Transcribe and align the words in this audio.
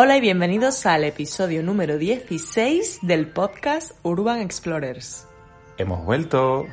Hola 0.00 0.16
y 0.16 0.20
bienvenidos 0.20 0.86
al 0.86 1.02
episodio 1.02 1.60
número 1.60 1.98
16 1.98 3.00
del 3.02 3.26
podcast 3.26 3.90
Urban 4.04 4.40
Explorers. 4.42 5.26
Hemos 5.76 6.04
vuelto. 6.04 6.66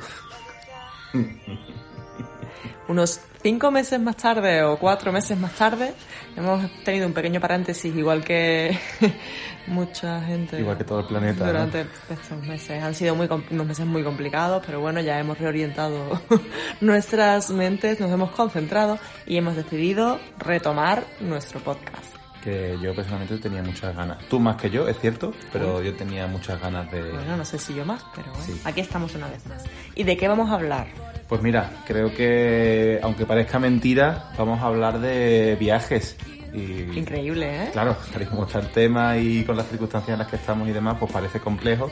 Unos 2.86 3.18
cinco 3.42 3.72
meses 3.72 3.98
más 3.98 4.16
tarde 4.16 4.62
o 4.62 4.78
cuatro 4.78 5.10
meses 5.10 5.36
más 5.36 5.56
tarde 5.56 5.92
hemos 6.36 6.70
tenido 6.84 7.08
un 7.08 7.14
pequeño 7.14 7.40
paréntesis 7.40 7.92
igual 7.96 8.22
que 8.22 8.78
mucha 9.66 10.22
gente. 10.22 10.60
Igual 10.60 10.78
que 10.78 10.84
todo 10.84 11.00
el 11.00 11.06
planeta. 11.06 11.46
Durante 11.46 11.80
estos 12.08 12.46
meses. 12.46 12.80
Han 12.80 12.94
sido 12.94 13.16
muy, 13.16 13.28
unos 13.50 13.66
meses 13.66 13.86
muy 13.86 14.04
complicados, 14.04 14.62
pero 14.64 14.78
bueno, 14.78 15.00
ya 15.00 15.18
hemos 15.18 15.36
reorientado 15.36 16.22
nuestras 16.80 17.50
mentes, 17.50 17.98
nos 17.98 18.12
hemos 18.12 18.30
concentrado 18.30 19.00
y 19.26 19.36
hemos 19.36 19.56
decidido 19.56 20.20
retomar 20.38 21.04
nuestro 21.18 21.58
podcast 21.58 22.15
que 22.46 22.78
yo 22.80 22.94
personalmente 22.94 23.38
tenía 23.38 23.60
muchas 23.60 23.96
ganas. 23.96 24.18
Tú 24.28 24.38
más 24.38 24.54
que 24.54 24.70
yo, 24.70 24.86
es 24.86 24.96
cierto, 25.00 25.32
pero 25.52 25.82
yo 25.82 25.92
tenía 25.94 26.28
muchas 26.28 26.60
ganas 26.60 26.88
de... 26.92 27.10
Bueno, 27.10 27.36
no 27.36 27.44
sé 27.44 27.58
si 27.58 27.74
yo 27.74 27.84
más, 27.84 28.04
pero 28.14 28.30
bueno, 28.30 28.54
aquí 28.64 28.80
estamos 28.80 29.12
una 29.16 29.26
vez 29.26 29.44
más. 29.46 29.64
¿Y 29.96 30.04
de 30.04 30.16
qué 30.16 30.28
vamos 30.28 30.48
a 30.48 30.54
hablar? 30.54 30.86
Pues 31.28 31.42
mira, 31.42 31.72
creo 31.88 32.14
que, 32.14 33.00
aunque 33.02 33.26
parezca 33.26 33.58
mentira, 33.58 34.30
vamos 34.38 34.60
a 34.60 34.66
hablar 34.66 35.00
de 35.00 35.56
viajes. 35.58 36.16
Y, 36.54 36.82
Increíble, 36.96 37.64
¿eh? 37.64 37.70
Claro, 37.72 37.96
tal 38.12 38.22
y 38.22 38.26
como 38.26 38.44
está 38.44 38.60
el 38.60 38.68
tema 38.68 39.18
y 39.18 39.42
con 39.42 39.56
las 39.56 39.66
circunstancias 39.66 40.12
en 40.12 40.20
las 40.20 40.28
que 40.28 40.36
estamos 40.36 40.68
y 40.68 40.72
demás, 40.72 40.98
pues 41.00 41.10
parece 41.10 41.40
complejo. 41.40 41.90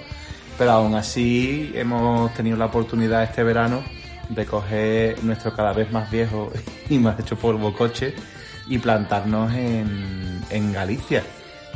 Pero 0.57 0.71
aún 0.71 0.95
así 0.95 1.73
hemos 1.75 2.33
tenido 2.35 2.57
la 2.57 2.67
oportunidad 2.67 3.25
este 3.25 3.43
verano 3.43 3.83
de 4.29 4.47
coger 4.47 5.23
nuestro 5.25 5.53
cada 5.53 5.73
vez 5.73 5.91
más 5.91 6.09
viejo 6.13 6.53
y 6.89 6.99
más 6.99 7.19
hecho 7.19 7.35
polvo 7.35 7.75
coche 7.75 8.15
y 8.69 8.79
plantarnos 8.79 9.53
en, 9.55 10.41
en 10.51 10.73
Galicia. 10.73 11.23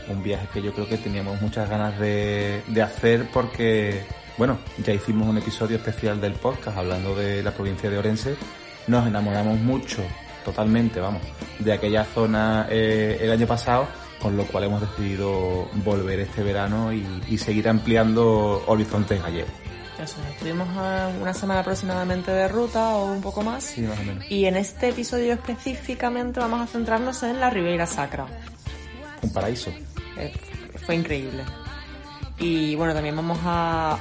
Un 0.09 0.23
viaje 0.23 0.49
que 0.53 0.63
yo 0.63 0.73
creo 0.73 0.89
que 0.89 0.97
teníamos 0.97 1.41
muchas 1.41 1.69
ganas 1.69 1.99
de, 1.99 2.63
de 2.67 2.83
hacer 2.83 3.29
porque, 3.33 4.05
bueno, 4.39 4.59
ya 4.83 4.95
hicimos 4.95 5.29
un 5.29 5.37
episodio 5.39 5.77
especial 5.77 6.21
del 6.21 6.33
podcast 6.33 6.79
hablando 6.79 7.15
de 7.15 7.43
la 7.43 7.51
provincia 7.53 7.91
de 7.91 7.99
Orense. 7.99 8.37
Nos 8.87 9.07
enamoramos 9.07 9.59
mucho, 9.59 10.03
totalmente, 10.45 10.99
vamos, 10.99 11.21
de 11.59 11.73
aquella 11.75 12.05
zona 12.05 12.67
eh, 12.71 13.19
el 13.21 13.31
año 13.31 13.47
pasado, 13.47 13.87
con 14.23 14.35
lo 14.35 14.47
cual 14.47 14.65
hemos 14.65 14.81
decidido 14.81 15.69
volver 15.85 16.21
este 16.21 16.43
verano 16.43 16.91
y, 16.93 17.05
y 17.29 17.37
seguir 17.37 17.69
ampliando 17.69 18.65
horizontes 18.67 19.23
gallegos. 19.23 19.51
Eso, 20.03 20.17
estuvimos 20.31 20.69
una 21.21 21.35
semana 21.35 21.61
aproximadamente 21.61 22.31
de 22.31 22.47
ruta 22.47 22.95
o 22.95 23.13
un 23.13 23.21
poco 23.21 23.43
más. 23.43 23.65
Sí, 23.65 23.81
más 23.83 23.99
o 23.99 24.05
menos. 24.05 24.31
Y 24.31 24.45
en 24.45 24.57
este 24.57 24.91
episodio 24.91 25.33
específicamente 25.33 26.39
vamos 26.39 26.61
a 26.61 26.67
centrarnos 26.67 27.23
en 27.25 27.41
la 27.41 27.51
Ribeira 27.51 27.85
Sacra. 27.85 28.27
Un 29.23 29.33
paraíso. 29.33 29.71
Eh, 30.17 30.33
fue 30.87 30.95
increíble. 30.95 31.43
Y 32.39 32.77
bueno, 32.77 32.95
también 32.95 33.17
vamos 33.17 33.39
a 33.43 33.99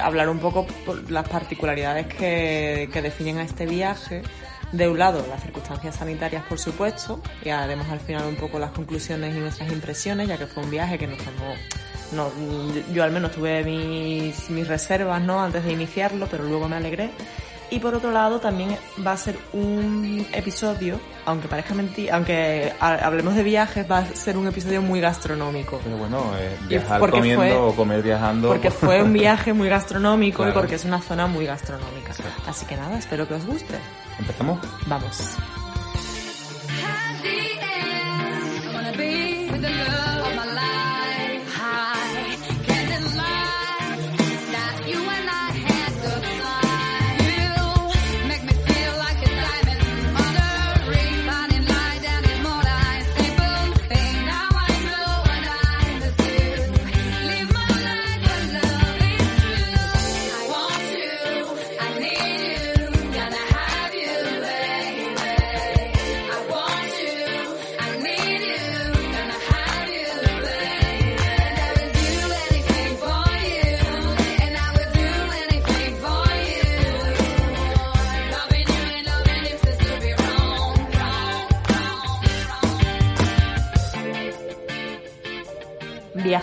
hablar 0.00 0.28
un 0.28 0.38
poco 0.38 0.64
por 0.84 1.10
las 1.10 1.28
particularidades 1.28 2.06
que, 2.06 2.88
que 2.92 3.02
definen 3.02 3.38
a 3.38 3.42
este 3.42 3.66
viaje. 3.66 4.22
De 4.70 4.88
un 4.88 4.98
lado, 4.98 5.24
las 5.28 5.42
circunstancias 5.42 5.96
sanitarias, 5.96 6.44
por 6.44 6.58
supuesto, 6.58 7.20
y 7.44 7.50
además 7.50 7.88
al 7.90 8.00
final 8.00 8.26
un 8.26 8.36
poco 8.36 8.58
las 8.58 8.70
conclusiones 8.70 9.34
y 9.34 9.38
nuestras 9.38 9.72
impresiones, 9.72 10.28
ya 10.28 10.38
que 10.38 10.46
fue 10.46 10.62
un 10.62 10.70
viaje 10.70 10.98
que 10.98 11.06
nos 11.06 11.18
tomó 11.18 11.54
no, 12.12 12.30
yo 12.92 13.04
al 13.04 13.10
menos 13.10 13.32
tuve 13.32 13.64
mis, 13.64 14.50
mis 14.50 14.66
reservas 14.68 15.20
¿no? 15.22 15.42
antes 15.42 15.64
de 15.64 15.72
iniciarlo, 15.72 16.26
pero 16.30 16.44
luego 16.44 16.68
me 16.68 16.76
alegré. 16.76 17.10
Y 17.68 17.80
por 17.80 17.94
otro 17.94 18.12
lado 18.12 18.38
también 18.38 18.76
va 19.04 19.12
a 19.12 19.16
ser 19.16 19.36
un 19.52 20.24
episodio, 20.32 21.00
aunque 21.24 21.48
parezca 21.48 21.74
mentira, 21.74 22.14
aunque 22.14 22.72
hablemos 22.78 23.34
de 23.34 23.42
viajes, 23.42 23.90
va 23.90 23.98
a 23.98 24.06
ser 24.06 24.36
un 24.36 24.46
episodio 24.46 24.82
muy 24.82 25.00
gastronómico. 25.00 25.80
Pero 25.82 25.96
bueno, 25.96 26.32
eh, 26.38 26.56
viajar 26.68 27.00
comiendo 27.10 27.42
fue, 27.42 27.56
o 27.56 27.74
comer 27.74 28.02
viajando. 28.02 28.48
Porque 28.48 28.70
fue 28.70 29.02
un 29.02 29.12
viaje 29.12 29.52
muy 29.52 29.68
gastronómico 29.68 30.44
claro. 30.44 30.52
y 30.52 30.54
porque 30.54 30.76
es 30.76 30.84
una 30.84 31.00
zona 31.02 31.26
muy 31.26 31.44
gastronómica. 31.44 32.12
Sí. 32.12 32.22
Así 32.46 32.66
que 32.66 32.76
nada, 32.76 32.98
espero 32.98 33.26
que 33.26 33.34
os 33.34 33.44
guste. 33.44 33.74
¿Empezamos? 34.20 34.60
Vamos. 34.86 35.36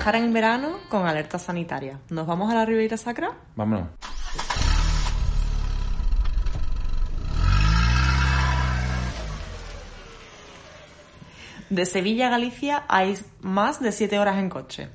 En 0.06 0.34
verano 0.34 0.80
con 0.90 1.08
alerta 1.08 1.40
sanitaria. 1.40 1.98
¿Nos 2.10 2.28
vamos 2.28 2.52
a 2.52 2.56
la 2.56 2.66
Ribeira 2.66 2.98
Sacra? 2.98 3.32
Vámonos. 3.56 3.88
De 11.70 11.86
Sevilla 11.86 12.28
a 12.28 12.30
Galicia 12.32 12.84
hay 12.90 13.18
más 13.42 13.80
de 13.80 13.92
7 13.92 14.20
horas 14.20 14.38
en 14.38 14.50
coche. 14.50 14.90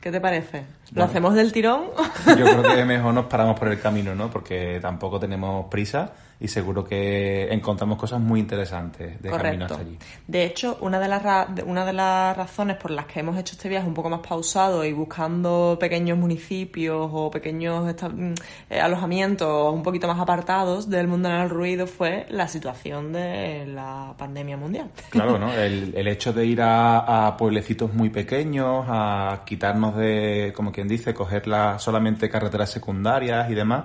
¿Qué 0.00 0.12
te 0.12 0.20
parece? 0.20 0.66
¿Lo 0.92 1.04
hacemos 1.04 1.34
del 1.34 1.52
tirón? 1.52 1.84
Yo 2.26 2.34
creo 2.44 2.62
que 2.62 2.84
mejor 2.84 3.14
nos 3.14 3.26
paramos 3.26 3.58
por 3.58 3.68
el 3.68 3.80
camino, 3.80 4.14
¿no? 4.14 4.30
Porque 4.30 4.78
tampoco 4.80 5.18
tenemos 5.18 5.66
prisa 5.70 6.12
y 6.40 6.48
seguro 6.48 6.84
que 6.84 7.48
encontramos 7.52 7.96
cosas 7.96 8.20
muy 8.20 8.40
interesantes 8.40 9.22
de 9.22 9.30
camino 9.30 9.64
hasta 9.66 9.78
allí. 9.78 9.96
De 10.26 10.44
hecho, 10.44 10.76
una 10.80 10.98
de, 10.98 11.08
las 11.08 11.22
ra- 11.22 11.46
una 11.64 11.86
de 11.86 11.92
las 11.92 12.36
razones 12.36 12.76
por 12.76 12.90
las 12.90 13.06
que 13.06 13.20
hemos 13.20 13.38
hecho 13.38 13.52
este 13.54 13.68
viaje 13.68 13.86
un 13.86 13.94
poco 13.94 14.10
más 14.10 14.20
pausado 14.20 14.84
y 14.84 14.92
buscando 14.92 15.76
pequeños 15.80 16.18
municipios 16.18 17.08
o 17.12 17.30
pequeños 17.30 17.84
mm, 18.12 18.32
eh, 18.68 18.80
alojamientos 18.80 19.72
un 19.72 19.82
poquito 19.84 20.08
más 20.08 20.18
apartados 20.18 20.90
del 20.90 21.06
mundo 21.06 21.28
del 21.28 21.48
ruido 21.48 21.86
fue 21.86 22.26
la 22.28 22.48
situación 22.48 23.12
de 23.12 23.66
la 23.66 24.12
pandemia 24.18 24.56
mundial. 24.56 24.90
Claro, 25.10 25.38
¿no? 25.38 25.52
El, 25.54 25.94
el 25.96 26.08
hecho 26.08 26.32
de 26.32 26.44
ir 26.46 26.60
a, 26.60 27.26
a 27.28 27.36
pueblecitos 27.36 27.94
muy 27.94 28.10
pequeños, 28.10 28.84
a 28.88 29.42
quitarnos 29.46 29.96
de, 29.96 30.52
como 30.54 30.72
quien 30.74 30.88
dice, 30.88 31.14
coger 31.14 31.46
la, 31.46 31.78
solamente 31.78 32.28
carreteras 32.28 32.70
secundarias 32.70 33.50
y 33.50 33.54
demás, 33.54 33.84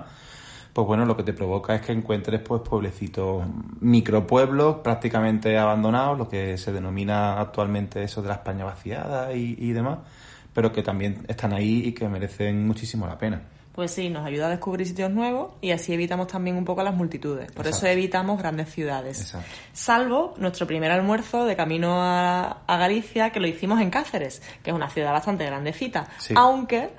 pues 0.72 0.86
bueno, 0.86 1.04
lo 1.06 1.16
que 1.16 1.22
te 1.22 1.32
provoca 1.32 1.74
es 1.74 1.80
que 1.82 1.92
encuentres 1.92 2.40
pues 2.40 2.62
pueblecitos, 2.62 3.44
micropueblos 3.80 4.76
prácticamente 4.84 5.58
abandonados, 5.58 6.18
lo 6.18 6.28
que 6.28 6.58
se 6.58 6.72
denomina 6.72 7.40
actualmente 7.40 8.02
eso 8.02 8.22
de 8.22 8.28
la 8.28 8.34
España 8.34 8.64
vaciada 8.64 9.32
y, 9.32 9.56
y 9.58 9.72
demás, 9.72 9.98
pero 10.52 10.72
que 10.72 10.82
también 10.82 11.24
están 11.28 11.52
ahí 11.52 11.82
y 11.86 11.92
que 11.92 12.08
merecen 12.08 12.66
muchísimo 12.66 13.06
la 13.06 13.18
pena. 13.18 13.40
Pues 13.80 13.92
sí, 13.92 14.10
nos 14.10 14.26
ayuda 14.26 14.48
a 14.48 14.50
descubrir 14.50 14.86
sitios 14.86 15.10
nuevos 15.10 15.52
y 15.62 15.70
así 15.70 15.94
evitamos 15.94 16.26
también 16.26 16.54
un 16.54 16.66
poco 16.66 16.82
las 16.82 16.94
multitudes. 16.94 17.50
Por 17.50 17.66
eso 17.66 17.86
evitamos 17.86 18.38
grandes 18.38 18.68
ciudades. 18.68 19.22
Exacto. 19.22 19.48
Salvo 19.72 20.34
nuestro 20.36 20.66
primer 20.66 20.90
almuerzo 20.90 21.46
de 21.46 21.56
camino 21.56 22.02
a, 22.02 22.58
a 22.66 22.76
Galicia, 22.76 23.30
que 23.30 23.40
lo 23.40 23.46
hicimos 23.46 23.80
en 23.80 23.88
Cáceres, 23.88 24.42
que 24.62 24.68
es 24.68 24.76
una 24.76 24.90
ciudad 24.90 25.12
bastante 25.12 25.46
grandecita. 25.46 26.08
Sí. 26.18 26.34
Aunque 26.36 26.90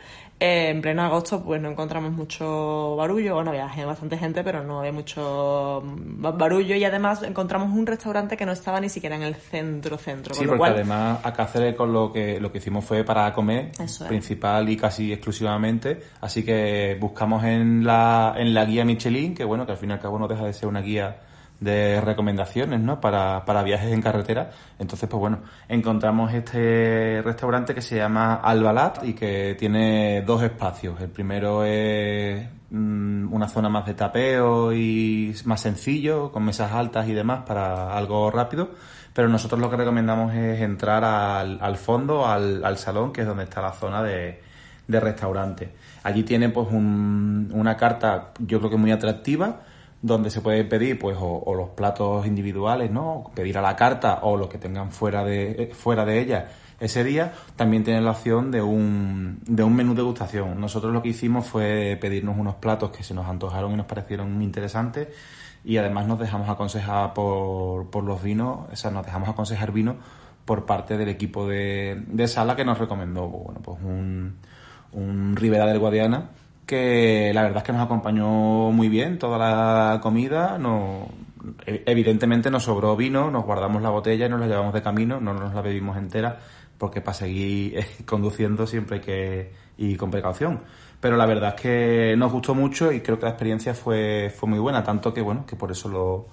Eh, 0.41 0.69
en 0.69 0.81
pleno 0.81 1.03
agosto 1.03 1.43
pues 1.43 1.61
no 1.61 1.69
encontramos 1.69 2.11
mucho 2.13 2.95
barullo, 2.95 3.35
bueno, 3.35 3.51
había 3.51 3.85
bastante 3.85 4.17
gente, 4.17 4.43
pero 4.43 4.63
no 4.63 4.79
había 4.79 4.91
mucho 4.91 5.83
mm, 5.85 6.35
barullo. 6.35 6.75
Y 6.75 6.83
además 6.83 7.21
encontramos 7.21 7.71
un 7.77 7.85
restaurante 7.85 8.35
que 8.35 8.43
no 8.43 8.51
estaba 8.51 8.79
ni 8.79 8.89
siquiera 8.89 9.15
en 9.15 9.21
el 9.21 9.35
centro 9.35 9.99
centro. 9.99 10.33
Sí, 10.33 10.47
porque 10.47 10.65
además 10.65 11.19
a 11.23 11.31
Cáceres 11.31 11.75
con 11.75 11.93
lo 11.93 12.11
que 12.11 12.39
lo 12.39 12.51
que 12.51 12.57
hicimos 12.57 12.83
fue 12.83 13.03
para 13.03 13.31
comer, 13.33 13.71
principal 14.07 14.67
y 14.67 14.77
casi 14.77 15.13
exclusivamente, 15.13 15.99
así 16.21 16.43
que 16.43 16.97
buscamos 16.99 17.43
en 17.43 17.85
la, 17.85 18.33
en 18.35 18.55
la 18.55 18.65
guía 18.65 18.83
Michelin, 18.83 19.35
que 19.35 19.43
bueno, 19.43 19.67
que 19.67 19.73
al 19.73 19.77
fin 19.77 19.91
y 19.91 19.93
al 19.93 19.99
cabo 19.99 20.17
no 20.17 20.27
deja 20.27 20.43
de 20.43 20.53
ser 20.53 20.67
una 20.67 20.81
guía 20.81 21.17
de 21.61 22.01
recomendaciones 22.01 22.81
¿no? 22.81 22.99
para, 22.99 23.45
para 23.45 23.63
viajes 23.63 23.93
en 23.93 24.01
carretera. 24.01 24.49
Entonces, 24.79 25.07
pues 25.07 25.19
bueno, 25.19 25.39
encontramos 25.69 26.33
este 26.33 27.21
restaurante 27.23 27.73
que 27.75 27.81
se 27.81 27.97
llama 27.97 28.35
Albalat 28.35 29.05
y 29.05 29.13
que 29.13 29.55
tiene 29.57 30.23
dos 30.23 30.41
espacios. 30.41 30.99
El 30.99 31.09
primero 31.09 31.63
es 31.63 32.47
mm, 32.71 33.31
una 33.31 33.47
zona 33.47 33.69
más 33.69 33.85
de 33.85 33.93
tapeo 33.93 34.73
y 34.73 35.35
más 35.45 35.61
sencillo, 35.61 36.31
con 36.31 36.43
mesas 36.43 36.71
altas 36.71 37.07
y 37.07 37.13
demás 37.13 37.43
para 37.45 37.95
algo 37.95 38.31
rápido. 38.31 38.71
Pero 39.13 39.29
nosotros 39.29 39.61
lo 39.61 39.69
que 39.69 39.77
recomendamos 39.77 40.33
es 40.33 40.61
entrar 40.61 41.03
al, 41.03 41.59
al 41.61 41.75
fondo, 41.77 42.25
al, 42.25 42.65
al 42.65 42.77
salón, 42.77 43.13
que 43.13 43.21
es 43.21 43.27
donde 43.27 43.43
está 43.43 43.61
la 43.61 43.73
zona 43.73 44.01
de, 44.01 44.41
de 44.87 44.99
restaurante. 44.99 45.75
Allí 46.01 46.23
tiene 46.23 46.49
pues 46.49 46.69
un, 46.71 47.51
una 47.53 47.77
carta 47.77 48.31
yo 48.39 48.57
creo 48.57 48.71
que 48.71 48.77
muy 48.77 48.91
atractiva 48.91 49.61
donde 50.01 50.29
se 50.31 50.41
puede 50.41 50.63
pedir 50.65 50.97
pues 50.97 51.17
o, 51.19 51.53
los 51.55 51.69
platos 51.69 52.25
individuales, 52.25 52.91
¿no? 52.91 53.31
Pedir 53.35 53.57
a 53.57 53.61
la 53.61 53.75
carta 53.75 54.19
o 54.23 54.37
los 54.37 54.49
que 54.49 54.57
tengan 54.57 54.91
fuera 54.91 55.23
de 55.23 55.51
eh, 55.63 55.71
fuera 55.73 56.05
de 56.05 56.19
ella 56.19 56.49
ese 56.79 57.03
día, 57.03 57.33
también 57.55 57.83
tienen 57.83 58.03
la 58.03 58.11
opción 58.11 58.49
de 58.49 58.61
un, 58.63 59.39
de 59.45 59.63
un 59.63 59.75
menú 59.75 59.93
degustación. 59.93 60.59
Nosotros 60.59 60.91
lo 60.91 61.03
que 61.03 61.09
hicimos 61.09 61.45
fue 61.45 61.95
pedirnos 62.01 62.35
unos 62.39 62.55
platos 62.55 62.89
que 62.89 63.03
se 63.03 63.13
nos 63.13 63.27
antojaron 63.27 63.71
y 63.73 63.75
nos 63.75 63.85
parecieron 63.85 64.41
interesantes 64.41 65.09
y 65.63 65.77
además 65.77 66.07
nos 66.07 66.17
dejamos 66.17 66.49
aconsejar 66.49 67.13
por, 67.13 67.91
por 67.91 68.03
los 68.03 68.23
vinos, 68.23 68.61
o 68.71 68.75
sea, 68.75 68.89
nos 68.89 69.05
dejamos 69.05 69.29
aconsejar 69.29 69.71
vino 69.71 69.97
por 70.43 70.65
parte 70.65 70.97
del 70.97 71.09
equipo 71.09 71.47
de, 71.47 72.03
de 72.07 72.27
sala 72.27 72.55
que 72.55 72.65
nos 72.65 72.79
recomendó, 72.79 73.27
bueno, 73.27 73.61
pues 73.61 73.77
un, 73.83 74.37
un 74.91 75.35
Ribera 75.35 75.67
del 75.67 75.77
Guadiana 75.77 76.31
que 76.65 77.31
la 77.33 77.43
verdad 77.43 77.57
es 77.59 77.63
que 77.63 77.73
nos 77.73 77.81
acompañó 77.83 78.71
muy 78.71 78.89
bien 78.89 79.19
toda 79.19 79.37
la 79.37 79.99
comida. 80.01 80.57
No, 80.57 81.07
evidentemente 81.65 82.49
nos 82.51 82.63
sobró 82.63 82.95
vino, 82.95 83.31
nos 83.31 83.45
guardamos 83.45 83.81
la 83.81 83.89
botella 83.89 84.25
y 84.25 84.29
nos 84.29 84.39
la 84.39 84.47
llevamos 84.47 84.73
de 84.73 84.81
camino, 84.81 85.19
no 85.19 85.33
nos 85.33 85.53
la 85.53 85.61
bebimos 85.61 85.97
entera 85.97 86.37
porque 86.81 86.99
para 86.99 87.13
seguir 87.13 87.85
conduciendo 88.05 88.65
siempre 88.65 88.97
hay 88.97 89.01
que 89.01 89.51
ir 89.77 89.97
con 89.97 90.09
precaución. 90.09 90.61
Pero 90.99 91.15
la 91.15 91.27
verdad 91.27 91.53
es 91.55 91.61
que 91.61 92.15
nos 92.17 92.31
gustó 92.31 92.55
mucho 92.55 92.91
y 92.91 93.01
creo 93.01 93.19
que 93.19 93.25
la 93.25 93.31
experiencia 93.31 93.75
fue, 93.75 94.33
fue 94.35 94.49
muy 94.49 94.57
buena, 94.59 94.83
tanto 94.83 95.13
que 95.13 95.21
bueno, 95.21 95.45
que 95.45 95.55
por 95.55 95.71
eso 95.71 95.89
lo, 95.89 96.27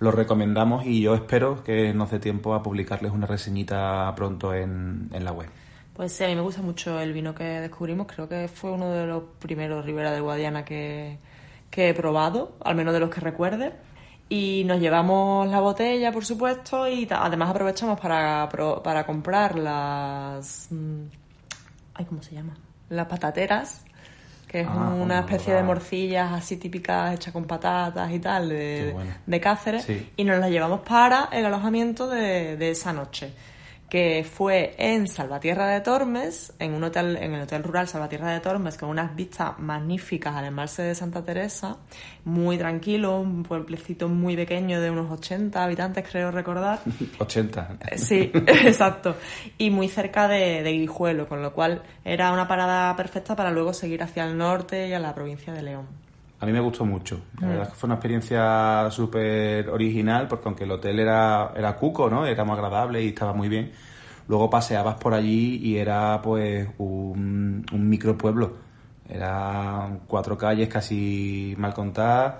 lo 0.00 0.10
recomendamos 0.10 0.86
y 0.86 1.02
yo 1.02 1.14
espero 1.14 1.62
que 1.62 1.92
nos 1.92 2.10
dé 2.10 2.18
tiempo 2.18 2.54
a 2.54 2.62
publicarles 2.62 3.12
una 3.12 3.26
reseñita 3.26 4.10
pronto 4.16 4.54
en, 4.54 5.10
en 5.12 5.24
la 5.24 5.32
web. 5.32 5.50
Pues 5.94 6.12
sí, 6.12 6.24
a 6.24 6.28
mí 6.28 6.34
me 6.34 6.40
gusta 6.40 6.62
mucho 6.62 7.00
el 7.00 7.12
vino 7.12 7.34
que 7.34 7.44
descubrimos. 7.44 8.06
Creo 8.06 8.28
que 8.28 8.48
fue 8.48 8.72
uno 8.72 8.90
de 8.90 9.06
los 9.06 9.24
primeros 9.38 9.84
Ribera 9.84 10.10
de 10.10 10.20
Guadiana 10.20 10.64
que, 10.64 11.18
he 11.70 11.94
probado, 11.94 12.56
al 12.64 12.74
menos 12.74 12.94
de 12.94 13.00
los 13.00 13.10
que 13.10 13.20
recuerde. 13.20 13.72
Y 14.28 14.62
nos 14.64 14.80
llevamos 14.80 15.46
la 15.48 15.60
botella, 15.60 16.10
por 16.10 16.24
supuesto, 16.24 16.88
y 16.88 17.06
además 17.10 17.50
aprovechamos 17.50 18.00
para, 18.00 18.48
para 18.82 19.04
comprar 19.04 19.58
las... 19.58 20.68
Mm, 20.70 21.02
ay, 21.94 22.04
¿cómo 22.06 22.22
se 22.22 22.36
llama? 22.36 22.56
Las 22.88 23.06
patateras, 23.08 23.84
que 24.48 24.60
es 24.62 24.66
ah, 24.70 24.94
una 24.98 25.20
especie 25.20 25.52
de 25.52 25.62
morcillas 25.62 26.32
así 26.32 26.56
típicas 26.56 27.14
hechas 27.14 27.34
con 27.34 27.44
patatas 27.44 28.10
y 28.10 28.18
tal 28.18 28.48
de, 28.48 28.96
de 29.26 29.40
Cáceres. 29.40 29.86
Y 30.16 30.24
nos 30.24 30.38
las 30.38 30.48
llevamos 30.48 30.80
para 30.80 31.28
el 31.30 31.44
alojamiento 31.44 32.08
de, 32.08 32.56
de 32.56 32.70
esa 32.70 32.94
noche 32.94 33.34
que 33.92 34.24
fue 34.24 34.74
en 34.78 35.06
Salvatierra 35.06 35.68
de 35.68 35.82
Tormes, 35.82 36.54
en 36.58 36.72
un 36.72 36.82
hotel, 36.82 37.14
en 37.14 37.34
el 37.34 37.42
hotel 37.42 37.62
rural 37.62 37.86
Salvatierra 37.86 38.32
de 38.32 38.40
Tormes, 38.40 38.78
con 38.78 38.88
unas 38.88 39.14
vistas 39.14 39.58
magníficas 39.58 40.34
al 40.34 40.46
embalse 40.46 40.80
de 40.80 40.94
Santa 40.94 41.22
Teresa, 41.22 41.76
muy 42.24 42.56
tranquilo, 42.56 43.20
un 43.20 43.42
pueblecito 43.42 44.08
muy 44.08 44.34
pequeño 44.34 44.80
de 44.80 44.90
unos 44.90 45.12
80 45.12 45.62
habitantes, 45.62 46.08
creo 46.10 46.30
recordar. 46.30 46.80
80. 47.18 47.76
Eh, 47.90 47.98
sí, 47.98 48.30
exacto. 48.46 49.16
Y 49.58 49.68
muy 49.68 49.88
cerca 49.88 50.26
de, 50.26 50.62
de 50.62 50.72
Guijuelo, 50.72 51.28
con 51.28 51.42
lo 51.42 51.52
cual 51.52 51.82
era 52.02 52.32
una 52.32 52.48
parada 52.48 52.96
perfecta 52.96 53.36
para 53.36 53.50
luego 53.50 53.74
seguir 53.74 54.02
hacia 54.02 54.24
el 54.24 54.38
norte 54.38 54.88
y 54.88 54.94
a 54.94 55.00
la 55.00 55.14
provincia 55.14 55.52
de 55.52 55.60
León. 55.60 56.11
A 56.42 56.44
mí 56.44 56.50
me 56.50 56.58
gustó 56.58 56.84
mucho. 56.84 57.20
La 57.40 57.46
verdad 57.46 57.62
es 57.62 57.68
que 57.68 57.74
fue 57.76 57.86
una 57.86 57.94
experiencia 57.94 58.88
súper 58.90 59.68
original, 59.68 60.26
porque 60.26 60.48
aunque 60.48 60.64
el 60.64 60.72
hotel 60.72 60.98
era, 60.98 61.52
era 61.54 61.76
cuco, 61.76 62.10
¿no? 62.10 62.26
Era 62.26 62.42
muy 62.42 62.54
agradable 62.54 63.00
y 63.00 63.08
estaba 63.10 63.32
muy 63.32 63.48
bien. 63.48 63.70
Luego 64.26 64.50
paseabas 64.50 64.96
por 64.96 65.14
allí 65.14 65.60
y 65.62 65.76
era 65.76 66.20
pues 66.20 66.68
un, 66.78 67.64
un 67.72 67.88
micropueblo. 67.88 68.56
Eran 69.08 70.00
cuatro 70.08 70.36
calles 70.36 70.68
casi 70.68 71.54
mal 71.58 71.74
contadas, 71.74 72.34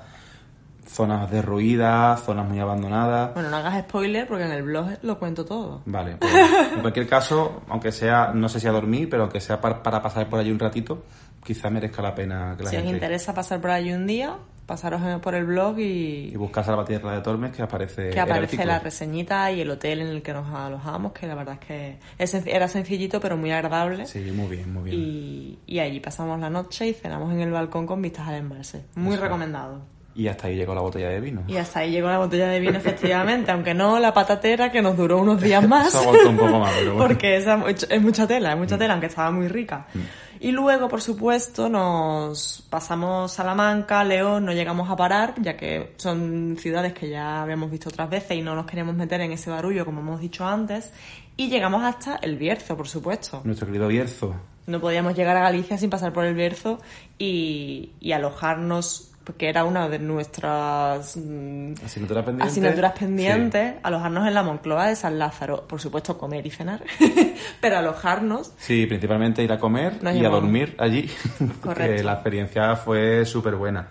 zonas 0.85 1.31
derruidas, 1.31 2.25
zonas 2.25 2.49
muy 2.49 2.59
abandonadas. 2.59 3.35
Bueno, 3.35 3.51
no 3.51 3.57
hagas 3.57 3.85
spoiler 3.85 4.27
porque 4.27 4.47
en 4.47 4.51
el 4.51 4.65
blog 4.65 4.99
lo 5.03 5.17
cuento 5.17 5.45
todo. 5.45 5.83
Vale, 5.87 6.17
pues, 6.17 6.33
en 6.75 6.81
cualquier 6.81 7.07
caso, 7.07 7.63
aunque 7.69 7.93
sea, 7.93 8.33
no 8.35 8.49
sé 8.49 8.59
si 8.59 8.67
a 8.67 8.73
dormir, 8.73 9.09
pero 9.09 9.23
aunque 9.23 9.41
sea 9.41 9.61
para, 9.61 9.81
para 9.81 10.03
pasar 10.03 10.29
por 10.29 10.41
allí 10.41 10.51
un 10.51 10.59
ratito, 10.59 11.05
quizá 11.45 11.71
merezca 11.71 12.03
la 12.03 12.15
pena 12.15 12.55
que 12.57 12.65
la 12.65 12.71
si 12.71 12.77
os 12.77 12.85
interesa 12.85 13.35
pasar 13.35 13.61
por 13.61 13.71
allí 13.71 13.93
un 13.93 14.07
día, 14.07 14.37
pasaros 14.67 15.03
por 15.21 15.35
el 15.35 15.45
blog 15.45 15.79
y... 15.79 16.31
Y 16.33 16.37
buscar 16.37 16.65
Salvatierra 16.65 17.15
de 17.15 17.21
Tormes, 17.21 17.53
que 17.53 17.63
aparece 17.63 18.11
Que 18.11 18.21
aparece 18.21 18.65
la 18.65 18.79
reseñita 18.79 19.51
y 19.53 19.61
el 19.61 19.71
hotel 19.71 20.01
en 20.01 20.09
el 20.09 20.23
que 20.23 20.33
nos 20.33 20.53
alojamos, 20.55 21.13
que 21.13 21.27
la 21.27 21.35
verdad 21.35 21.59
es 21.61 21.67
que 21.67 22.51
era 22.51 22.69
sencillito, 22.69 23.21
pero 23.21 23.37
muy 23.37 23.51
agradable. 23.51 24.07
Sí, 24.07 24.21
muy 24.33 24.49
bien, 24.49 24.73
muy 24.73 24.85
bien. 24.85 24.97
Y, 25.01 25.59
y 25.67 25.79
allí 25.81 26.01
pasamos 26.01 26.41
la 26.41 26.51
noche 26.51 26.89
y 26.89 26.95
cenamos 26.95 27.33
en 27.33 27.41
el 27.41 27.51
balcón 27.51 27.87
con 27.87 28.01
vistas 28.01 28.29
al 28.29 28.37
embalse. 28.37 28.85
Muy 28.95 29.17
recomendado. 29.17 29.93
Y 30.15 30.29
hasta 30.29 30.49
ahí 30.49 30.57
llegó 30.57 30.75
la 30.75 30.83
botella 30.83 31.09
de 31.09 31.21
vino. 31.21 31.43
Y 31.47 31.57
hasta 31.57 31.81
ahí 31.81 31.91
llegó 31.91 32.09
la 32.09 32.19
botella 32.19 32.49
de 32.49 32.61
vino, 32.61 32.77
efectivamente, 32.77 33.51
aunque 33.53 33.73
no 33.73 33.99
la 33.99 34.13
patatera 34.13 34.71
que 34.71 34.83
nos 34.83 34.97
duró 34.97 35.19
unos 35.19 35.41
días 35.41 35.67
más. 35.69 35.95
un 35.95 36.37
poco 36.37 36.59
más, 36.59 36.73
pero 36.79 36.95
bueno. 36.95 37.09
Porque 37.09 37.37
es, 37.37 38.03
mucha 38.03 38.27
tela, 38.27 38.53
es 38.53 38.59
mucha 38.59 38.77
tela, 38.77 38.93
aunque 38.93 39.07
estaba 39.07 39.31
muy 39.31 39.49
rica. 39.49 39.87
Y 40.43 40.51
luego, 40.51 40.89
por 40.89 41.01
supuesto, 41.01 41.69
nos 41.69 42.67
pasamos 42.69 43.31
Salamanca, 43.31 44.03
León, 44.03 44.45
no 44.45 44.53
llegamos 44.53 44.91
a 44.91 44.97
parar, 44.97 45.35
ya 45.41 45.57
que 45.57 45.93
son 45.99 46.57
ciudades 46.59 46.93
que 46.95 47.09
ya 47.09 47.43
habíamos 47.43 47.71
visto 47.71 47.91
otras 47.91 48.11
veces 48.11 48.37
y 48.37 48.43
no 48.43 48.57
nos 48.57 48.67
queríamos 48.67 48.97
meter 48.97 49.21
en 49.21 49.31
ese 49.31 49.51
barullo, 49.51 49.85
como 49.85 50.01
hemos 50.01 50.21
dicho 50.21 50.45
antes. 50.45 50.93
Y 51.37 51.49
llegamos 51.49 51.85
hasta 51.85 52.17
el 52.17 52.39
Bierzo, 52.39 52.77
por 52.77 52.89
supuesto. 52.89 53.41
Nuestro 53.45 53.69
querido 53.69 53.87
Bierzo. 53.87 54.35
No 54.67 54.81
podíamos 54.81 55.15
llegar 55.15 55.37
a 55.37 55.43
Galicia 55.43 55.79
sin 55.79 55.91
pasar 55.91 56.13
por 56.13 56.25
el 56.25 56.35
Bierzo 56.35 56.81
y, 57.19 57.93
y 58.01 58.11
alojarnos 58.11 59.12
porque 59.25 59.49
era 59.49 59.65
una 59.65 59.89
de 59.89 59.99
nuestras 59.99 61.17
mm, 61.17 61.75
asignaturas 61.85 62.25
pendientes, 62.25 62.93
pendientes 62.99 63.75
alojarnos 63.83 64.27
en 64.27 64.35
la 64.35 64.43
Moncloa 64.43 64.89
de 64.89 64.97
San 64.97 65.19
Lázaro. 65.19 65.67
Por 65.67 65.81
supuesto, 65.81 66.19
comer 66.19 66.47
y 66.47 66.51
cenar, 66.51 66.83
pero 67.61 67.79
alojarnos. 67.79 68.53
Sí, 68.59 68.87
principalmente 68.87 69.43
ir 69.43 69.53
a 69.53 69.59
comer 69.59 69.99
y 70.15 70.25
a 70.25 70.29
dormir 70.29 70.75
allí, 70.79 71.11
porque 71.63 72.03
la 72.03 72.15
experiencia 72.15 72.77
fue 72.77 73.25
súper 73.25 73.57
buena. 73.57 73.89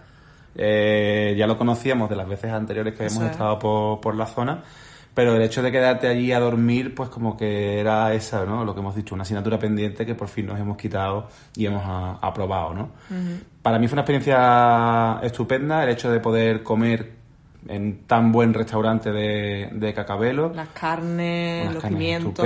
Eh, 0.56 1.34
ya 1.38 1.48
lo 1.48 1.58
conocíamos 1.58 2.10
de 2.10 2.16
las 2.18 2.28
veces 2.28 2.52
anteriores 2.52 2.94
que 2.94 3.06
hemos 3.06 3.24
estado 3.24 3.58
por, 3.58 4.02
por 4.02 4.16
la 4.16 4.26
zona 4.26 4.64
pero 5.14 5.36
el 5.36 5.42
hecho 5.42 5.62
de 5.62 5.72
quedarte 5.72 6.08
allí 6.08 6.32
a 6.32 6.40
dormir, 6.40 6.96
pues 6.96 7.10
como 7.10 7.36
que 7.36 7.80
era 7.80 8.14
esa, 8.14 8.46
¿no? 8.46 8.64
Lo 8.64 8.74
que 8.74 8.80
hemos 8.80 8.96
dicho, 8.96 9.14
una 9.14 9.24
asignatura 9.24 9.60
pendiente 9.60 10.06
que 10.06 10.16
por 10.16 10.28
fin 10.28 10.46
nos 10.46 10.60
hemos 10.60 10.78
quitado 10.78 11.28
y 11.56 11.66
hemos 11.66 11.84
aprobado, 12.22 12.74
¿no? 12.74 12.90
Para 13.62 13.78
mí 13.78 13.88
fue 13.88 13.96
una 13.96 14.02
experiencia 14.02 15.20
estupenda 15.22 15.84
el 15.84 15.90
hecho 15.90 16.12
de 16.12 16.20
poder 16.20 16.64
comer 16.64 17.22
en 17.68 18.04
tan 18.08 18.32
buen 18.32 18.54
restaurante 18.54 19.12
de, 19.12 19.70
de 19.74 19.94
Cacabelo. 19.94 20.52
Las 20.56 20.70
carnes, 20.70 21.74
los 21.74 21.84
pimientos, 21.84 22.46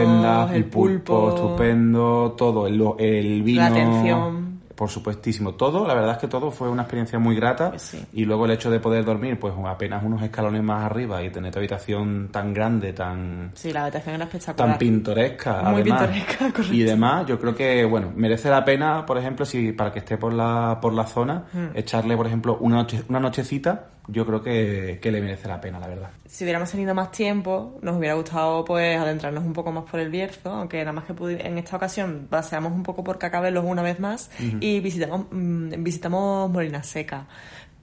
el, 0.51 0.65
pulpo, 0.65 1.29
estupendo, 1.29 2.35
todo, 2.37 2.67
el, 2.67 2.81
el 2.99 3.43
vino. 3.43 3.61
La 3.61 3.67
atención 3.67 4.44
por 4.75 4.89
supuestísimo. 4.89 5.53
Todo, 5.55 5.87
la 5.87 5.93
verdad 5.93 6.11
es 6.13 6.17
que 6.17 6.27
todo 6.27 6.51
fue 6.51 6.69
una 6.69 6.83
experiencia 6.83 7.17
muy 7.17 7.35
grata. 7.35 7.69
Pues 7.69 7.97
y 8.13 8.25
luego 8.25 8.45
el 8.45 8.51
hecho 8.51 8.69
de 8.69 8.79
poder 8.79 9.05
dormir, 9.05 9.39
pues 9.39 9.53
apenas 9.65 10.03
unos 10.03 10.21
escalones 10.21 10.61
más 10.63 10.85
arriba 10.85 11.23
y 11.23 11.29
tener 11.29 11.51
tu 11.51 11.59
habitación 11.59 12.29
tan 12.31 12.53
grande, 12.53 12.93
tan. 12.93 13.51
Sí, 13.55 13.71
la 13.71 13.83
habitación 13.83 14.15
era 14.15 14.25
espectacular. 14.25 14.69
Tan 14.69 14.77
pintoresca. 14.77 15.61
Muy 15.63 15.83
pintoresca, 15.83 16.37
correcto. 16.51 16.73
Y 16.73 16.83
demás, 16.83 17.25
yo 17.25 17.39
creo 17.39 17.55
que, 17.55 17.85
bueno, 17.85 18.11
merece 18.15 18.49
la 18.49 18.63
pena, 18.65 19.05
por 19.05 19.17
ejemplo, 19.17 19.45
si 19.45 19.71
para 19.71 19.91
que 19.91 19.99
esté 19.99 20.17
por 20.17 20.33
la, 20.33 20.79
por 20.81 20.93
la 20.93 21.05
zona, 21.05 21.45
mm. 21.51 21.77
echarle, 21.77 22.17
por 22.17 22.27
ejemplo, 22.27 22.57
una, 22.59 22.75
noche, 22.75 23.03
una 23.07 23.19
nochecita 23.19 23.94
yo 24.07 24.25
creo 24.25 24.41
que, 24.41 24.99
que, 25.01 25.11
le 25.11 25.21
merece 25.21 25.47
la 25.47 25.59
pena, 25.59 25.79
la 25.79 25.87
verdad. 25.87 26.09
Si 26.27 26.43
hubiéramos 26.43 26.71
tenido 26.71 26.93
más 26.93 27.11
tiempo, 27.11 27.77
nos 27.81 27.97
hubiera 27.97 28.15
gustado 28.15 28.63
pues 28.65 28.97
adentrarnos 28.97 29.43
un 29.43 29.53
poco 29.53 29.71
más 29.71 29.85
por 29.89 29.99
el 29.99 30.09
Bierzo, 30.09 30.51
aunque 30.51 30.79
nada 30.79 30.93
más 30.93 31.05
que 31.05 31.13
en 31.45 31.57
esta 31.57 31.77
ocasión 31.77 32.27
paseamos 32.29 32.71
un 32.73 32.83
poco 32.83 33.03
por 33.03 33.17
Cacabelos 33.17 33.65
una 33.65 33.81
vez 33.81 33.99
más 33.99 34.29
y 34.59 34.79
visitamos, 34.79 35.27
mm, 35.31 35.83
visitamos 35.83 36.49
Molina 36.51 36.83
Seca. 36.83 37.27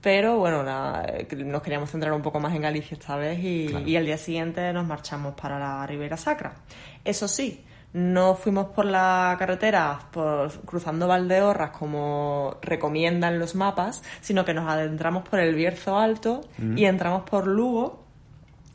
Pero 0.01 0.37
bueno, 0.37 0.63
nos 0.63 1.61
queríamos 1.61 1.89
centrar 1.89 2.11
un 2.11 2.21
poco 2.21 2.39
más 2.39 2.53
en 2.53 2.61
Galicia 2.61 2.95
esta 2.95 3.15
vez 3.15 3.39
y, 3.39 3.73
y 3.85 3.95
al 3.95 4.05
día 4.05 4.17
siguiente 4.17 4.73
nos 4.73 4.85
marchamos 4.85 5.33
para 5.33 5.57
la 5.57 5.87
Ribera 5.87 6.17
Sacra. 6.17 6.55
Eso 7.05 7.29
sí, 7.29 7.63
no 7.93 8.35
fuimos 8.35 8.67
por 8.67 8.85
la 8.85 9.35
carretera 9.37 9.99
por, 10.11 10.51
cruzando 10.65 11.07
Valdeorras 11.07 11.69
como 11.71 12.57
recomiendan 12.61 13.39
los 13.39 13.55
mapas, 13.55 14.01
sino 14.19 14.43
que 14.45 14.53
nos 14.53 14.69
adentramos 14.69 15.27
por 15.27 15.39
el 15.39 15.53
Bierzo 15.53 15.97
Alto 15.97 16.41
y 16.75 16.85
entramos 16.85 17.23
por 17.23 17.47
Lugo, 17.47 18.03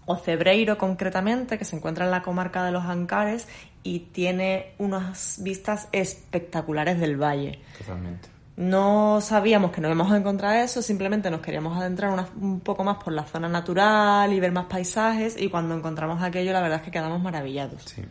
o 0.07 0.17
Cebreiro 0.17 0.79
concretamente, 0.79 1.59
que 1.59 1.67
se 1.67 1.77
encuentra 1.77 2.07
en 2.07 2.11
la 2.11 2.23
comarca 2.23 2.65
de 2.65 2.73
los 2.73 2.85
Ancares 2.85 3.47
y 3.83 4.01
tiene 4.01 4.73
unas 4.79 5.41
vistas 5.43 5.89
espectaculares 5.93 6.99
del 6.99 7.21
valle. 7.21 7.61
Totalmente. 7.77 8.31
No 8.57 9.21
sabíamos 9.21 9.71
que 9.71 9.81
nos 9.81 9.91
íbamos 9.91 10.11
a 10.11 10.17
encontrar 10.17 10.57
eso, 10.57 10.81
simplemente 10.81 11.31
nos 11.31 11.41
queríamos 11.41 11.77
adentrar 11.77 12.27
un 12.41 12.61
poco 12.61 12.85
más 12.85 12.97
por 12.97 13.13
la 13.13 13.25
zona 13.25 13.49
natural 13.49 14.33
y 14.33 14.41
ver 14.41 14.51
más 14.51 14.65
paisajes 14.65 15.41
y 15.41 15.49
cuando 15.49 15.77
encontramos 15.77 16.23
aquello 16.23 16.53
la 16.53 16.63
verdad 16.63 16.79
es 16.79 16.85
que 16.85 16.91
quedamos 16.91 17.23
maravillados. 17.23 17.83
Sí. 17.85 18.03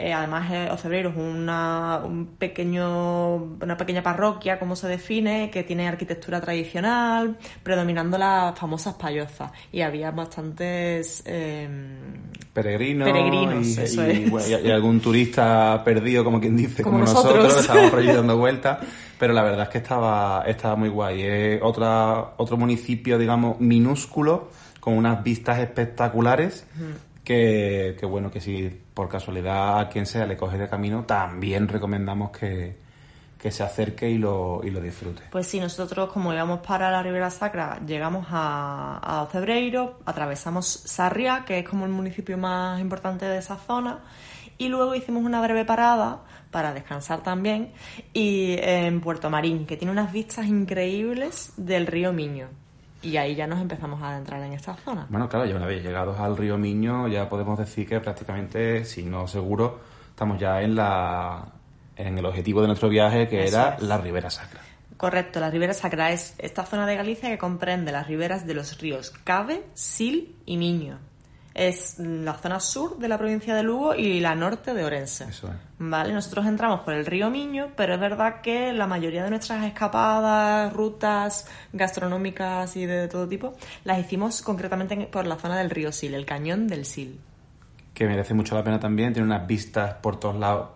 Eh, 0.00 0.12
además, 0.12 0.48
eh, 0.52 0.68
Ocebreiro 0.70 1.10
es 1.10 1.16
una, 1.16 2.00
un 2.04 2.26
pequeño, 2.38 3.34
una 3.34 3.76
pequeña 3.76 4.00
parroquia, 4.00 4.56
como 4.56 4.76
se 4.76 4.86
define, 4.86 5.50
que 5.50 5.64
tiene 5.64 5.88
arquitectura 5.88 6.40
tradicional, 6.40 7.36
predominando 7.64 8.16
las 8.16 8.56
famosas 8.56 8.94
payozas. 8.94 9.50
Y 9.72 9.80
había 9.80 10.12
bastantes 10.12 11.24
em, 11.26 11.98
peregrinos, 12.52 13.08
peregrinos 13.08 13.92
y, 14.64 14.70
algún 14.70 15.00
turista 15.00 15.82
perdido, 15.84 16.22
como 16.22 16.40
quien 16.40 16.56
dice, 16.56 16.84
como, 16.84 16.98
nosotros, 16.98 17.58
estábamos 17.58 17.90
por 17.90 17.98
allí 17.98 18.12
dando 18.12 18.36
vueltas. 18.38 18.78
Pero 19.18 19.32
la 19.32 19.42
verdad 19.42 19.64
es 19.64 19.68
que 19.70 19.78
estaba, 19.78 20.44
estaba 20.46 20.76
muy 20.76 20.90
guay. 20.90 21.22
Es 21.22 21.60
otra, 21.60 22.34
otro 22.36 22.56
municipio, 22.56 23.18
digamos, 23.18 23.58
minúsculo, 23.58 24.48
con 24.78 24.96
unas 24.96 25.24
vistas 25.24 25.58
espectaculares 25.58 26.64
que, 27.28 28.06
bueno, 28.06 28.30
que 28.30 28.40
si 28.40 28.70
por 28.94 29.08
casualidad 29.08 29.80
a 29.80 29.88
quien 29.90 30.06
sea 30.06 30.24
le 30.24 30.36
coge 30.36 30.56
de 30.56 30.66
camino, 30.66 31.04
también 31.04 31.68
recomendamos 31.68 32.30
que, 32.30 32.76
se 33.50 33.62
acerque 33.62 34.08
y 34.08 34.16
lo, 34.16 34.60
y 34.64 34.70
lo 34.70 34.80
disfrute. 34.80 35.24
Pues 35.30 35.46
sí, 35.46 35.60
nosotros 35.60 36.10
como 36.10 36.32
íbamos 36.32 36.60
para 36.60 36.90
la 36.90 37.02
Ribera 37.02 37.28
Sacra, 37.30 37.80
llegamos 37.86 38.26
a, 38.30 38.98
a 39.02 39.28
atravesamos 40.06 40.66
Sarria, 40.66 41.44
que 41.46 41.58
es 41.58 41.68
como 41.68 41.84
el 41.84 41.92
municipio 41.92 42.38
más 42.38 42.80
importante 42.80 43.26
de 43.26 43.38
esa 43.38 43.56
zona, 43.56 44.00
y 44.56 44.68
luego 44.68 44.94
hicimos 44.94 45.22
una 45.22 45.42
breve 45.42 45.66
parada 45.66 46.22
para 46.50 46.72
descansar 46.72 47.22
también, 47.22 47.72
y 48.14 48.56
en 48.58 49.02
Puerto 49.02 49.28
Marín, 49.28 49.66
que 49.66 49.76
tiene 49.76 49.92
unas 49.92 50.12
vistas 50.12 50.46
increíbles 50.46 51.52
del 51.58 51.86
río 51.86 52.12
Miño. 52.14 52.48
Y 53.02 53.16
ahí 53.16 53.34
ya 53.34 53.46
nos 53.46 53.60
empezamos 53.60 54.02
a 54.02 54.10
adentrar 54.10 54.42
en 54.42 54.52
esta 54.52 54.74
zona. 54.74 55.06
Bueno, 55.08 55.28
claro, 55.28 55.46
ya 55.46 55.56
una 55.56 55.66
vez 55.66 55.82
llegados 55.82 56.18
al 56.18 56.36
río 56.36 56.58
Miño, 56.58 57.08
ya 57.08 57.28
podemos 57.28 57.58
decir 57.58 57.88
que 57.88 58.00
prácticamente, 58.00 58.84
si 58.84 59.04
no 59.04 59.28
seguro, 59.28 59.80
estamos 60.10 60.38
ya 60.38 60.60
en 60.62 60.74
la 60.74 61.44
en 61.96 62.16
el 62.16 62.26
objetivo 62.26 62.60
de 62.60 62.68
nuestro 62.68 62.88
viaje, 62.88 63.26
que 63.28 63.46
era 63.46 63.76
la 63.80 63.98
Ribera 63.98 64.30
Sacra. 64.30 64.60
Correcto, 64.96 65.40
la 65.40 65.50
Ribera 65.50 65.74
Sacra 65.74 66.12
es 66.12 66.34
esta 66.38 66.64
zona 66.64 66.86
de 66.86 66.96
Galicia 66.96 67.28
que 67.28 67.38
comprende 67.38 67.92
las 67.92 68.06
riberas 68.06 68.46
de 68.46 68.54
los 68.54 68.78
ríos 68.80 69.10
Cabe, 69.24 69.64
Sil 69.74 70.34
y 70.44 70.56
Miño 70.56 71.07
es 71.58 71.98
la 71.98 72.34
zona 72.34 72.60
sur 72.60 72.98
de 72.98 73.08
la 73.08 73.18
provincia 73.18 73.54
de 73.54 73.64
Lugo 73.64 73.94
y 73.94 74.20
la 74.20 74.36
norte 74.36 74.74
de 74.74 74.84
Orense. 74.84 75.24
Eso 75.24 75.48
es. 75.48 75.54
Vale, 75.78 76.12
nosotros 76.14 76.46
entramos 76.46 76.80
por 76.80 76.94
el 76.94 77.04
río 77.04 77.30
Miño, 77.30 77.72
pero 77.76 77.94
es 77.94 78.00
verdad 78.00 78.40
que 78.40 78.72
la 78.72 78.86
mayoría 78.86 79.24
de 79.24 79.30
nuestras 79.30 79.64
escapadas, 79.64 80.72
rutas 80.72 81.48
gastronómicas 81.72 82.76
y 82.76 82.86
de 82.86 83.08
todo 83.08 83.26
tipo, 83.26 83.54
las 83.82 83.98
hicimos 83.98 84.40
concretamente 84.42 84.96
por 85.10 85.26
la 85.26 85.36
zona 85.36 85.58
del 85.58 85.70
río 85.70 85.90
Sil, 85.90 86.14
el 86.14 86.24
cañón 86.24 86.68
del 86.68 86.84
Sil. 86.86 87.18
Que 87.92 88.06
merece 88.06 88.34
mucho 88.34 88.54
la 88.54 88.62
pena 88.62 88.78
también, 88.78 89.12
tiene 89.12 89.26
unas 89.26 89.44
vistas 89.44 89.94
por 89.94 90.20
todos 90.20 90.36
lados 90.36 90.68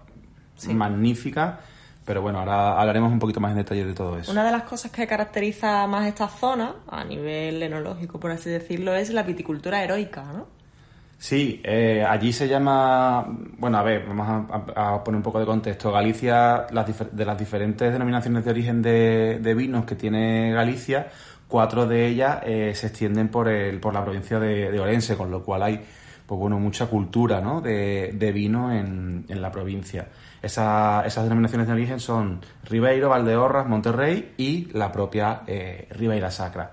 magníficas. 0.69 1.61
Pero 2.05 2.21
bueno, 2.21 2.41
ahora 2.41 2.81
hablaremos 2.81 3.13
un 3.13 3.21
poquito 3.21 3.39
más 3.39 3.53
en 3.53 3.59
detalle 3.59 3.85
de 3.85 3.95
todo 3.95 4.19
eso. 4.19 4.33
Una 4.33 4.45
de 4.45 4.51
las 4.51 4.65
cosas 4.65 4.91
que 4.91 5.07
caracteriza 5.07 5.87
más 5.87 6.09
esta 6.09 6.27
zona, 6.27 6.75
a 6.89 7.05
nivel 7.05 7.63
enológico, 7.63 8.19
por 8.19 8.33
así 8.33 8.51
decirlo, 8.51 8.93
es 8.97 9.11
la 9.11 9.23
viticultura 9.23 9.85
heroica, 9.85 10.25
¿no? 10.25 10.62
Sí, 11.23 11.61
eh, 11.63 12.05
allí 12.05 12.33
se 12.33 12.49
llama, 12.49 13.25
bueno, 13.57 13.79
a 13.79 13.85
ver, 13.85 14.05
vamos 14.09 14.51
a, 14.75 15.05
poner 15.05 15.19
un 15.19 15.23
poco 15.23 15.39
de 15.39 15.47
contexto. 15.47 15.93
Galicia, 15.93 16.67
de 16.69 17.25
las 17.25 17.39
diferentes 17.39 17.93
denominaciones 17.93 18.45
de 18.45 18.51
origen 18.51 18.83
de, 18.83 19.55
vinos 19.57 19.85
que 19.85 19.95
tiene 19.95 20.53
Galicia, 20.53 21.13
cuatro 21.47 21.87
de 21.87 22.09
ellas 22.09 22.41
eh, 22.45 22.73
se 22.75 22.89
extienden 22.89 23.29
por, 23.29 23.47
el, 23.47 23.79
por 23.79 23.95
la 23.95 24.03
provincia 24.03 24.41
de, 24.41 24.81
Orense, 24.81 25.17
con 25.17 25.31
lo 25.31 25.45
cual 25.45 25.63
hay, 25.63 25.81
pues 26.27 26.41
bueno, 26.41 26.59
mucha 26.59 26.87
cultura 26.87 27.41
¿no? 27.41 27.61
de, 27.61 28.33
vino 28.35 28.73
en, 28.73 29.25
la 29.29 29.53
provincia. 29.53 30.09
esas 30.43 31.23
denominaciones 31.23 31.69
de 31.69 31.73
origen 31.73 32.01
son 32.01 32.41
Ribeiro, 32.65 33.11
Valdeorras, 33.11 33.69
Monterrey 33.69 34.35
y 34.39 34.73
la 34.73 34.91
propia 34.91 35.43
eh, 35.47 35.87
Ribeira 35.93 36.33
Sacra 36.33 36.73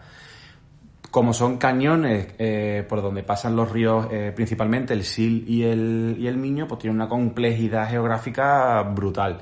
como 1.12 1.34
son 1.34 1.58
cañones 1.58 2.28
eh, 2.38 2.86
por 2.88 3.02
donde 3.02 3.24
pasan 3.24 3.56
los 3.56 3.72
ríos, 3.72 4.08
eh, 4.12 4.32
principalmente 4.36 4.94
el 4.94 5.04
Sil 5.04 5.44
y 5.48 5.64
el, 5.64 6.16
y 6.20 6.28
el 6.28 6.38
Miño, 6.38 6.68
pues 6.68 6.80
tienen 6.82 6.98
una 6.98 7.10
complejidad 7.10 7.90
geográfica 7.90 8.82
brutal. 8.84 9.40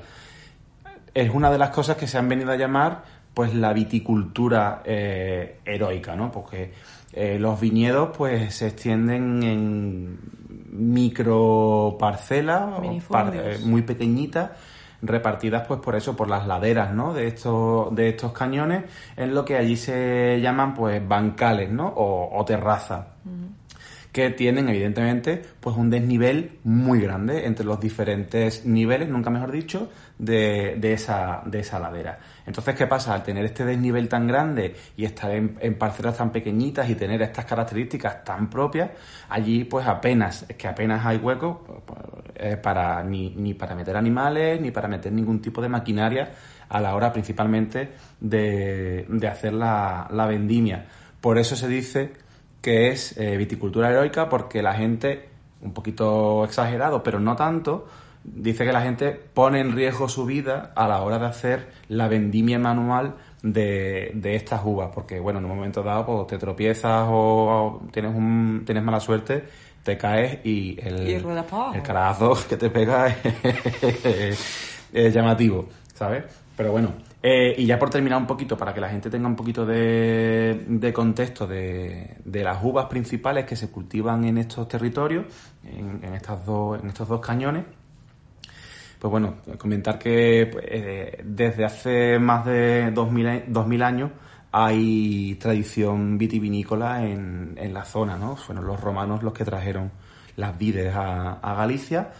Es 1.12 1.30
una 1.30 1.50
de 1.50 1.58
las 1.58 1.70
cosas 1.70 1.96
que 1.96 2.06
se 2.06 2.16
han 2.16 2.28
venido 2.28 2.52
a 2.52 2.56
llamar 2.56 3.02
pues 3.34 3.54
la 3.54 3.72
viticultura 3.72 4.82
eh, 4.84 5.60
heroica, 5.64 6.16
¿no? 6.16 6.30
Porque 6.30 6.72
los 7.38 7.58
viñedos 7.58 8.16
pues 8.16 8.54
se 8.54 8.68
extienden 8.68 9.42
en 9.42 10.18
micro 10.70 11.96
parcelas 11.98 12.68
muy 13.64 13.82
pequeñitas 13.82 14.50
repartidas 15.02 15.66
pues 15.66 15.80
por 15.80 15.94
eso, 15.94 16.16
por 16.16 16.28
las 16.28 16.46
laderas, 16.46 16.92
¿no? 16.92 17.14
De 17.14 17.28
estos, 17.28 17.94
de 17.94 18.10
estos 18.10 18.32
cañones, 18.32 18.84
en 19.16 19.34
lo 19.34 19.44
que 19.44 19.56
allí 19.56 19.76
se 19.76 20.40
llaman 20.40 20.74
pues 20.74 21.06
bancales, 21.06 21.70
¿no? 21.70 21.92
O, 21.96 22.44
terrazas. 22.44 23.06
Que 24.18 24.30
tienen 24.30 24.68
evidentemente 24.68 25.40
pues 25.60 25.76
un 25.76 25.90
desnivel 25.90 26.58
muy 26.64 27.00
grande 27.00 27.46
entre 27.46 27.64
los 27.64 27.78
diferentes 27.78 28.66
niveles, 28.66 29.08
nunca 29.08 29.30
mejor 29.30 29.52
dicho, 29.52 29.90
de, 30.18 30.74
de, 30.76 30.92
esa, 30.92 31.42
de 31.46 31.60
esa 31.60 31.78
ladera. 31.78 32.18
Entonces, 32.44 32.74
¿qué 32.74 32.88
pasa? 32.88 33.14
Al 33.14 33.22
tener 33.22 33.44
este 33.44 33.64
desnivel 33.64 34.08
tan 34.08 34.26
grande 34.26 34.74
y 34.96 35.04
estar 35.04 35.30
en, 35.30 35.54
parcelas 35.78 36.16
tan 36.16 36.32
pequeñitas 36.32 36.90
y 36.90 36.96
tener 36.96 37.22
estas 37.22 37.44
características 37.44 38.24
tan 38.24 38.50
propias, 38.50 38.90
allí 39.28 39.62
pues 39.62 39.86
apenas, 39.86 40.44
es 40.48 40.56
que 40.56 40.66
apenas 40.66 41.06
hay 41.06 41.18
hueco 41.18 41.84
pues, 41.86 42.00
eh, 42.34 42.56
para, 42.56 43.04
ni, 43.04 43.30
ni 43.36 43.54
para 43.54 43.76
meter 43.76 43.96
animales, 43.96 44.60
ni 44.60 44.72
para 44.72 44.88
meter 44.88 45.12
ningún 45.12 45.40
tipo 45.40 45.62
de 45.62 45.68
maquinaria 45.68 46.32
a 46.68 46.80
la 46.80 46.96
hora 46.96 47.12
principalmente 47.12 47.90
de, 48.18 49.06
de 49.08 49.28
hacer 49.28 49.52
la, 49.52 50.08
la, 50.10 50.26
vendimia. 50.26 50.86
Por 51.20 51.38
eso 51.38 51.54
se 51.54 51.68
dice 51.68 52.14
que 52.60 52.88
es 52.88 53.16
eh, 53.18 53.36
viticultura 53.36 53.90
heroica, 53.90 54.28
porque 54.28 54.62
la 54.62 54.74
gente, 54.74 55.28
un 55.62 55.72
poquito 55.72 56.44
exagerado, 56.44 57.02
pero 57.02 57.20
no 57.20 57.36
tanto, 57.36 57.86
dice 58.24 58.64
que 58.64 58.72
la 58.72 58.82
gente 58.82 59.12
pone 59.12 59.60
en 59.60 59.74
riesgo 59.74 60.08
su 60.08 60.24
vida 60.26 60.72
a 60.74 60.88
la 60.88 61.02
hora 61.02 61.18
de 61.18 61.26
hacer 61.26 61.68
la 61.88 62.08
vendimia 62.08 62.58
manual 62.58 63.14
de, 63.42 64.10
de 64.14 64.34
estas 64.34 64.62
uvas, 64.64 64.90
porque 64.94 65.20
bueno, 65.20 65.38
en 65.38 65.44
un 65.46 65.56
momento 65.56 65.82
dado 65.82 66.04
pues, 66.04 66.26
te 66.26 66.38
tropiezas 66.38 67.06
o, 67.08 67.82
tienes, 67.92 68.14
un, 68.14 68.62
tienes 68.66 68.82
mala 68.82 69.00
suerte, 69.00 69.44
te 69.82 69.96
caes 69.96 70.44
y 70.44 70.78
el, 70.80 71.06
el 71.06 71.82
carazo 71.82 72.36
que 72.48 72.56
te 72.56 72.68
pega 72.70 73.06
es, 74.92 75.14
llamativo, 75.14 75.68
¿sabes? 75.94 76.24
Pero 76.56 76.72
bueno, 76.72 76.92
eh, 77.22 77.54
y 77.58 77.66
ya 77.66 77.78
por 77.78 77.90
terminar 77.90 78.18
un 78.20 78.26
poquito, 78.26 78.56
para 78.56 78.72
que 78.72 78.80
la 78.80 78.88
gente 78.88 79.10
tenga 79.10 79.26
un 79.26 79.34
poquito 79.34 79.66
de, 79.66 80.64
de 80.68 80.92
contexto 80.92 81.46
de, 81.46 82.16
de, 82.24 82.44
las 82.44 82.62
uvas 82.62 82.86
principales 82.86 83.44
que 83.44 83.56
se 83.56 83.70
cultivan 83.70 84.24
en 84.24 84.38
estos 84.38 84.68
territorios, 84.68 85.26
en, 85.64 86.14
estas 86.14 86.46
dos, 86.46 86.80
en 86.80 86.88
estos 86.88 87.08
dos 87.08 87.20
cañones, 87.20 87.64
pues 88.98 89.10
bueno, 89.10 89.36
comentar 89.58 89.98
que 89.98 90.48
pues, 90.50 90.64
eh, 90.68 91.22
desde 91.24 91.64
hace 91.64 92.18
más 92.18 92.44
de 92.44 92.90
2000, 92.92 93.82
años 93.82 94.10
hay 94.52 95.34
tradición 95.36 96.18
vitivinícola 96.18 97.04
en, 97.04 97.54
en, 97.56 97.74
la 97.74 97.84
zona, 97.84 98.16
¿no? 98.16 98.36
Fueron 98.36 98.66
los 98.66 98.80
romanos 98.80 99.22
los 99.22 99.32
que 99.32 99.44
trajeron 99.44 99.90
las 100.38 100.56
vides 100.56 100.94
a, 100.94 101.54
Galicia 101.56 102.12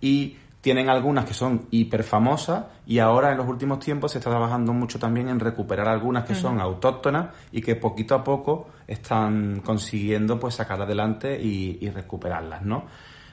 y 0.00 0.36
tienen 0.66 0.88
algunas 0.88 1.24
que 1.24 1.32
son 1.32 1.68
hiper 1.70 2.02
famosas 2.02 2.64
y 2.88 2.98
ahora 2.98 3.30
en 3.30 3.38
los 3.38 3.46
últimos 3.46 3.78
tiempos 3.78 4.10
se 4.10 4.18
está 4.18 4.30
trabajando 4.30 4.72
mucho 4.72 4.98
también 4.98 5.28
en 5.28 5.38
recuperar 5.38 5.86
algunas 5.86 6.24
que 6.24 6.34
son 6.34 6.58
autóctonas 6.58 7.28
y 7.52 7.60
que 7.62 7.76
poquito 7.76 8.16
a 8.16 8.24
poco 8.24 8.70
están 8.84 9.60
consiguiendo 9.60 10.40
pues 10.40 10.56
sacar 10.56 10.82
adelante 10.82 11.40
y, 11.40 11.78
y 11.80 11.88
recuperarlas, 11.90 12.62
¿no? 12.62 12.84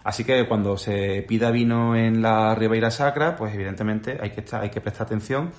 Así 0.03 0.23
que 0.23 0.47
cuando 0.47 0.77
se 0.77 1.25
pida 1.27 1.49
vino 1.49 1.95
en 1.95 2.21
la 2.21 2.53
Ribeira 2.53 2.91
Sacra, 2.91 3.35
pues 3.35 3.55
evidentemente 3.55 4.19
hay 4.21 4.29
que, 4.29 4.41
estar, 4.41 4.61
hay 4.61 4.69
que 4.69 4.79
prestar 4.79 5.07
atención 5.07 5.49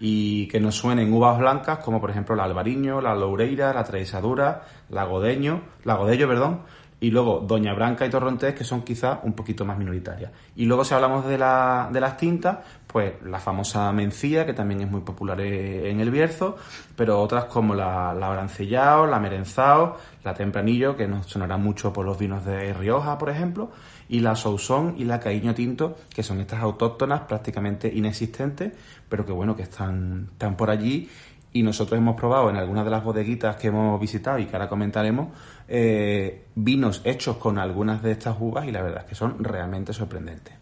y 0.00 0.48
que 0.48 0.60
nos 0.60 0.76
suenen 0.76 1.12
uvas 1.12 1.38
blancas 1.38 1.80
como 1.80 2.00
por 2.00 2.08
ejemplo 2.08 2.36
la 2.36 2.44
albariño, 2.44 3.02
la 3.02 3.14
loureira, 3.14 3.74
la 3.74 3.84
traisadura, 3.84 4.62
la 4.88 5.04
godeño, 5.04 5.60
la 5.84 5.96
godello, 5.96 6.26
perdón, 6.26 6.62
y 7.00 7.10
luego 7.10 7.44
Doña 7.46 7.74
Branca 7.74 8.04
y 8.04 8.10
Torrontés, 8.10 8.54
que 8.54 8.64
son 8.64 8.82
quizás 8.82 9.18
un 9.22 9.32
poquito 9.32 9.64
más 9.64 9.78
minoritarias. 9.78 10.32
Y 10.56 10.64
luego 10.64 10.84
si 10.84 10.94
hablamos 10.94 11.26
de, 11.26 11.38
la, 11.38 11.88
de 11.92 12.00
las 12.00 12.16
tintas, 12.16 12.58
pues 12.86 13.14
la 13.24 13.38
famosa 13.38 13.92
mencía, 13.92 14.44
que 14.44 14.52
también 14.52 14.80
es 14.80 14.90
muy 14.90 15.02
popular 15.02 15.40
e, 15.40 15.90
en 15.90 16.00
el 16.00 16.10
Bierzo, 16.10 16.56
pero 16.96 17.20
otras 17.20 17.44
como 17.44 17.74
la, 17.74 18.12
la 18.14 18.30
Brancellao, 18.30 19.06
la 19.06 19.20
Merenzao, 19.20 19.96
la 20.24 20.34
Tempranillo, 20.34 20.96
que 20.96 21.06
nos 21.06 21.26
sonará 21.26 21.56
mucho 21.56 21.92
por 21.92 22.04
los 22.04 22.18
vinos 22.18 22.44
de 22.44 22.72
Rioja, 22.74 23.16
por 23.16 23.30
ejemplo, 23.30 23.70
y 24.08 24.20
la 24.20 24.34
Sousón 24.34 24.94
y 24.98 25.04
la 25.04 25.20
Caíño 25.20 25.54
Tinto, 25.54 25.96
que 26.12 26.24
son 26.24 26.40
estas 26.40 26.60
autóctonas 26.60 27.20
prácticamente 27.22 27.92
inexistentes, 27.94 28.72
pero 29.08 29.24
que 29.24 29.32
bueno, 29.32 29.54
que 29.54 29.62
están, 29.62 30.30
están 30.32 30.56
por 30.56 30.70
allí 30.70 31.08
y 31.52 31.62
nosotros 31.62 31.98
hemos 31.98 32.16
probado 32.16 32.50
en 32.50 32.56
algunas 32.56 32.84
de 32.84 32.90
las 32.90 33.02
bodeguitas 33.02 33.56
que 33.56 33.68
hemos 33.68 33.98
visitado 34.00 34.38
y 34.38 34.46
que 34.46 34.54
ahora 34.54 34.68
comentaremos 34.68 35.28
eh, 35.68 36.44
vinos 36.54 37.02
hechos 37.04 37.36
con 37.36 37.58
algunas 37.58 38.02
de 38.02 38.12
estas 38.12 38.36
uvas 38.40 38.66
y 38.66 38.72
la 38.72 38.82
verdad 38.82 39.02
es 39.02 39.08
que 39.08 39.14
son 39.14 39.42
realmente 39.42 39.92
sorprendentes. 39.92 40.54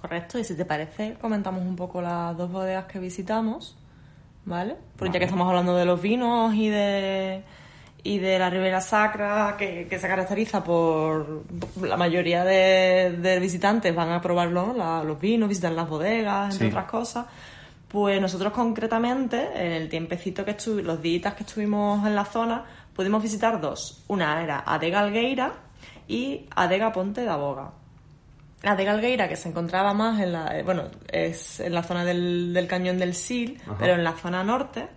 Correcto, 0.00 0.38
y 0.38 0.44
si 0.44 0.54
te 0.54 0.64
parece, 0.64 1.16
comentamos 1.20 1.62
un 1.62 1.76
poco 1.76 2.02
las 2.02 2.36
dos 2.36 2.50
bodegas 2.50 2.84
que 2.84 2.98
visitamos, 2.98 3.76
¿vale? 4.44 4.76
Porque 4.96 5.14
ya 5.14 5.18
que 5.18 5.24
estamos 5.24 5.48
hablando 5.48 5.76
de 5.76 5.84
los 5.86 6.02
vinos 6.02 6.54
y 6.54 6.68
de 6.68 7.42
y 8.04 8.18
de 8.18 8.38
la 8.38 8.50
Ribera 8.50 8.82
Sacra, 8.82 9.56
que, 9.58 9.88
se 9.90 10.06
caracteriza 10.06 10.62
por 10.62 11.44
la 11.80 11.96
mayoría 11.96 12.44
de, 12.44 13.38
visitantes 13.40 13.94
van 13.94 14.10
a 14.10 14.20
probarlo, 14.20 14.74
los 15.02 15.18
vinos, 15.18 15.48
visitan 15.48 15.74
las 15.74 15.88
bodegas, 15.88 16.52
entre 16.52 16.68
otras 16.68 16.84
cosas. 16.84 17.26
Pues 17.88 18.20
nosotros 18.20 18.52
concretamente, 18.52 19.48
en 19.54 19.72
el 19.72 19.88
tiempecito 19.88 20.44
que 20.44 20.50
estuve, 20.50 20.82
los 20.82 21.00
días 21.00 21.32
que 21.32 21.44
estuvimos 21.44 22.06
en 22.06 22.14
la 22.14 22.26
zona, 22.26 22.64
pudimos 22.94 23.22
visitar 23.22 23.60
dos. 23.60 24.04
Una 24.08 24.42
era 24.42 24.62
Adega 24.66 25.00
Algueira 25.00 25.52
y 26.08 26.46
Adega 26.54 26.92
Ponte 26.92 27.22
de 27.22 27.28
Aboga. 27.28 27.72
Adega 28.62 28.92
Algueira, 28.92 29.28
que 29.28 29.36
se 29.36 29.48
encontraba 29.48 29.92
más 29.94 30.20
en 30.20 30.32
la, 30.32 30.58
eh, 30.58 30.62
bueno, 30.62 30.84
es 31.10 31.60
en 31.60 31.74
la 31.74 31.82
zona 31.82 32.04
del, 32.04 32.66
cañón 32.68 32.98
del 32.98 33.14
Sil, 33.14 33.60
pero 33.78 33.94
en 33.94 34.04
la 34.04 34.12
zona 34.12 34.42
norte. 34.42 34.88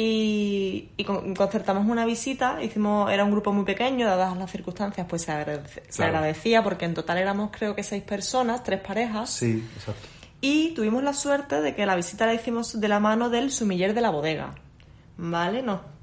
Y, 0.00 0.90
concertamos 1.36 1.86
una 1.88 2.04
visita, 2.04 2.62
hicimos, 2.62 3.10
era 3.10 3.24
un 3.24 3.32
grupo 3.32 3.52
muy 3.52 3.64
pequeño, 3.64 4.06
dadas 4.06 4.36
las 4.36 4.50
circunstancias, 4.50 5.06
pues 5.08 5.22
se, 5.22 5.66
se 5.88 6.04
agradecía 6.04 6.62
porque 6.62 6.84
en 6.84 6.94
total 6.94 7.18
éramos 7.18 7.50
creo 7.50 7.74
que 7.74 7.82
seis 7.82 8.04
personas, 8.04 8.62
tres 8.62 8.80
parejas. 8.80 9.30
Sí, 9.30 9.64
exacto. 9.76 10.06
Y 10.40 10.72
tuvimos 10.74 11.02
la 11.02 11.14
suerte 11.14 11.60
de 11.60 11.74
que 11.74 11.84
la 11.84 11.96
visita 11.96 12.26
la 12.26 12.34
hicimos 12.34 12.80
de 12.80 12.88
la 12.88 13.00
mano 13.00 13.28
del 13.28 13.50
sumiller 13.50 13.92
de 13.92 14.00
la 14.00 14.10
bodega. 14.10 14.54
¿Vale? 15.16 15.62
No, 15.62 15.74
mm, 15.74 15.97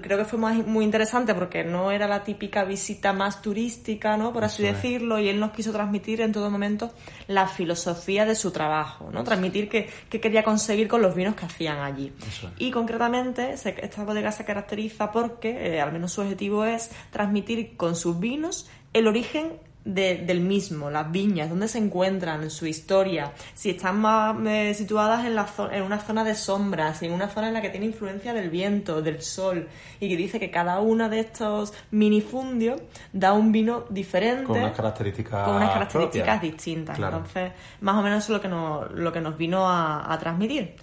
creo 0.00 0.18
que 0.18 0.24
fue 0.24 0.38
muy 0.38 0.84
interesante 0.84 1.34
porque 1.34 1.64
no 1.64 1.90
era 1.90 2.08
la 2.08 2.24
típica 2.24 2.64
visita 2.64 3.12
más 3.12 3.42
turística, 3.42 4.16
¿no? 4.16 4.32
Por 4.32 4.44
así 4.44 4.62
decirlo, 4.62 5.18
y 5.18 5.28
él 5.28 5.38
nos 5.40 5.52
quiso 5.52 5.72
transmitir 5.72 6.20
en 6.20 6.32
todo 6.32 6.50
momento 6.50 6.92
la 7.28 7.46
filosofía 7.48 8.24
de 8.24 8.34
su 8.34 8.50
trabajo, 8.50 9.10
¿no? 9.12 9.24
Transmitir 9.24 9.68
qué, 9.68 9.88
quería 10.08 10.42
conseguir 10.42 10.88
con 10.88 11.02
los 11.02 11.14
vinos 11.14 11.34
que 11.34 11.46
hacían 11.46 11.78
allí. 11.78 12.12
Y 12.58 12.70
concretamente, 12.70 13.52
esta 13.52 14.04
bodega 14.04 14.32
se 14.32 14.44
caracteriza 14.44 15.12
porque, 15.12 15.76
eh, 15.76 15.80
al 15.80 15.92
menos 15.92 16.12
su 16.12 16.20
objetivo 16.20 16.64
es 16.64 16.90
transmitir 17.10 17.76
con 17.76 17.96
sus 17.96 18.18
vinos 18.18 18.68
el 18.92 19.06
origen 19.06 19.58
del 19.84 20.40
mismo, 20.40 20.90
las 20.90 21.10
viñas, 21.10 21.48
dónde 21.48 21.66
se 21.66 21.78
encuentran, 21.78 22.50
su 22.50 22.66
historia, 22.66 23.32
si 23.54 23.70
están 23.70 24.00
más 24.00 24.36
eh, 24.46 24.74
situadas 24.74 25.26
en, 25.26 25.34
la 25.34 25.46
en 25.72 25.82
una 25.82 25.98
zona 25.98 26.22
de 26.22 26.34
sombras, 26.34 27.02
en 27.02 27.12
una 27.12 27.28
zona 27.28 27.48
en 27.48 27.54
la 27.54 27.62
que 27.62 27.70
tiene 27.70 27.86
influencia 27.86 28.32
del 28.32 28.48
viento, 28.48 29.02
del 29.02 29.22
sol, 29.22 29.68
y 29.98 30.08
que 30.08 30.16
dice 30.16 30.38
que 30.38 30.50
cada 30.50 30.80
uno 30.80 31.08
de 31.08 31.20
estos 31.20 31.72
minifundios 31.90 32.80
da 33.12 33.32
un 33.32 33.50
vino 33.50 33.84
diferente. 33.90 34.44
Con 34.44 34.58
unas 34.58 34.76
características, 34.76 35.44
con 35.44 35.56
unas 35.56 35.72
características 35.72 36.42
distintas. 36.42 36.98
Entonces, 36.98 37.52
más 37.80 37.96
o 37.96 38.02
menos 38.02 38.22
eso 38.22 38.32
es 38.32 38.36
lo 38.36 38.40
que 38.40 38.48
nos, 38.48 38.90
lo 38.92 39.12
que 39.12 39.20
nos 39.20 39.36
vino 39.36 39.68
a, 39.68 40.16
transmitir. 40.20 40.76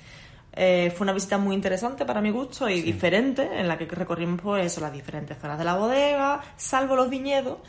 Eh, 0.51 0.91
fue 0.93 1.05
una 1.05 1.13
visita 1.13 1.37
muy 1.37 1.55
interesante 1.55 2.03
para 2.05 2.19
mi 2.19 2.31
gusto 2.31 2.67
y 2.67 2.81
diferente, 2.81 3.47
en 3.59 3.67
la 3.67 3.77
que 3.77 3.85
recorrimos 3.85 4.41
pues, 4.41 4.77
las 4.79 4.91
diferentes 4.91 5.37
zonas 5.37 5.57
de 5.57 5.63
la 5.63 5.75
bodega, 5.75 6.41
salvo 6.57 6.97
los 6.97 7.09
viñedos, 7.09 7.59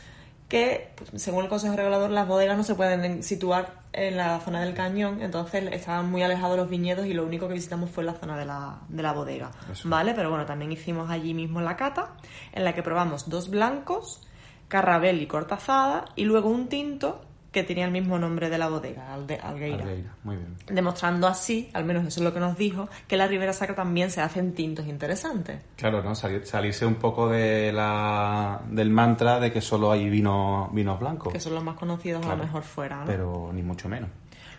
que, 0.50 0.90
pues, 0.96 1.22
según 1.22 1.44
el 1.44 1.48
Consejo 1.48 1.76
Regulador, 1.76 2.10
las 2.10 2.26
bodegas 2.26 2.56
no 2.58 2.64
se 2.64 2.74
pueden 2.74 3.22
situar 3.22 3.80
en 3.92 4.16
la 4.16 4.40
zona 4.40 4.60
del 4.60 4.74
cañón, 4.74 5.22
entonces 5.22 5.64
estaban 5.72 6.10
muy 6.10 6.22
alejados 6.22 6.56
los 6.56 6.68
viñedos 6.68 7.06
y 7.06 7.14
lo 7.14 7.24
único 7.24 7.46
que 7.46 7.54
visitamos 7.54 7.90
fue 7.90 8.02
la 8.02 8.14
zona 8.14 8.36
de 8.36 8.44
la, 8.44 8.80
de 8.88 9.02
la 9.02 9.12
bodega, 9.12 9.52
¿vale? 9.84 10.12
Pero 10.12 10.28
bueno, 10.28 10.46
también 10.46 10.72
hicimos 10.72 11.08
allí 11.08 11.34
mismo 11.34 11.60
la 11.60 11.76
cata, 11.76 12.16
en 12.52 12.64
la 12.64 12.74
que 12.74 12.82
probamos 12.82 13.30
dos 13.30 13.48
blancos, 13.48 14.26
carrabel 14.66 15.22
y 15.22 15.26
cortazada, 15.26 16.06
y 16.16 16.24
luego 16.24 16.50
un 16.50 16.68
tinto 16.68 17.22
que 17.52 17.64
tenía 17.64 17.84
el 17.84 17.90
mismo 17.90 18.18
nombre 18.18 18.48
de 18.48 18.58
la 18.58 18.68
bodega, 18.68 19.12
Algueira. 19.12 19.84
muy 20.22 20.36
bien. 20.36 20.56
Demostrando 20.66 21.26
así, 21.26 21.70
al 21.72 21.84
menos 21.84 22.06
eso 22.06 22.20
es 22.20 22.24
lo 22.24 22.32
que 22.32 22.40
nos 22.40 22.56
dijo, 22.56 22.88
que 23.08 23.16
la 23.16 23.26
Ribera 23.26 23.52
Sacra 23.52 23.74
también 23.74 24.10
se 24.10 24.20
hacen 24.20 24.54
tintos 24.54 24.86
interesantes. 24.86 25.62
Claro, 25.76 26.02
¿no? 26.02 26.14
salirse 26.14 26.86
un 26.86 26.96
poco 26.96 27.28
de 27.28 27.72
la, 27.72 28.60
del 28.68 28.90
mantra 28.90 29.40
de 29.40 29.52
que 29.52 29.60
solo 29.60 29.90
hay 29.90 30.08
vino, 30.08 30.70
vinos 30.72 31.00
blancos. 31.00 31.32
Que 31.32 31.40
son 31.40 31.54
los 31.54 31.64
más 31.64 31.76
conocidos 31.76 32.24
a 32.26 32.36
lo 32.36 32.44
mejor 32.44 32.62
fuera, 32.62 33.00
¿no? 33.00 33.06
Pero 33.06 33.50
ni 33.52 33.62
mucho 33.62 33.88
menos. 33.88 34.10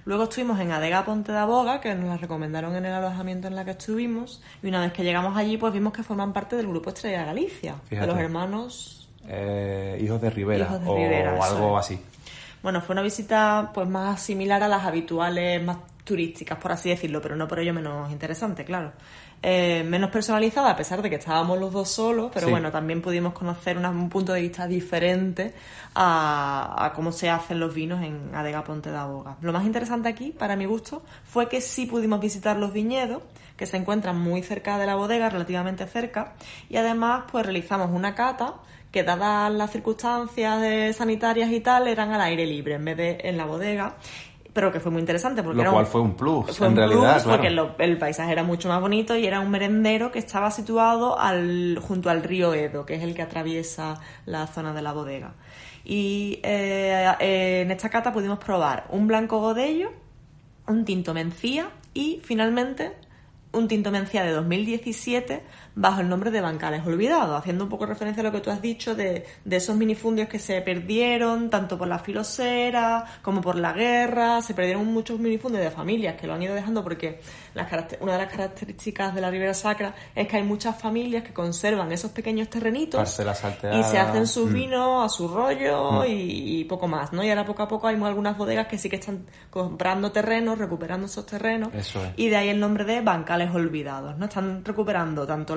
Luego 0.04 0.24
estuvimos 0.24 0.60
en 0.60 0.72
Adega 0.72 1.06
Ponte 1.06 1.32
de 1.32 1.38
Aboga, 1.38 1.80
que 1.80 1.94
nos 1.94 2.08
la 2.08 2.18
recomendaron 2.18 2.76
en 2.76 2.86
el 2.86 2.94
alojamiento 2.94 3.48
en 3.48 3.56
la 3.56 3.64
que 3.66 3.72
estuvimos, 3.72 4.42
y 4.64 4.68
una 4.68 4.82
vez 4.82 4.94
que 4.94 5.04
llegamos 5.04 5.38
allí, 5.38 5.58
pues 5.58 5.72
vimos 5.74 5.94
que 5.94 6.02
forman 6.02 6.34
parte 6.34 6.56
del 6.56 6.68
grupo 6.68 6.90
Estrella 6.90 7.24
Galicia, 7.24 7.76
de 7.90 8.08
los 8.08 8.18
hermanos... 8.18 8.98
Eh, 9.28 10.00
hijos 10.02 10.20
de 10.20 10.32
Rivera, 10.32 10.82
o 10.84 11.44
algo 11.44 11.78
así. 11.78 12.02
Bueno, 12.64 12.82
fue 12.82 12.94
una 12.94 13.02
visita 13.02 13.72
pues 13.74 13.88
más 13.88 14.22
similar 14.22 14.62
a 14.64 14.68
las 14.68 14.84
habituales, 14.84 15.64
más 15.64 15.78
turísticas, 16.04 16.58
por 16.58 16.72
así 16.72 16.90
decirlo, 16.90 17.22
pero 17.22 17.36
no 17.36 17.48
por 17.48 17.60
ello 17.60 17.74
menos 17.74 18.12
interesante, 18.12 18.66
claro. 18.66 18.92
Eh, 19.44 19.84
menos 19.88 20.12
personalizada, 20.12 20.70
a 20.70 20.76
pesar 20.76 21.02
de 21.02 21.10
que 21.10 21.16
estábamos 21.16 21.58
los 21.60 21.72
dos 21.72 21.90
solos, 21.90 22.30
pero 22.32 22.50
bueno, 22.50 22.72
también 22.72 23.02
pudimos 23.02 23.34
conocer 23.34 23.78
un 23.78 24.10
punto 24.10 24.34
de 24.34 24.42
vista 24.42 24.68
diferente 24.68 25.56
a, 25.96 26.92
cómo 26.96 27.12
se 27.12 27.30
hacen 27.30 27.60
los 27.60 27.74
vinos 27.74 28.04
en 28.04 28.36
Adega 28.36 28.64
Ponte 28.64 28.92
de 28.92 28.98
Aboga. 28.98 29.38
Lo 29.42 29.52
más 29.52 29.66
interesante 29.66 30.10
aquí, 30.10 30.32
para 30.32 30.56
mi 30.56 30.66
gusto, 30.66 31.04
fue 31.24 31.50
que 31.50 31.60
sí 31.60 31.88
pudimos 31.88 32.20
visitar 32.20 32.58
los 32.58 32.72
viñedos, 32.72 33.24
que 33.58 33.66
se 33.66 33.78
encuentran 33.78 34.20
muy 34.20 34.44
cerca 34.44 34.78
de 34.78 34.86
la 34.86 34.96
bodega, 34.96 35.30
relativamente 35.30 35.88
cerca, 35.88 36.34
y 36.70 36.78
además 36.78 37.24
pues 37.32 37.44
realizamos 37.44 37.90
una 37.92 38.14
cata 38.14 38.56
que 38.92 39.04
dadas 39.04 39.52
las 39.52 39.72
circunstancias 39.72 40.96
sanitarias 40.96 41.52
y 41.52 41.60
tal, 41.62 41.88
eran 41.88 42.12
al 42.12 42.22
aire 42.22 42.46
libre 42.46 42.76
en 42.76 42.86
vez 42.86 42.98
de 42.98 43.18
en 43.24 43.38
la 43.38 43.46
bodega 43.46 43.96
pero 44.54 44.72
que 44.72 44.80
fue 44.80 44.92
muy 44.92 45.00
interesante 45.00 45.44
porque 45.44 45.64
lo 45.64 45.72
cual 45.72 45.86
fue 45.86 46.02
un 46.02 46.16
plus 46.16 46.60
en 46.62 46.76
realidad 46.76 47.24
porque 47.24 47.48
el 47.48 47.98
paisaje 47.98 48.32
era 48.32 48.44
mucho 48.44 48.68
más 48.68 48.82
bonito 48.82 49.16
y 49.16 49.26
era 49.26 49.40
un 49.40 49.50
merendero 49.50 50.12
que 50.12 50.20
estaba 50.20 50.52
situado 50.52 51.18
al, 51.18 51.80
junto 51.82 52.10
al 52.10 52.24
río 52.24 52.54
Edo 52.54 52.86
que 52.86 52.96
es 52.96 53.04
el 53.04 53.16
que 53.16 53.22
atraviesa 53.22 54.02
la 54.26 54.48
zona 54.48 54.74
de 54.74 54.82
la 54.82 54.94
bodega. 54.94 55.34
Y 55.84 56.40
eh, 56.44 57.62
en 57.62 57.72
esta 57.72 57.90
cata 57.90 58.12
pudimos 58.12 58.40
probar 58.40 58.86
un 58.90 59.08
blanco 59.08 59.40
godello 59.40 59.92
un 60.68 60.86
tinto 60.86 61.14
mencía 61.14 61.70
y 61.94 62.22
finalmente 62.24 62.94
un 63.54 63.68
tinto 63.68 63.92
mencía 63.92 64.24
de 64.24 64.32
2017 64.32 65.44
bajo 65.76 66.02
el 66.02 66.10
nombre 66.10 66.32
de 66.32 66.42
Bancales 66.42 66.86
Olvidados, 66.86 67.40
haciendo 67.40 67.64
un 67.64 67.70
poco 67.70 67.86
referencia 67.86 68.22
a 68.22 68.24
lo 68.26 68.32
que 68.32 68.42
tú 68.42 68.50
has 68.50 68.62
dicho 68.62 68.94
de, 68.96 69.26
de 69.46 69.56
esos 69.56 69.76
minifundios 69.76 70.28
que 70.28 70.40
se 70.40 70.62
perdieron, 70.62 71.50
tanto 71.50 71.78
por 71.78 71.88
la 71.88 72.00
filosera 72.00 73.06
como 73.22 73.42
por 73.42 73.56
la 73.56 73.72
guerra, 73.74 74.42
se 74.42 74.54
perdieron 74.54 74.86
muchos 74.88 75.20
minifundios 75.20 75.64
de 75.64 75.72
familias 75.72 76.16
que 76.20 76.28
lo 76.28 76.34
han 76.34 76.44
ido 76.44 76.56
dejando 76.56 76.84
porque 76.84 77.22
una 78.00 78.14
de 78.14 78.18
las 78.18 78.32
características 78.32 79.14
de 79.16 79.22
la 79.22 79.30
Ribera 79.30 79.54
Sacra 79.54 79.94
es 80.16 80.28
que 80.28 80.38
hay 80.38 80.44
muchas 80.44 80.80
familias 80.80 81.24
que 81.24 81.34
conservan 81.34 81.92
esos 81.92 82.12
pequeños 82.12 82.50
terrenitos 82.50 83.20
y 83.74 83.84
se 83.84 83.98
hacen 83.98 84.28
sus 84.28 84.50
mm. 84.50 84.54
vinos 84.54 85.06
a 85.06 85.10
su 85.10 85.28
rollo 85.28 86.02
mm. 86.02 86.06
y, 86.08 86.64
poco 86.66 86.88
más, 86.88 87.12
¿no? 87.12 87.24
Y 87.24 87.30
ahora 87.30 87.46
poco 87.46 87.64
a 87.64 87.68
poco 87.68 87.88
hay 87.88 88.02
algunas 88.02 88.38
bodegas 88.38 88.68
que 88.68 88.78
sí 88.78 88.90
que 88.90 88.96
están 88.98 89.26
comprando 89.50 90.12
terrenos, 90.12 90.58
recuperando 90.58 91.08
esos 91.08 91.26
terrenos 91.26 91.70
y 92.16 92.30
de 92.30 92.36
ahí 92.38 92.50
el 92.50 92.60
nombre 92.60 92.86
de 92.86 93.02
Bancales 93.02 93.41
Olvidados, 93.50 94.18
¿no? 94.18 94.26
Están 94.26 94.64
recuperando 94.64 95.26
tanto 95.26 95.56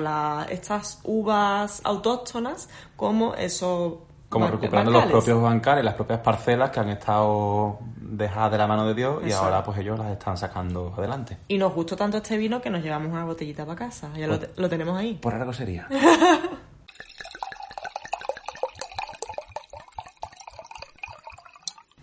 estas 0.49 0.99
uvas 1.03 1.81
autóctonas 1.83 2.69
como 2.95 3.35
esos 3.35 3.95
como 4.29 4.47
recuperando 4.47 4.91
los 4.91 5.05
propios 5.05 5.41
bancales, 5.41 5.85
las 5.85 5.93
propias 5.93 6.19
parcelas 6.19 6.71
que 6.71 6.79
han 6.79 6.89
estado 6.89 7.77
dejadas 7.97 8.51
de 8.51 8.57
la 8.57 8.67
mano 8.67 8.85
de 8.87 8.93
Dios 8.93 9.21
y 9.25 9.31
ahora 9.31 9.63
pues 9.63 9.77
ellos 9.77 9.97
las 9.99 10.11
están 10.11 10.35
sacando 10.35 10.93
adelante. 10.97 11.37
Y 11.47 11.57
nos 11.57 11.73
gustó 11.73 11.95
tanto 11.95 12.17
este 12.17 12.35
vino 12.37 12.59
que 12.61 12.69
nos 12.69 12.81
llevamos 12.83 13.11
una 13.11 13.23
botellita 13.23 13.65
para 13.65 13.77
casa. 13.77 14.09
Ya 14.17 14.27
lo, 14.27 14.39
te- 14.39 14.49
lo 14.59 14.67
tenemos 14.67 14.97
ahí. 14.97 15.13
Por 15.13 15.33
algo 15.35 15.53
sería. 15.53 15.87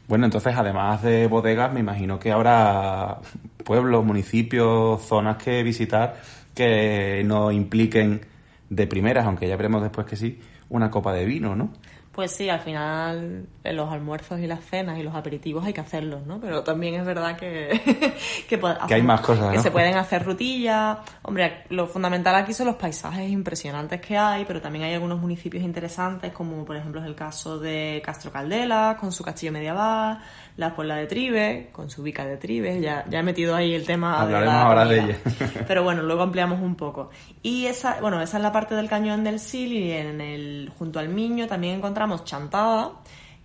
Bueno, 0.09 0.27
entonces 0.27 0.55
además 0.57 1.03
de 1.03 1.27
bodegas, 1.27 1.73
me 1.73 1.81
imagino 1.81 2.18
que 2.18 2.33
habrá 2.33 3.18
pueblos, 3.62 4.05
municipios, 4.05 5.03
zonas 5.03 5.37
que 5.42 5.62
visitar 5.62 6.16
que 6.55 7.22
no 7.25 7.51
impliquen 7.51 8.20
de 8.68 8.87
primeras, 8.87 9.27
aunque 9.27 9.48
ya 9.48 9.57
veremos 9.57 9.83
después 9.83 10.07
que 10.07 10.16
sí, 10.16 10.40
una 10.68 10.90
copa 10.90 11.12
de 11.12 11.25
vino, 11.25 11.57
¿no? 11.57 11.72
Pues 12.12 12.31
sí, 12.33 12.51
al 12.51 12.61
final 12.61 13.46
en 13.64 13.77
los 13.77 13.90
almuerzos 13.90 14.38
y 14.38 14.46
las 14.46 14.62
cenas 14.64 14.98
y 14.98 15.03
los 15.03 15.14
aperitivos 15.14 15.64
hay 15.64 15.72
que 15.72 15.81
hacerlos, 15.81 16.27
¿no? 16.27 16.38
Pero 16.40 16.62
también 16.62 16.94
es 16.96 17.07
verdad 17.07 17.38
que 17.38 17.81
que, 18.48 18.61
pod- 18.61 18.87
Que 18.87 18.94
hay 18.94 19.03
más 19.03 19.22
cosas, 19.22 19.51
que 19.53 19.61
se 19.61 19.70
pueden 19.70 19.96
hacer 19.96 20.22
rutillas. 20.22 20.98
Hombre, 21.22 21.64
lo 21.70 21.87
fundamental 21.87 22.35
aquí 22.35 22.53
son 22.53 22.66
los 22.66 22.77
paisajes 22.77 23.31
impresionantes 23.31 24.01
que 24.03 24.18
hay, 24.18 24.44
pero 24.44 24.61
también 24.61 24.85
hay 24.85 24.92
algunos 24.92 25.20
municipios 25.20 25.64
interesantes, 25.64 26.33
como 26.33 26.64
por 26.66 26.77
ejemplo 26.77 27.01
es 27.01 27.07
el 27.07 27.14
caso 27.14 27.59
de 27.59 28.03
Castro 28.05 28.31
Caldela, 28.31 28.98
con 29.01 29.11
su 29.11 29.25
castillo 29.25 29.53
medieval, 29.53 30.18
la 30.59 30.75
Puebla 30.75 30.96
de 30.96 31.07
Tribes, 31.07 31.68
con 31.72 31.88
su 31.88 32.03
bica 32.03 32.27
de 32.27 32.37
Tribes. 32.37 32.83
Ya, 32.83 33.07
ya 33.09 33.20
he 33.20 33.22
metido 33.22 33.57
ahí 33.57 33.72
el 33.75 33.87
tema. 33.87 34.20
Hablaremos 34.20 34.55
la 34.55 34.62
ahora 34.62 34.85
de 34.85 34.98
ella. 34.98 35.16
Pero 35.66 35.83
bueno, 35.83 36.03
luego 36.03 36.22
ampliamos 36.22 36.61
un 36.61 36.75
poco. 36.75 37.09
Y 37.42 37.64
esa, 37.64 38.01
bueno, 38.03 38.20
esa 38.20 38.37
es 38.37 38.42
la 38.42 38.53
parte 38.53 38.75
del 38.75 38.90
cañón 38.90 39.25
del 39.25 39.40
Sil 39.40 39.72
y 39.72 39.92
en 39.92 40.20
el, 40.20 40.70
junto 40.79 40.98
al 40.98 41.09
Miño 41.09 41.46
también 41.46 41.77
encontramos 41.77 42.02
Chantada 42.25 42.93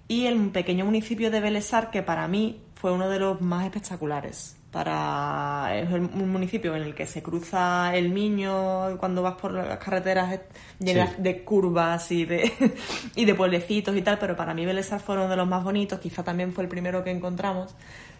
y 0.08 0.26
el 0.26 0.50
pequeño 0.52 0.86
municipio 0.86 1.30
de 1.32 1.39
Belesar 1.41 1.89
que 1.91 2.02
para 2.04 2.28
mí 2.28 2.62
fue 2.76 2.91
uno 2.91 3.10
de 3.10 3.20
los 3.20 3.41
más 3.41 3.65
espectaculares. 3.65 4.54
Para, 4.72 5.70
es 5.76 5.89
el- 5.91 6.02
un 6.02 6.30
municipio 6.30 6.76
en 6.76 6.84
el 6.84 6.93
que 6.93 7.06
se 7.06 7.24
cruza 7.24 7.96
el 7.96 8.10
Miño 8.10 8.98
cuando 9.00 9.24
vas 9.24 9.36
por 9.36 9.54
las 9.54 9.78
carreteras 9.80 10.39
llenas 10.80 11.10
Sí. 11.12 11.15
de 11.20 11.43
curvas 11.43 12.12
y 12.12 12.26
de, 12.26 12.52
y 13.15 13.26
de 13.26 13.34
pueblecitos 13.34 13.96
y 13.96 14.02
tal, 14.02 14.20
pero 14.20 14.36
para 14.36 14.54
mí 14.54 14.65
Belesar 14.65 15.00
fue 15.00 15.15
uno 15.15 15.28
de 15.28 15.36
los 15.38 15.48
más 15.48 15.63
bonitos, 15.63 16.00
quizá 16.00 16.24
también 16.24 16.54
fue 16.54 16.63
el 16.63 16.70
primero 16.70 17.04
que 17.04 17.12
encontramos. 17.12 17.72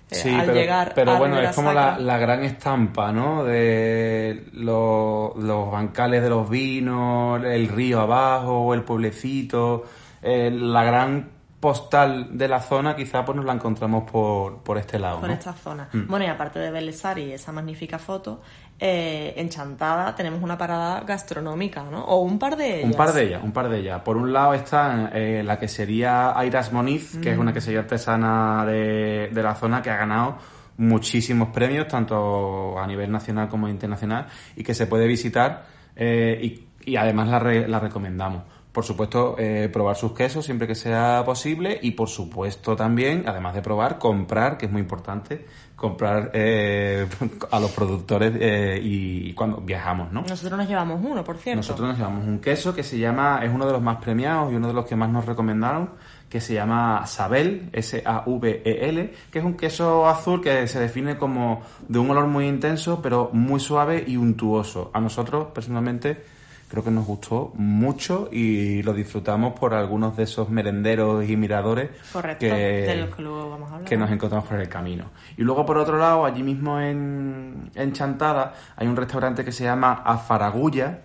eh, 0.10 0.16
Sí, 0.16 0.30
al 0.34 0.46
pero, 0.46 0.54
llegar 0.54 0.94
pero 0.96 1.12
a 1.12 1.20
bueno, 1.20 1.40
es 1.40 1.54
como 1.56 1.74
la, 1.74 2.18
gran 2.18 2.44
estampa, 2.44 3.12
¿no? 3.12 3.44
De 3.44 4.46
lo- 4.54 5.34
los 5.38 5.70
bancales 5.70 6.24
de 6.24 6.30
los 6.30 6.50
vinos, 6.50 7.44
el 7.44 7.68
río 7.68 8.00
abajo, 8.02 8.74
el 8.74 8.84
pueblecito, 8.84 9.84
eh, 10.22 10.52
la 10.52 10.84
gran 10.84 11.30
postal 11.60 12.38
de 12.38 12.48
la 12.48 12.60
zona, 12.62 12.96
quizá 12.96 13.26
pues 13.26 13.36
nos 13.36 13.44
la 13.46 13.54
encontramos 13.54 14.10
por, 14.10 14.62
por 14.62 14.78
este 14.78 15.00
lado, 15.00 15.20
por 15.20 15.30
¿no? 15.30 15.34
esta 15.34 15.54
zona. 15.54 15.90
Mm. 15.92 16.08
Bueno, 16.08 16.26
y 16.26 16.28
aparte 16.28 16.60
de 16.60 16.70
Belesar 16.70 17.18
y 17.18 17.32
esa 17.32 17.52
magnífica 17.52 17.98
foto, 17.98 18.42
eh, 18.80 19.34
en 19.36 19.50
Chantada 19.50 20.16
tenemos 20.16 20.44
una 20.44 20.56
parada 20.56 21.02
gastronómica, 21.02 21.82
¿no? 21.90 22.06
O 22.06 22.22
un 22.22 22.38
par 22.38 22.56
de 22.58 22.82
ellas. 22.82 22.92
Un 22.92 22.96
par 22.96 23.12
de 23.12 23.24
ellas, 23.24 23.42
un 23.44 23.52
par 23.52 23.70
de 23.70 23.80
ellas. 23.80 24.02
Por 24.02 24.18
un 24.18 24.32
lado 24.32 24.54
está 24.54 25.10
eh, 25.14 25.42
la 25.44 25.58
que 25.58 25.68
sería 25.68 26.38
Airas 26.38 26.72
Moniz, 26.72 27.18
que 27.20 27.32
es 27.32 27.38
una 27.40 27.52
quesería 27.52 27.80
artesana 27.80 28.64
de, 28.64 29.30
de 29.34 29.44
la 29.44 29.56
zona 29.56 29.82
que 29.82 29.90
ha 29.90 29.98
ganado 29.98 30.38
muchísimos 30.78 31.50
premios, 31.50 31.88
tanto 31.88 32.78
a 32.78 32.86
nivel 32.86 33.12
nacional 33.12 33.50
como 33.50 33.68
internacional, 33.68 34.28
y 34.56 34.64
que 34.64 34.76
se 34.76 34.86
puede 34.86 35.08
visitar 35.08 35.66
eh, 35.96 36.40
y, 36.40 36.92
y 36.92 36.96
además 36.98 37.30
la, 37.30 37.40
re- 37.40 37.68
la 37.68 37.80
recomendamos. 37.80 38.44
Por 38.78 38.86
supuesto, 38.86 39.36
eh, 39.40 39.72
probar 39.74 39.96
sus 39.96 40.12
quesos 40.12 40.46
siempre 40.46 40.68
que 40.68 40.76
sea 40.76 41.24
posible 41.26 41.80
y 41.82 41.94
por 41.94 42.10
supuesto 42.10 42.76
también, 42.76 43.24
además 43.26 43.56
de 43.56 43.64
probar, 43.64 43.98
comprar, 43.98 44.56
que 44.56 44.68
es 44.68 44.72
muy 44.72 44.82
importante, 44.82 45.48
comprar 45.76 46.30
eh, 46.36 47.08
a 47.52 47.60
los 47.60 47.72
productores 47.72 48.34
eh, 48.40 48.80
y, 48.80 49.30
y 49.30 49.34
cuando 49.34 49.58
viajamos, 49.62 50.12
¿no? 50.12 50.22
Nosotros 50.22 50.60
nos 50.60 50.68
llevamos 50.68 51.02
uno, 51.04 51.24
por 51.24 51.38
cierto. 51.38 51.58
Nosotros 51.58 51.88
nos 51.88 51.98
llevamos 51.98 52.28
un 52.28 52.38
queso 52.38 52.76
que 52.76 52.84
se 52.84 53.00
llama, 53.00 53.40
es 53.44 53.52
uno 53.52 53.66
de 53.66 53.72
los 53.72 53.82
más 53.82 53.98
premiados 53.98 54.54
y 54.54 54.56
uno 54.56 54.68
de 54.68 54.76
los 54.76 54.86
que 54.86 54.96
más 54.96 55.10
nos 55.10 55.26
recomendaron, 55.26 55.90
que 56.30 56.40
se 56.40 56.54
llama 56.54 57.08
Sabel, 57.08 57.72
S-A-V-E-L, 57.74 59.14
que 59.32 59.40
es 59.40 59.44
un 59.44 59.56
queso 59.58 60.08
azul 60.08 60.40
que 60.40 60.68
se 60.68 60.80
define 60.80 61.18
como 61.18 61.64
de 61.88 61.98
un 61.98 62.12
olor 62.12 62.28
muy 62.28 62.48
intenso, 62.48 63.02
pero 63.02 63.32
muy 63.34 63.60
suave 63.60 64.04
y 64.06 64.18
untuoso. 64.18 64.92
A 64.94 65.00
nosotros, 65.00 65.48
personalmente, 65.52 66.37
creo 66.68 66.84
que 66.84 66.92
nos 66.92 67.06
gustó 67.06 67.52
mucho 67.56 68.30
y 68.32 68.84
lo 68.84 68.94
disfrutamos 68.94 69.58
por 69.58 69.74
algunos 69.74 70.18
de 70.18 70.24
esos 70.24 70.50
merenderos 70.50 71.28
y 71.28 71.38
miradores 71.38 71.90
Correcto, 72.12 72.46
que, 72.46 72.52
de 72.52 72.96
los 72.98 73.16
que 73.16 73.22
luego 73.22 73.50
vamos 73.50 73.72
a 73.72 73.76
hablar. 73.76 73.90
que 73.90 73.98
nos 73.98 74.12
encontramos 74.12 74.48
por 74.48 74.60
el 74.60 74.68
camino. 74.68 75.06
Y 75.38 75.44
luego, 75.44 75.66
por 75.66 75.78
otro 75.78 75.98
lado, 75.98 76.26
allí 76.26 76.44
mismo 76.44 76.80
en, 76.80 77.72
en 77.76 77.94
Chantada, 77.94 78.54
hay 78.76 78.88
un 78.88 78.96
restaurante 78.96 79.46
que 79.46 79.52
se 79.52 79.64
llama 79.64 80.02
Afaragulla, 80.06 81.00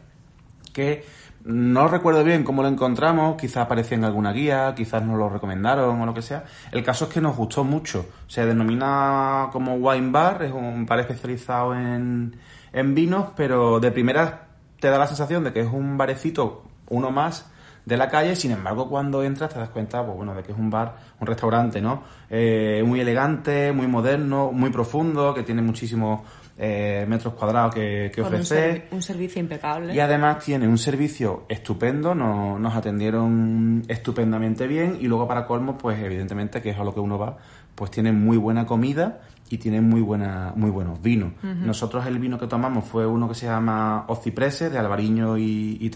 que 0.72 1.05
no 1.44 1.88
recuerdo 1.88 2.22
bien 2.22 2.44
cómo 2.44 2.62
lo 2.62 2.68
encontramos, 2.68 3.37
quizás 3.37 3.64
aparecía 3.64 3.96
en 3.96 4.05
alguna 4.05 4.33
guía, 4.33 4.75
quizás 4.77 5.03
nos 5.05 5.18
lo 5.18 5.29
recomendaron 5.29 6.01
o 6.01 6.07
lo 6.07 6.14
que 6.14 6.22
sea. 6.22 6.44
El 6.70 6.85
caso 6.85 7.07
es 7.07 7.11
que 7.12 7.20
nos 7.20 7.37
gustó 7.37 7.64
mucho. 7.64 8.07
Se 8.29 8.46
denomina 8.46 9.48
como 9.53 9.75
wine 9.75 10.11
bar, 10.11 10.42
es 10.42 10.53
un 10.53 10.87
bar 10.87 11.01
especializado 11.01 11.75
en, 11.75 12.37
en 12.72 12.94
vinos, 12.94 13.31
pero 13.37 13.81
de 13.81 13.90
primera 13.90 14.41
te 14.83 14.88
da 14.88 14.99
la 14.99 15.07
sensación 15.07 15.45
de 15.45 15.53
que 15.53 15.61
es 15.61 15.68
un 15.73 15.97
barecito, 15.97 16.64
uno 16.90 17.12
más 17.12 17.49
de 17.87 17.97
la 17.97 18.09
calle, 18.09 18.35
sin 18.35 18.51
embargo 18.51 18.88
cuando 18.88 19.23
entras 19.23 19.53
te 19.55 19.59
das 19.61 19.68
cuenta 19.68 20.05
pues 20.05 20.16
bueno 20.16 20.35
de 20.35 20.42
que 20.42 20.51
es 20.53 20.59
un 20.59 20.71
bar, 20.71 20.97
un 21.21 21.27
restaurante, 21.29 21.81
¿no? 21.81 22.03
Eh, 22.29 22.83
muy 22.85 23.01
elegante, 23.01 23.71
muy 23.73 23.87
moderno, 23.87 24.51
muy 24.53 24.71
profundo, 24.71 25.33
que 25.35 25.45
tiene 25.45 25.62
muchísimos 25.62 26.21
eh, 26.59 27.07
metros 27.09 27.35
cuadrados 27.35 27.75
que, 27.75 28.11
que 28.14 28.21
un, 28.21 28.27
ofrecer. 28.27 28.75
servi- 28.90 28.95
un 28.95 29.03
servicio 29.03 29.40
impecable. 29.40 29.95
Y 29.95 30.01
además 30.01 30.40
tiene 30.45 30.66
un 30.68 30.79
servicio 30.79 31.45
estupendo, 31.49 32.14
no- 32.14 32.59
nos 32.59 32.75
atendieron 32.75 33.83
estupendamente 33.88 34.66
bien 34.66 34.99
y 35.01 35.07
luego 35.07 35.27
para 35.29 35.47
colmo, 35.47 35.79
pues 35.79 35.99
evidentemente 36.03 36.61
que 36.61 36.71
es 36.71 36.79
a 36.79 36.85
lo 36.85 36.92
que 36.92 37.01
uno 37.01 37.18
va, 37.18 37.37
pues 37.75 37.90
tiene 37.90 38.12
muy 38.12 38.37
buena 38.37 38.66
comida 38.66 39.21
y 39.53 39.59
tiene 39.59 39.83
muy 39.83 40.01
buena 40.01 40.55
muy 40.57 40.71
buenos 40.71 41.03
vinos. 41.03 41.35
Nosotros 41.43 42.07
el 42.07 42.19
vino 42.19 42.38
que 42.38 42.47
tomamos 42.47 42.87
fue 42.87 43.07
uno 43.07 43.29
que 43.29 43.35
se 43.35 43.45
llama 43.45 44.07
Ociprese 44.09 44.71
de 44.71 44.79
Alvariño 44.79 45.37
y, 45.37 45.77
y 45.79 45.91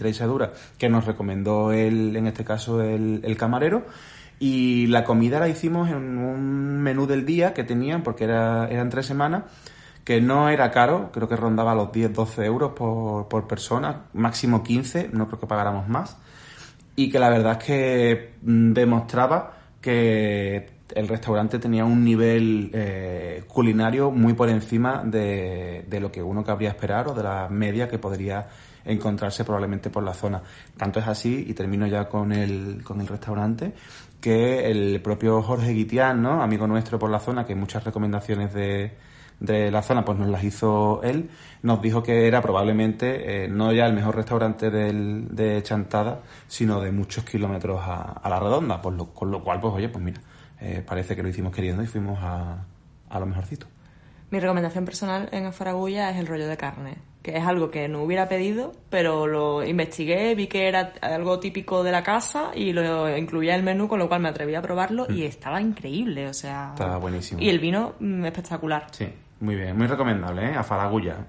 que 0.77 0.89
nos 0.89 1.05
recomendó 1.05 1.71
el, 1.71 2.15
en 2.15 2.27
este 2.27 2.45
caso 2.45 2.83
el, 2.83 3.21
el 3.23 3.35
camarero. 3.35 3.87
Y 4.37 4.85
la 4.87 5.03
comida 5.03 5.39
la 5.39 5.49
hicimos 5.49 5.89
en 5.89 6.19
un 6.19 6.83
menú 6.83 7.07
del 7.07 7.25
día 7.25 7.55
que 7.55 7.63
tenían, 7.63 8.03
porque 8.03 8.25
era, 8.25 8.67
eran 8.69 8.91
tres 8.91 9.07
semanas, 9.07 9.45
que 10.03 10.21
no 10.21 10.49
era 10.49 10.69
caro, 10.69 11.09
creo 11.11 11.27
que 11.27 11.35
rondaba 11.35 11.73
los 11.73 11.87
10-12 11.87 12.45
euros 12.45 12.73
por, 12.73 13.27
por 13.27 13.47
persona, 13.47 14.03
máximo 14.13 14.61
15, 14.61 15.09
no 15.13 15.25
creo 15.25 15.39
que 15.39 15.47
pagáramos 15.47 15.87
más, 15.89 16.17
y 16.95 17.09
que 17.09 17.17
la 17.17 17.29
verdad 17.29 17.57
es 17.59 17.65
que 17.65 18.33
mm, 18.43 18.73
demostraba 18.73 19.57
que 19.81 20.76
el 20.95 21.07
restaurante 21.07 21.59
tenía 21.59 21.85
un 21.85 22.03
nivel 22.03 22.71
eh, 22.73 23.43
culinario 23.47 24.11
muy 24.11 24.33
por 24.33 24.49
encima 24.49 25.03
de, 25.03 25.85
de 25.87 25.99
lo 25.99 26.11
que 26.11 26.21
uno 26.23 26.43
cabría 26.43 26.69
esperar 26.69 27.07
o 27.07 27.13
de 27.13 27.23
la 27.23 27.47
media 27.49 27.87
que 27.87 27.99
podría 27.99 28.47
encontrarse 28.85 29.43
probablemente 29.43 29.89
por 29.89 30.03
la 30.03 30.13
zona. 30.13 30.41
Tanto 30.77 30.99
es 30.99 31.07
así, 31.07 31.45
y 31.47 31.53
termino 31.53 31.87
ya 31.87 32.07
con 32.07 32.31
el, 32.31 32.81
con 32.83 33.01
el 33.01 33.07
restaurante, 33.07 33.73
que 34.21 34.71
el 34.71 35.01
propio 35.01 35.41
Jorge 35.41 35.73
Guitián, 35.73 36.21
¿no? 36.21 36.41
amigo 36.41 36.67
nuestro 36.67 36.97
por 36.97 37.09
la 37.09 37.19
zona, 37.19 37.45
que 37.45 37.53
muchas 37.53 37.83
recomendaciones 37.83 38.53
de, 38.53 38.93
de 39.39 39.69
la 39.71 39.81
zona 39.81 40.03
pues 40.05 40.17
nos 40.17 40.29
las 40.29 40.43
hizo 40.43 41.01
él, 41.03 41.29
nos 41.63 41.81
dijo 41.81 42.01
que 42.01 42.27
era 42.27 42.41
probablemente 42.41 43.45
eh, 43.45 43.47
no 43.47 43.71
ya 43.73 43.85
el 43.85 43.93
mejor 43.93 44.15
restaurante 44.15 44.71
del, 44.71 45.27
de 45.35 45.61
Chantada, 45.63 46.21
sino 46.47 46.79
de 46.79 46.91
muchos 46.91 47.25
kilómetros 47.25 47.79
a, 47.81 48.13
a 48.13 48.29
la 48.29 48.39
redonda, 48.39 48.81
por 48.81 48.93
lo, 48.93 49.13
con 49.13 49.29
lo 49.29 49.43
cual, 49.43 49.59
pues 49.59 49.73
oye, 49.73 49.89
pues 49.89 50.03
mira, 50.03 50.21
eh, 50.59 50.83
parece 50.85 51.15
que 51.15 51.23
lo 51.23 51.29
hicimos 51.29 51.53
queriendo 51.53 51.83
y 51.83 51.87
fuimos 51.87 52.19
a, 52.21 52.65
a 53.09 53.19
lo 53.19 53.25
mejorcito. 53.25 53.67
Mi 54.29 54.39
recomendación 54.39 54.83
personal 54.83 55.29
en 55.31 55.45
Afaragulla 55.45 56.09
es 56.09 56.17
el 56.17 56.27
rollo 56.27 56.47
de 56.47 56.57
carne, 56.57 56.97
que 57.21 57.37
es 57.37 57.45
algo 57.45 57.71
que 57.71 57.87
no 57.87 58.03
hubiera 58.03 58.27
pedido, 58.27 58.73
pero 58.89 59.25
lo 59.25 59.63
investigué, 59.63 60.35
vi 60.35 60.47
que 60.47 60.67
era 60.67 60.91
algo 61.01 61.39
típico 61.39 61.81
de 61.81 61.93
la 61.93 62.03
casa 62.03 62.51
y 62.53 62.73
lo 62.73 63.17
incluía 63.17 63.53
en 63.53 63.59
el 63.59 63.65
menú, 63.65 63.87
con 63.87 63.99
lo 63.99 64.09
cual 64.09 64.19
me 64.19 64.27
atreví 64.27 64.53
a 64.55 64.61
probarlo 64.61 65.07
y 65.09 65.23
estaba 65.23 65.61
increíble, 65.61 66.27
o 66.27 66.33
sea... 66.33 66.71
Está 66.73 66.97
buenísimo. 66.97 67.41
Y 67.41 67.47
el 67.47 67.59
vino 67.59 67.93
mm, 67.99 68.25
espectacular. 68.25 68.87
Sí, 68.91 69.07
muy 69.39 69.55
bien, 69.55 69.77
muy 69.77 69.87
recomendable, 69.87 70.51
¿eh? 70.51 70.55
A 70.55 70.63
Faragulla. 70.63 71.25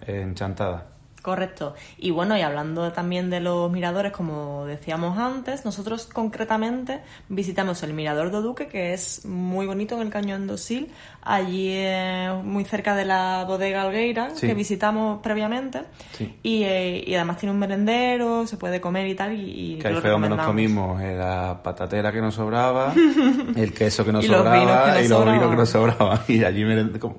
Correcto. 1.28 1.74
Y 1.98 2.10
bueno, 2.10 2.38
y 2.38 2.40
hablando 2.40 2.90
también 2.92 3.28
de 3.28 3.40
los 3.40 3.70
miradores, 3.70 4.12
como 4.12 4.64
decíamos 4.64 5.18
antes, 5.18 5.66
nosotros 5.66 6.06
concretamente 6.10 7.00
visitamos 7.28 7.82
el 7.82 7.92
mirador 7.92 8.30
de 8.30 8.40
Duque, 8.40 8.66
que 8.66 8.94
es 8.94 9.26
muy 9.26 9.66
bonito 9.66 9.94
en 9.96 10.00
el 10.00 10.10
cañón 10.10 10.46
de 10.46 10.54
Osil, 10.54 10.90
allí 11.20 11.68
eh, 11.74 12.30
muy 12.42 12.64
cerca 12.64 12.96
de 12.96 13.04
la 13.04 13.44
bodega 13.46 13.82
Algueira, 13.82 14.30
Sí. 14.36 14.46
que 14.46 14.54
visitamos 14.54 15.20
previamente. 15.22 15.82
Sí. 16.16 16.34
Y, 16.42 16.62
eh, 16.62 17.04
y 17.06 17.14
además 17.14 17.36
tiene 17.36 17.52
un 17.52 17.58
merendero, 17.58 18.46
se 18.46 18.56
puede 18.56 18.80
comer 18.80 19.06
y 19.06 19.14
tal. 19.14 19.34
Y, 19.34 19.74
y 19.74 19.78
Que 19.78 19.88
ahí 19.88 19.94
fue 19.96 20.08
donde 20.08 20.30
nos 20.30 20.46
comimos 20.46 21.00
eh, 21.02 21.14
la 21.14 21.60
patatera 21.62 22.10
que 22.10 22.22
nos 22.22 22.36
sobraba, 22.36 22.94
el 23.54 23.74
queso 23.74 24.02
que 24.02 24.12
nos 24.12 24.24
Y 24.24 24.28
los 24.28 24.42
vinos 24.44 24.56
sobraba 24.56 24.94
que 24.94 25.00
nos 25.00 25.04
y 25.04 25.08
los 25.08 25.24
vinos 25.26 25.50
que 25.50 25.56
nos 25.56 25.68
sobraban. 25.68 26.20
Y 26.28 26.44
allí 26.44 26.64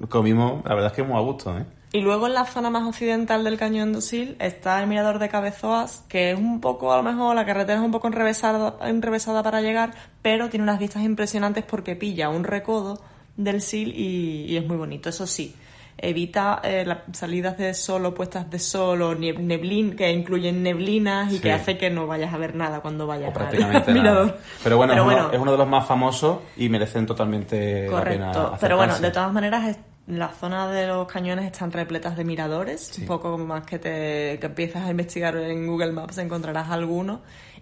comimos, 0.10 0.66
la 0.66 0.74
verdad 0.74 0.88
es 0.92 0.96
que 0.96 1.04
muy 1.04 1.16
a 1.16 1.20
gusto, 1.22 1.56
¿eh? 1.56 1.66
Y 1.92 2.02
luego 2.02 2.28
en 2.28 2.36
la 2.36 2.46
zona 2.46 2.70
más 2.70 2.84
occidental 2.88 3.44
del 3.44 3.58
cañón 3.58 3.92
de 3.94 3.98
Usil 3.98 4.36
está 4.40 4.80
el 4.80 4.88
mirador 4.88 5.18
de 5.18 5.28
Cabezoas, 5.28 6.04
que 6.08 6.32
es 6.32 6.38
un 6.38 6.62
poco, 6.62 6.94
a 6.94 6.98
lo 6.98 7.04
mejor, 7.04 7.36
la 7.36 7.46
carretera 7.46 7.80
es 7.80 7.84
un 7.86 7.92
poco 7.92 8.08
enrevesada, 8.08 8.76
enrevesada 8.88 9.42
para 9.42 9.62
llegar, 9.62 9.94
pero 10.22 10.50
tiene 10.50 10.64
unas 10.64 10.78
vistas 10.80 11.02
impresionantes 11.04 11.64
porque 11.64 11.96
pilla 11.96 12.30
un 12.30 12.44
recodo 12.44 13.02
del 13.38 13.62
Sil 13.66 13.90
y, 13.96 14.46
y 14.48 14.58
es 14.58 14.68
muy 14.68 14.78
bonito. 14.78 15.10
Eso 15.10 15.26
sí, 15.26 15.56
evita 15.98 16.62
eh, 16.64 16.86
las 16.86 17.00
salidas 17.14 17.58
de 17.58 17.74
sol 17.74 18.06
o 18.06 18.14
puestas 18.14 18.50
de 18.50 18.60
sol 18.60 19.02
o 19.02 19.16
neblin, 19.16 19.96
que 19.96 20.12
incluyen 20.12 20.62
neblinas 20.62 21.32
y 21.32 21.38
Sí. 21.38 21.42
que 21.42 21.52
hace 21.54 21.78
que 21.78 21.90
no 21.90 22.06
vayas 22.06 22.34
a 22.34 22.38
ver 22.38 22.54
nada 22.56 22.82
cuando 22.82 23.08
vayas 23.08 23.36
al 23.36 23.86
mirador. 23.94 24.38
Pero 24.64 24.78
bueno, 24.78 24.94
es, 24.94 25.02
Uno, 25.02 25.32
es 25.32 25.40
uno 25.40 25.52
de 25.54 25.58
los 25.58 25.68
más 25.68 25.88
famosos 25.88 26.38
y 26.56 26.70
merecen 26.70 27.06
totalmente 27.06 27.90
la 27.90 28.04
pena 28.04 28.32
Correcto, 28.32 28.58
pero 28.62 28.78
bueno, 28.78 29.00
de 29.00 29.12
todas 29.12 29.34
maneras, 29.34 29.78
es- 30.10 30.18
la 30.18 30.30
zona 30.30 30.70
de 30.72 30.88
los 30.88 31.08
cañones 31.08 31.46
están 31.46 31.72
repletas 31.72 32.18
de 32.18 32.24
miradores, 32.26 32.98
un 33.00 33.08
poco 33.08 33.38
más 33.38 33.64
que 33.66 33.80
te 33.80 34.38
que 34.40 34.46
empiezas 34.48 34.84
a 34.86 34.92
investigar 34.92 35.36
en 35.38 35.68
Google 35.68 35.92
Maps 35.92 36.18
encontrarás 36.18 36.70
alguno. 36.70 37.22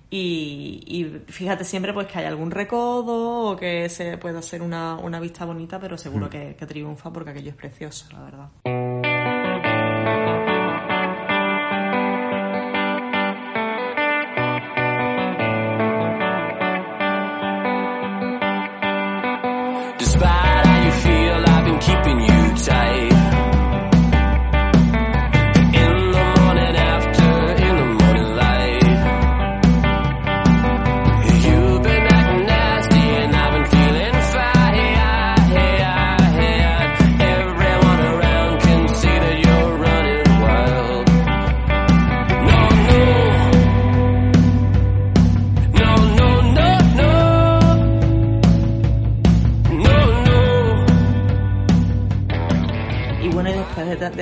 Y, 0.10 0.84
y 0.88 1.32
fíjate 1.32 1.66
siempre 1.66 1.92
pues 1.94 2.08
que 2.08 2.20
hay 2.20 2.26
algún 2.26 2.50
recodo 2.50 3.52
o 3.52 3.56
que 3.58 3.90
se 3.90 4.18
puede 4.18 4.38
hacer 4.38 4.62
una, 4.62 4.96
una 4.96 5.20
vista 5.20 5.44
bonita, 5.44 5.80
pero 5.82 5.98
seguro 5.98 6.30
que, 6.30 6.56
que 6.58 6.66
triunfa 6.66 7.12
porque 7.12 7.32
aquello 7.32 7.50
es 7.50 7.58
precioso, 7.58 8.06
la 8.14 8.22
verdad. 8.24 8.48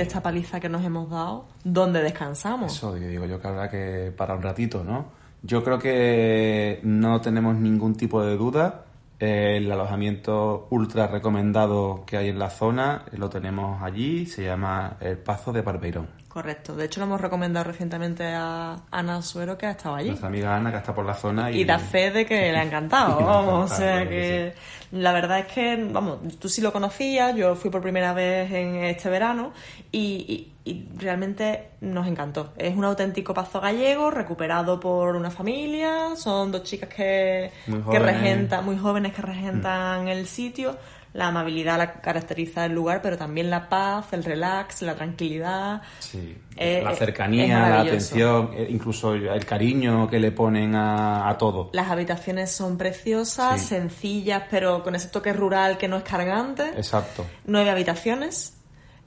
Esta 0.06 0.22
paliza 0.22 0.60
que 0.60 0.68
nos 0.68 0.84
hemos 0.84 1.10
dado, 1.10 1.46
¿dónde 1.64 2.02
descansamos? 2.02 2.72
Eso 2.72 2.94
digo 2.94 3.26
yo 3.26 3.40
que 3.40 3.48
habrá 3.48 3.68
que 3.68 4.12
para 4.16 4.34
un 4.34 4.42
ratito, 4.42 4.84
¿no? 4.84 5.06
Yo 5.42 5.62
creo 5.62 5.78
que 5.78 6.80
no 6.82 7.20
tenemos 7.20 7.54
ningún 7.56 7.94
tipo 7.94 8.22
de 8.22 8.36
duda. 8.36 8.84
Eh, 9.18 9.58
El 9.58 9.70
alojamiento 9.70 10.66
ultra 10.70 11.06
recomendado 11.06 12.04
que 12.06 12.16
hay 12.16 12.28
en 12.28 12.38
la 12.38 12.50
zona 12.50 13.04
eh, 13.10 13.16
lo 13.16 13.30
tenemos 13.30 13.82
allí, 13.82 14.26
se 14.26 14.44
llama 14.44 14.96
el 15.00 15.18
Pazo 15.18 15.52
de 15.52 15.62
Barbeirón. 15.62 16.08
Correcto, 16.36 16.76
de 16.76 16.84
hecho 16.84 17.00
lo 17.00 17.06
hemos 17.06 17.18
recomendado 17.22 17.64
recientemente 17.64 18.22
a 18.26 18.76
Ana 18.90 19.22
Suero 19.22 19.56
que 19.56 19.64
ha 19.64 19.70
estado 19.70 19.94
allí. 19.94 20.08
Nuestra 20.08 20.28
amiga 20.28 20.54
Ana 20.54 20.70
que 20.70 20.76
está 20.76 20.94
por 20.94 21.06
la 21.06 21.14
zona 21.14 21.50
y, 21.50 21.62
Y 21.62 21.64
da 21.64 21.78
fe 21.78 22.10
de 22.10 22.26
que 22.26 22.52
le 22.52 22.58
ha 22.58 22.62
encantado, 22.62 23.16
vamos, 23.24 23.72
o 23.72 23.74
sea 23.74 24.06
que 24.06 24.52
la 24.92 25.14
verdad 25.14 25.38
es 25.38 25.46
que, 25.46 25.88
vamos, 25.90 26.18
tú 26.38 26.50
sí 26.50 26.60
lo 26.60 26.74
conocías, 26.74 27.34
yo 27.34 27.54
fui 27.56 27.70
por 27.70 27.80
primera 27.80 28.12
vez 28.12 28.52
en 28.52 28.76
este 28.84 29.08
verano 29.08 29.52
y, 29.90 30.52
y- 30.66 30.70
y 30.70 30.88
realmente 30.98 31.68
nos 31.80 32.06
encantó. 32.06 32.52
Es 32.58 32.76
un 32.76 32.84
auténtico 32.84 33.32
pazo 33.32 33.58
gallego 33.60 34.10
recuperado 34.10 34.78
por 34.78 35.16
una 35.16 35.30
familia, 35.30 36.16
son 36.16 36.52
dos 36.52 36.64
chicas 36.64 36.90
que, 36.90 37.50
que 37.66 37.98
regentan, 37.98 38.62
muy 38.64 38.76
jóvenes 38.76 39.14
que 39.14 39.22
regentan 39.22 40.08
el 40.08 40.26
sitio. 40.26 40.76
La 41.16 41.28
amabilidad 41.28 41.78
la 41.78 41.94
caracteriza 41.94 42.66
el 42.66 42.72
lugar, 42.72 43.00
pero 43.00 43.16
también 43.16 43.48
la 43.48 43.70
paz, 43.70 44.12
el 44.12 44.22
relax, 44.22 44.82
la 44.82 44.94
tranquilidad. 44.94 45.80
Sí, 45.98 46.36
Eh, 46.58 46.82
la 46.84 46.94
cercanía, 46.94 47.68
la 47.68 47.80
atención, 47.80 48.50
eh, 48.54 48.66
incluso 48.70 49.14
el 49.14 49.44
cariño 49.46 50.08
que 50.10 50.18
le 50.20 50.30
ponen 50.32 50.74
a, 50.74 51.28
a 51.28 51.38
todo. 51.38 51.70
Las 51.72 51.90
habitaciones 51.90 52.52
son 52.52 52.76
preciosas, 52.76 53.60
Sí. 53.62 53.68
sencillas, 53.68 54.42
pero 54.50 54.82
con 54.82 54.94
ese 54.94 55.08
toque 55.08 55.32
rural 55.32 55.78
que 55.78 55.88
no 55.88 55.96
es 55.96 56.02
cargante. 56.02 56.64
Exacto. 56.76 57.24
Nueve 57.46 57.70
habitaciones, 57.70 58.52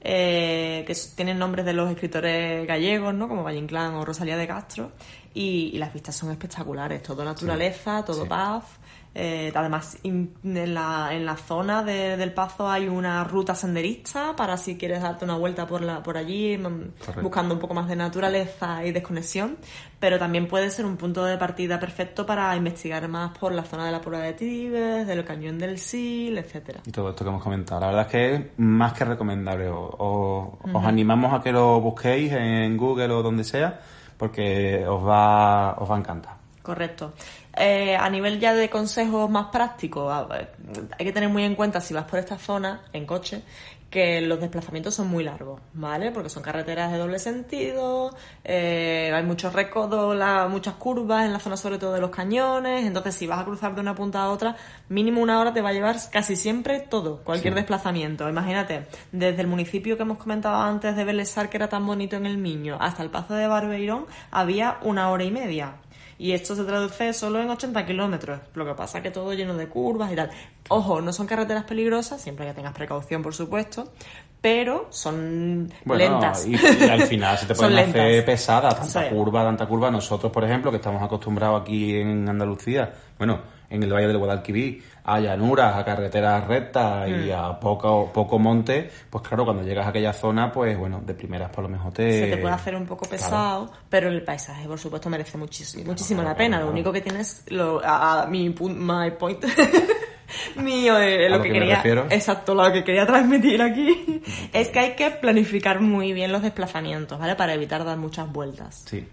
eh, 0.02 0.82
que 0.86 0.94
tienen 1.14 1.38
nombres 1.38 1.64
de 1.66 1.74
los 1.74 1.90
escritores 1.90 2.66
gallegos, 2.66 3.12
¿no? 3.14 3.28
Como 3.28 3.44
Valle 3.44 3.58
Inclán 3.58 3.94
o 3.94 4.04
Rosalía 4.04 4.36
de 4.36 4.46
Castro. 4.46 4.92
Y, 5.34 5.70
y 5.74 5.78
las 5.78 5.92
vistas 5.92 6.16
son 6.16 6.30
espectaculares, 6.32 7.02
todo 7.04 7.24
naturaleza, 7.24 8.04
todo 8.04 8.22
sí. 8.24 8.28
paz. 8.28 8.64
Eh, 9.12 9.50
además, 9.52 9.98
in- 10.04 10.34
en, 10.44 10.72
la, 10.72 11.08
en 11.12 11.26
la 11.26 11.36
zona 11.36 11.82
de- 11.82 12.16
del 12.16 12.32
Pazo 12.32 12.70
hay 12.70 12.86
una 12.86 13.24
ruta 13.24 13.56
senderista 13.56 14.36
para 14.36 14.56
si 14.56 14.78
quieres 14.78 15.02
darte 15.02 15.24
una 15.24 15.36
vuelta 15.36 15.66
por, 15.66 15.80
la, 15.82 16.00
por 16.00 16.16
allí, 16.16 16.56
mm, 16.56 16.62
Correcto. 17.00 17.20
buscando 17.22 17.54
un 17.54 17.60
poco 17.60 17.74
más 17.74 17.88
de 17.88 17.96
naturaleza 17.96 18.84
y 18.84 18.92
desconexión. 18.92 19.56
Pero 19.98 20.16
también 20.18 20.46
puede 20.46 20.70
ser 20.70 20.86
un 20.86 20.96
punto 20.96 21.24
de 21.24 21.36
partida 21.38 21.80
perfecto 21.80 22.24
para 22.24 22.54
investigar 22.54 23.06
más 23.08 23.36
por 23.36 23.52
la 23.52 23.64
zona 23.64 23.84
de 23.86 23.92
la 23.92 24.00
Puebla 24.00 24.20
de 24.20 24.32
Tibes, 24.34 25.06
del 25.06 25.24
Cañón 25.24 25.58
del 25.58 25.76
Sil, 25.82 26.38
etcétera. 26.38 26.80
Y 26.86 26.92
todo 26.92 27.10
esto 27.10 27.24
que 27.24 27.30
hemos 27.30 27.42
comentado. 27.42 27.80
La 27.80 27.86
verdad 27.88 28.06
es 28.06 28.12
que 28.12 28.34
es 28.36 28.42
más 28.58 28.92
que 28.92 29.04
recomendable. 29.04 29.68
O- 29.68 29.90
o- 29.98 30.58
Os 30.72 30.84
animamos 30.84 31.34
a 31.34 31.42
que 31.42 31.50
lo 31.50 31.80
busquéis 31.80 32.32
en 32.32 32.76
Google 32.76 33.12
o 33.12 33.22
donde 33.24 33.42
sea, 33.42 33.80
porque 34.16 34.86
os 34.86 35.04
va, 35.04 35.72
os 35.78 35.90
va 35.90 35.96
a 35.96 35.98
encantar. 35.98 36.34
Correcto. 36.62 37.14
Eh, 37.62 37.94
a 37.94 38.08
nivel 38.08 38.40
ya 38.40 38.54
de 38.54 38.70
consejos 38.70 39.28
más 39.28 39.46
prácticos, 39.52 40.28
ver, 40.28 40.54
hay 40.98 41.04
que 41.04 41.12
tener 41.12 41.28
muy 41.28 41.44
en 41.44 41.54
cuenta 41.54 41.80
si 41.80 41.92
vas 41.92 42.04
por 42.04 42.18
esta 42.18 42.38
zona 42.38 42.80
en 42.94 43.04
coche 43.04 43.42
que 43.90 44.20
los 44.20 44.40
desplazamientos 44.40 44.94
son 44.94 45.08
muy 45.08 45.24
largos, 45.24 45.60
¿vale? 45.74 46.12
Porque 46.12 46.28
son 46.30 46.44
carreteras 46.44 46.92
de 46.92 46.98
doble 46.98 47.18
sentido, 47.18 48.14
eh, 48.44 49.10
hay 49.12 49.24
muchos 49.24 49.52
recodos, 49.52 50.16
la- 50.16 50.46
muchas 50.46 50.74
curvas 50.74 51.26
en 51.26 51.32
la 51.32 51.40
zona 51.40 51.56
sobre 51.56 51.76
todo 51.76 51.92
de 51.92 52.00
los 52.00 52.10
cañones, 52.10 52.86
entonces 52.86 53.16
si 53.16 53.26
vas 53.26 53.40
a 53.40 53.44
cruzar 53.44 53.74
de 53.74 53.80
una 53.80 53.96
punta 53.96 54.22
a 54.22 54.30
otra, 54.30 54.54
mínimo 54.88 55.20
una 55.20 55.40
hora 55.40 55.52
te 55.52 55.60
va 55.60 55.70
a 55.70 55.72
llevar 55.72 55.96
casi 56.12 56.36
siempre 56.36 56.78
todo, 56.78 57.18
cualquier 57.24 57.52
Sí. 57.52 57.56
desplazamiento. 57.58 58.28
Imagínate, 58.28 58.86
desde 59.10 59.40
el 59.40 59.48
municipio 59.48 59.96
que 59.96 60.04
hemos 60.04 60.18
comentado 60.18 60.54
antes 60.62 60.94
de 60.94 61.02
Belesar, 61.04 61.50
que 61.50 61.56
era 61.56 61.68
tan 61.68 61.84
bonito 61.84 62.14
en 62.16 62.26
el 62.26 62.38
Miño, 62.38 62.78
hasta 62.80 63.02
el 63.02 63.10
Pazo 63.10 63.34
de 63.34 63.48
Barbeirón, 63.48 64.06
había 64.30 64.78
una 64.82 65.10
hora 65.10 65.24
y 65.24 65.32
media. 65.32 65.72
Y 66.20 66.32
esto 66.32 66.54
se 66.54 66.64
traduce 66.64 67.14
solo 67.14 67.40
en 67.40 67.48
80 67.48 67.86
kilómetros. 67.86 68.40
Lo 68.52 68.66
que 68.66 68.74
pasa 68.74 69.00
que 69.00 69.10
todo 69.10 69.32
lleno 69.32 69.56
de 69.56 69.68
curvas 69.68 70.12
y 70.12 70.16
tal. 70.16 70.30
Ojo, 70.68 71.00
no 71.00 71.14
son 71.14 71.26
carreteras 71.26 71.64
peligrosas, 71.64 72.20
siempre 72.20 72.46
que 72.46 72.52
tengas 72.52 72.74
precaución, 72.74 73.22
por 73.22 73.34
supuesto, 73.34 73.90
pero 74.38 74.88
son 74.90 75.72
Bueno, 75.82 76.10
lentas. 76.10 76.46
Y, 76.46 76.56
y 76.56 76.88
al 76.90 77.04
final 77.04 77.38
se 77.38 77.46
te 77.46 77.54
pueden 77.54 77.78
hacer 77.78 78.22
pesadas, 78.26 78.92
tanta 78.92 79.08
curva, 79.08 79.44
tanta 79.44 79.64
curva. 79.64 79.90
Nosotros, 79.90 80.30
por 80.30 80.44
ejemplo, 80.44 80.70
que 80.70 80.76
estamos 80.76 81.02
acostumbrados 81.02 81.62
aquí 81.62 81.96
en 81.96 82.28
Andalucía, 82.28 82.92
bueno, 83.16 83.40
en 83.70 83.82
el 83.82 83.90
Valle 83.90 84.08
del 84.08 84.18
Guadalquivir, 84.18 84.84
a 85.04 85.20
llanuras, 85.20 85.76
a 85.76 85.84
carreteras 85.84 86.46
rectas 86.46 87.08
Mm. 87.08 87.24
y 87.24 87.30
a 87.30 87.58
poco, 87.58 88.10
poco 88.12 88.38
monte, 88.38 88.90
pues 89.08 89.26
claro, 89.26 89.44
cuando 89.44 89.62
llegas 89.62 89.86
a 89.86 89.90
aquella 89.90 90.12
zona, 90.12 90.52
pues 90.52 90.76
bueno, 90.78 91.00
de 91.04 91.14
primeras 91.14 91.50
por 91.50 91.64
lo 91.64 91.68
mejor 91.70 91.92
te... 91.92 92.20
se 92.20 92.26
te 92.28 92.36
puede 92.36 92.54
hacer 92.54 92.74
un 92.76 92.86
poco 92.86 93.06
Claro. 93.06 93.10
pesado, 93.22 93.70
pero 93.88 94.08
el 94.08 94.22
paisaje, 94.22 94.66
por 94.66 94.78
supuesto, 94.78 95.08
merece 95.10 95.38
muchísimo, 95.38 95.84
muchísimo 95.84 96.20
claro, 96.20 96.34
la 96.34 96.38
pena. 96.38 96.60
Lo 96.60 96.70
único 96.70 96.92
que 96.92 97.00
tienes, 97.00 97.44
lo, 97.48 97.80
a, 97.84 98.22
a 98.22 98.26
mi 98.26 98.48
my 98.50 99.10
point, 99.18 99.44
mío, 100.56 100.98
eh, 100.98 101.28
lo, 101.28 101.38
lo 101.38 101.42
que, 101.42 101.50
quería, 101.52 101.82
exacto, 102.10 102.54
lo 102.54 102.72
que 102.72 102.84
quería 102.84 103.06
transmitir 103.06 103.60
aquí, 103.62 104.22
es 104.52 104.68
que 104.68 104.78
hay 104.78 104.94
que 104.94 105.10
planificar 105.10 105.80
muy 105.80 106.12
bien 106.12 106.30
los 106.32 106.42
desplazamientos, 106.42 107.18
¿vale? 107.18 107.34
Para 107.36 107.54
evitar 107.54 107.84
dar 107.84 107.96
muchas 107.98 108.30
vueltas. 108.30 108.84
Sí. 108.86 109.06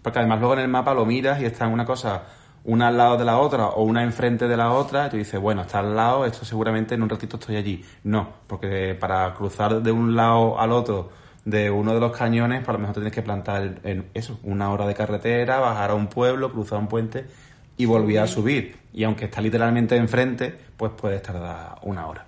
Porque 0.00 0.18
además 0.18 0.40
luego 0.40 0.54
en 0.54 0.60
el 0.60 0.68
mapa 0.68 0.94
lo 0.94 1.04
miras 1.04 1.40
y 1.40 1.44
está 1.44 1.64
en 1.66 1.72
una 1.72 1.84
cosa, 1.84 2.22
una 2.64 2.88
al 2.88 2.96
lado 2.96 3.16
de 3.16 3.24
la 3.24 3.38
otra 3.38 3.68
o 3.68 3.82
una 3.82 4.02
enfrente 4.02 4.46
de 4.48 4.56
la 4.56 4.72
otra, 4.72 5.06
y 5.06 5.10
tú 5.10 5.16
dices, 5.16 5.40
bueno, 5.40 5.62
está 5.62 5.80
al 5.80 5.96
lado, 5.96 6.24
esto 6.24 6.44
seguramente 6.44 6.94
en 6.94 7.02
un 7.02 7.08
ratito 7.08 7.36
estoy 7.36 7.56
allí. 7.56 7.84
No, 8.04 8.28
porque 8.46 8.96
para 8.98 9.32
cruzar 9.34 9.82
de 9.82 9.92
un 9.92 10.14
lado 10.14 10.58
al 10.60 10.72
otro 10.72 11.10
de 11.44 11.70
uno 11.70 11.94
de 11.94 12.00
los 12.00 12.16
cañones, 12.16 12.60
pues 12.60 12.68
a 12.68 12.72
lo 12.72 12.78
mejor 12.78 12.94
te 12.94 13.00
tienes 13.00 13.14
que 13.14 13.22
plantar 13.22 13.80
en 13.82 14.06
eso, 14.14 14.38
una 14.44 14.70
hora 14.70 14.86
de 14.86 14.94
carretera, 14.94 15.58
bajar 15.58 15.90
a 15.90 15.94
un 15.94 16.06
pueblo, 16.06 16.52
cruzar 16.52 16.78
un 16.78 16.88
puente 16.88 17.26
y 17.76 17.84
volver 17.84 18.20
a 18.20 18.26
subir. 18.26 18.76
Y 18.92 19.04
aunque 19.04 19.24
está 19.24 19.40
literalmente 19.40 19.96
enfrente, 19.96 20.54
pues 20.76 20.92
puedes 20.96 21.22
tardar 21.22 21.78
una 21.82 22.06
hora. 22.06 22.26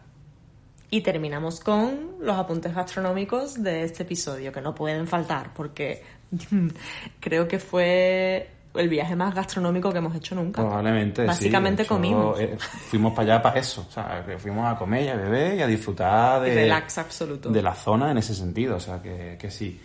Y 0.91 1.01
terminamos 1.01 1.61
con 1.61 2.17
los 2.21 2.37
apuntes 2.37 2.75
gastronómicos 2.75 3.63
de 3.63 3.85
este 3.85 4.05
episodio, 4.05 4.53
que 4.53 4.61
no 4.61 4.75
pueden 4.75 5.07
faltar, 5.07 5.53
porque 5.55 6.03
creo 7.21 7.49
que 7.49 7.59
fue 7.59 8.49
el 8.75 8.89
viaje 8.89 9.15
más 9.17 9.35
gastronómico 9.35 9.91
que 9.93 9.99
hemos 9.99 10.15
hecho 10.17 10.35
nunca. 10.35 10.63
Probablemente, 10.63 11.23
sí. 11.23 11.27
Básicamente 11.29 11.83
hecho, 11.83 11.95
comimos. 11.95 12.39
eh, 12.41 12.57
fuimos 12.59 13.13
para 13.13 13.35
allá 13.35 13.43
para 13.43 13.61
eso, 13.61 13.87
o 13.89 13.91
sea, 13.93 14.23
que 14.27 14.39
fuimos 14.39 14.67
a 14.73 14.77
comer 14.77 15.05
y 15.05 15.09
a 15.09 15.15
beber 15.17 15.59
y 15.59 15.63
a 15.63 15.67
disfrutar 15.67 16.43
de, 16.43 16.55
relax 16.55 16.99
absoluto. 16.99 17.51
de 17.51 17.63
la 17.63 17.75
zona 17.75 18.11
en 18.11 18.19
ese 18.19 18.35
sentido, 18.35 18.77
o 18.77 18.81
sea, 18.81 19.01
que, 19.01 19.37
que 19.39 19.51
sí. 19.51 19.81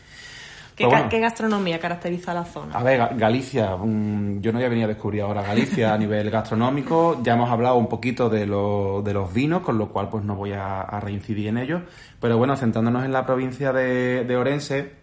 ¿Qué, 0.75 0.86
bueno. 0.86 1.10
qué 1.10 1.19
gastronomía 1.19 1.78
caracteriza 1.78 2.34
la 2.34 2.45
zona? 2.45 2.73
A 2.73 2.82
ver, 2.82 2.97
Ga- 3.02 3.17
Galicia, 3.17 3.75
mm, 3.75 4.39
yo 4.39 4.54
no 4.54 4.60
había 4.60 4.69
venido 4.69 4.86
a 4.86 4.88
descubrir 4.88 5.23
ahora 5.23 5.41
Galicia 5.41 5.93
a 5.93 5.97
nivel 5.97 6.30
gastronómico, 6.32 7.19
ya 7.21 7.34
hemos 7.34 7.49
hablado 7.52 7.75
un 7.75 7.88
poquito 7.89 8.30
de, 8.30 8.45
lo- 8.45 9.02
de 9.04 9.13
los 9.13 9.34
vinos, 9.34 9.62
con 9.62 9.78
lo 9.78 9.89
cual 9.89 10.08
pues 10.08 10.23
no 10.23 10.36
voy 10.36 10.54
a, 10.54 10.80
a 10.84 10.99
reincidir 11.02 11.47
en 11.47 11.58
ellos, 11.58 11.82
pero 12.21 12.38
bueno, 12.38 12.56
centrándonos 12.56 13.04
en 13.04 13.12
la 13.12 13.25
provincia 13.25 13.73
de, 13.73 14.23
de 14.23 14.38
Orense, 14.38 14.99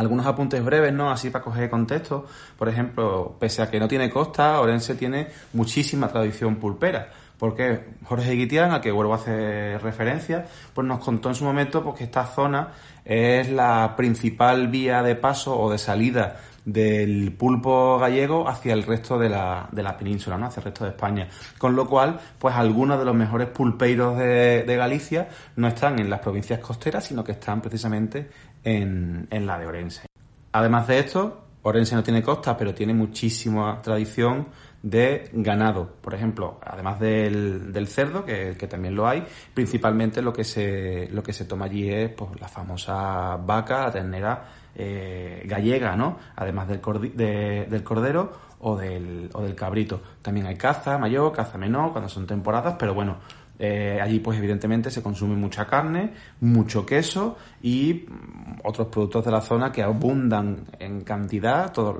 algunos 0.00 0.26
apuntes 0.26 0.64
breves, 0.64 0.92
¿no? 0.92 1.10
Así 1.10 1.28
para 1.30 1.44
coger 1.44 1.68
contexto. 1.68 2.26
Por 2.58 2.68
ejemplo, 2.68 3.36
pese 3.38 3.62
a 3.62 3.70
que 3.70 3.78
no 3.78 3.86
tiene 3.86 4.10
costa, 4.10 4.58
Orense 4.60 4.94
tiene 4.94 5.28
muchísima 5.52 6.08
tradición 6.08 6.56
pulpera. 6.56 7.10
Porque 7.38 7.84
Jorge 8.04 8.32
Guitián, 8.32 8.72
al 8.72 8.80
que 8.80 8.90
vuelvo 8.90 9.12
a 9.12 9.16
hacer 9.16 9.80
referencia, 9.82 10.46
pues 10.74 10.86
nos 10.86 11.00
contó 11.00 11.28
en 11.28 11.34
su 11.34 11.44
momento 11.44 11.82
pues, 11.82 11.96
que 11.96 12.04
esta 12.04 12.26
zona 12.26 12.68
es 13.04 13.50
la 13.50 13.94
principal 13.96 14.68
vía 14.68 15.02
de 15.02 15.16
paso 15.16 15.58
o 15.58 15.70
de 15.70 15.78
salida 15.78 16.36
del 16.64 17.32
pulpo 17.32 17.98
gallego 17.98 18.48
hacia 18.48 18.74
el 18.74 18.82
resto 18.82 19.18
de 19.18 19.28
la, 19.30 19.68
de 19.72 19.82
la 19.82 19.96
península, 19.96 20.36
¿no? 20.36 20.46
hacia 20.46 20.60
el 20.60 20.64
resto 20.64 20.84
de 20.84 20.90
España. 20.90 21.28
Con 21.58 21.74
lo 21.74 21.88
cual, 21.88 22.20
pues 22.38 22.54
algunos 22.54 22.98
de 22.98 23.04
los 23.04 23.14
mejores 23.14 23.48
pulpeiros 23.48 24.18
de, 24.18 24.64
de 24.64 24.76
Galicia 24.76 25.28
no 25.56 25.68
están 25.68 25.98
en 25.98 26.10
las 26.10 26.20
provincias 26.20 26.60
costeras, 26.60 27.04
sino 27.04 27.24
que 27.24 27.32
están 27.32 27.60
precisamente 27.60 28.28
en, 28.64 29.26
en 29.30 29.46
la 29.46 29.58
de 29.58 29.66
Orense. 29.66 30.06
Además 30.52 30.86
de 30.86 30.98
esto, 30.98 31.44
Orense 31.62 31.94
no 31.94 32.02
tiene 32.02 32.22
costa, 32.22 32.56
pero 32.56 32.74
tiene 32.74 32.94
muchísima 32.94 33.80
tradición 33.82 34.48
de 34.82 35.28
ganado. 35.32 35.96
Por 36.00 36.14
ejemplo, 36.14 36.58
además 36.64 36.98
del, 36.98 37.72
del 37.72 37.86
cerdo, 37.86 38.24
que, 38.24 38.56
que 38.58 38.66
también 38.66 38.94
lo 38.94 39.06
hay, 39.06 39.24
principalmente 39.52 40.22
lo 40.22 40.32
que 40.32 40.44
se, 40.44 41.08
lo 41.12 41.22
que 41.22 41.32
se 41.32 41.44
toma 41.44 41.66
allí 41.66 41.90
es 41.90 42.10
pues, 42.10 42.30
la 42.40 42.48
famosa 42.48 43.36
vaca, 43.36 43.82
la 43.82 43.90
ternera 43.92 44.44
eh, 44.74 45.42
gallega, 45.44 45.96
¿no? 45.96 46.16
Además 46.36 46.68
del, 46.68 46.80
del 47.16 47.82
cordero 47.82 48.32
o 48.60 48.76
del, 48.76 49.28
o 49.34 49.42
del 49.42 49.54
cabrito. 49.54 50.00
También 50.22 50.46
hay 50.46 50.56
caza 50.56 50.96
mayor, 50.98 51.32
caza 51.32 51.58
menor, 51.58 51.92
cuando 51.92 52.08
son 52.08 52.26
temporadas, 52.26 52.76
pero 52.78 52.94
bueno, 52.94 53.18
eh, 53.62 53.98
allí 54.00 54.20
pues 54.20 54.38
evidentemente 54.38 54.90
se 54.90 55.02
consume 55.02 55.36
mucha 55.36 55.66
carne, 55.66 56.14
mucho 56.40 56.86
queso 56.86 57.36
y 57.60 58.06
mm, 58.08 58.60
otros 58.64 58.88
productos 58.88 59.22
de 59.26 59.30
la 59.30 59.42
zona 59.42 59.70
que 59.70 59.82
abundan 59.82 60.64
en 60.78 61.02
cantidad. 61.02 61.70
Todos 61.70 61.98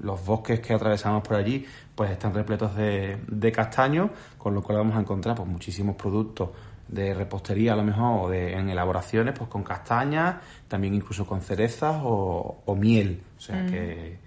los 0.00 0.26
bosques 0.26 0.58
que 0.58 0.74
atravesamos 0.74 1.22
por 1.22 1.36
allí 1.36 1.64
pues 1.94 2.10
están 2.10 2.34
repletos 2.34 2.74
de, 2.74 3.18
de 3.28 3.52
castaños, 3.52 4.10
con 4.36 4.52
lo 4.52 4.62
cual 4.64 4.78
vamos 4.78 4.96
a 4.96 5.00
encontrar 5.00 5.36
pues 5.36 5.48
muchísimos 5.48 5.94
productos 5.94 6.50
de 6.88 7.14
repostería 7.14 7.74
a 7.74 7.76
lo 7.76 7.84
mejor 7.84 8.26
o 8.26 8.28
de, 8.28 8.54
en 8.54 8.68
elaboraciones 8.68 9.32
pues 9.38 9.48
con 9.48 9.62
castañas, 9.62 10.36
también 10.66 10.92
incluso 10.94 11.24
con 11.24 11.40
cerezas 11.40 12.00
o, 12.02 12.62
o 12.64 12.74
miel. 12.74 13.22
O 13.38 13.40
sea 13.40 13.64
que, 13.64 14.18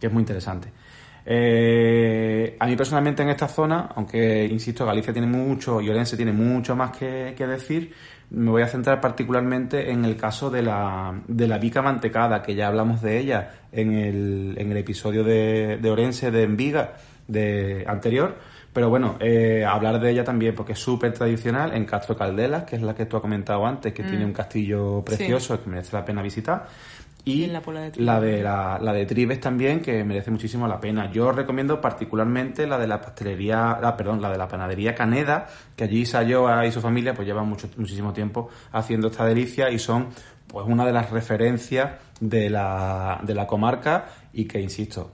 que 0.00 0.06
es 0.06 0.12
muy 0.12 0.22
interesante. 0.22 0.72
Eh, 1.24 2.56
a 2.58 2.66
mí 2.66 2.76
personalmente 2.76 3.22
en 3.22 3.28
esta 3.28 3.48
zona, 3.48 3.90
aunque 3.94 4.44
insisto, 4.46 4.84
Galicia 4.84 5.12
tiene 5.12 5.28
mucho 5.28 5.80
y 5.80 5.88
Orense 5.88 6.16
tiene 6.16 6.32
mucho 6.32 6.74
más 6.74 6.96
que, 6.96 7.34
que 7.36 7.46
decir, 7.46 7.92
me 8.30 8.50
voy 8.50 8.62
a 8.62 8.66
centrar 8.66 9.00
particularmente 9.00 9.90
en 9.90 10.04
el 10.04 10.16
caso 10.16 10.50
de 10.50 10.62
la, 10.62 11.14
de 11.28 11.46
la 11.46 11.58
bica 11.58 11.82
mantecada, 11.82 12.42
que 12.42 12.54
ya 12.54 12.68
hablamos 12.68 13.02
de 13.02 13.18
ella 13.18 13.50
en 13.70 13.92
el, 13.92 14.54
en 14.58 14.70
el 14.72 14.76
episodio 14.78 15.22
de, 15.22 15.78
de 15.80 15.90
Orense 15.90 16.30
de 16.30 16.42
Enviga 16.42 16.94
de 17.28 17.84
anterior. 17.86 18.36
Pero 18.72 18.88
bueno, 18.88 19.16
eh, 19.20 19.66
hablar 19.66 20.00
de 20.00 20.10
ella 20.10 20.24
también 20.24 20.54
porque 20.54 20.72
es 20.72 20.78
súper 20.78 21.12
tradicional 21.12 21.74
en 21.74 21.84
Castro 21.84 22.16
Caldelas, 22.16 22.64
que 22.64 22.76
es 22.76 22.82
la 22.82 22.94
que 22.94 23.04
tú 23.04 23.16
has 23.16 23.20
comentado 23.20 23.66
antes, 23.66 23.92
que 23.92 24.02
tiene 24.02 24.24
un 24.24 24.32
castillo 24.32 25.02
precioso 25.04 25.62
que 25.62 25.68
merece 25.68 25.94
la 25.94 26.02
pena 26.02 26.22
visitar. 26.22 26.66
Y 27.24 27.46
la 27.46 27.60
de 27.60 27.92
la 27.98 28.20
de 28.20 28.42
la, 28.42 28.78
la 28.80 28.92
de 28.92 29.06
Tribes 29.06 29.38
también, 29.38 29.80
que 29.80 30.02
merece 30.02 30.32
muchísimo 30.32 30.66
la 30.66 30.80
pena. 30.80 31.08
Yo 31.12 31.30
recomiendo 31.30 31.80
particularmente 31.80 32.66
la 32.66 32.78
de 32.78 32.88
la 32.88 33.00
pastelería, 33.00 33.72
ah, 33.72 33.96
perdón, 33.96 34.20
la 34.20 34.30
de 34.30 34.38
la 34.38 34.48
panadería 34.48 34.94
Caneda, 34.96 35.46
que 35.76 35.84
allí 35.84 36.04
Sayoa 36.04 36.66
y 36.66 36.72
su 36.72 36.80
familia 36.80 37.14
pues 37.14 37.28
llevan 37.28 37.48
mucho, 37.48 37.68
muchísimo 37.76 38.12
tiempo 38.12 38.48
haciendo 38.72 39.06
esta 39.06 39.24
delicia 39.24 39.70
y 39.70 39.78
son 39.78 40.08
pues 40.48 40.66
una 40.66 40.84
de 40.84 40.92
las 40.92 41.10
referencias 41.10 41.92
de 42.20 42.50
la, 42.50 43.20
de 43.22 43.34
la 43.34 43.46
comarca 43.46 44.06
y 44.32 44.46
que, 44.46 44.60
insisto, 44.60 45.12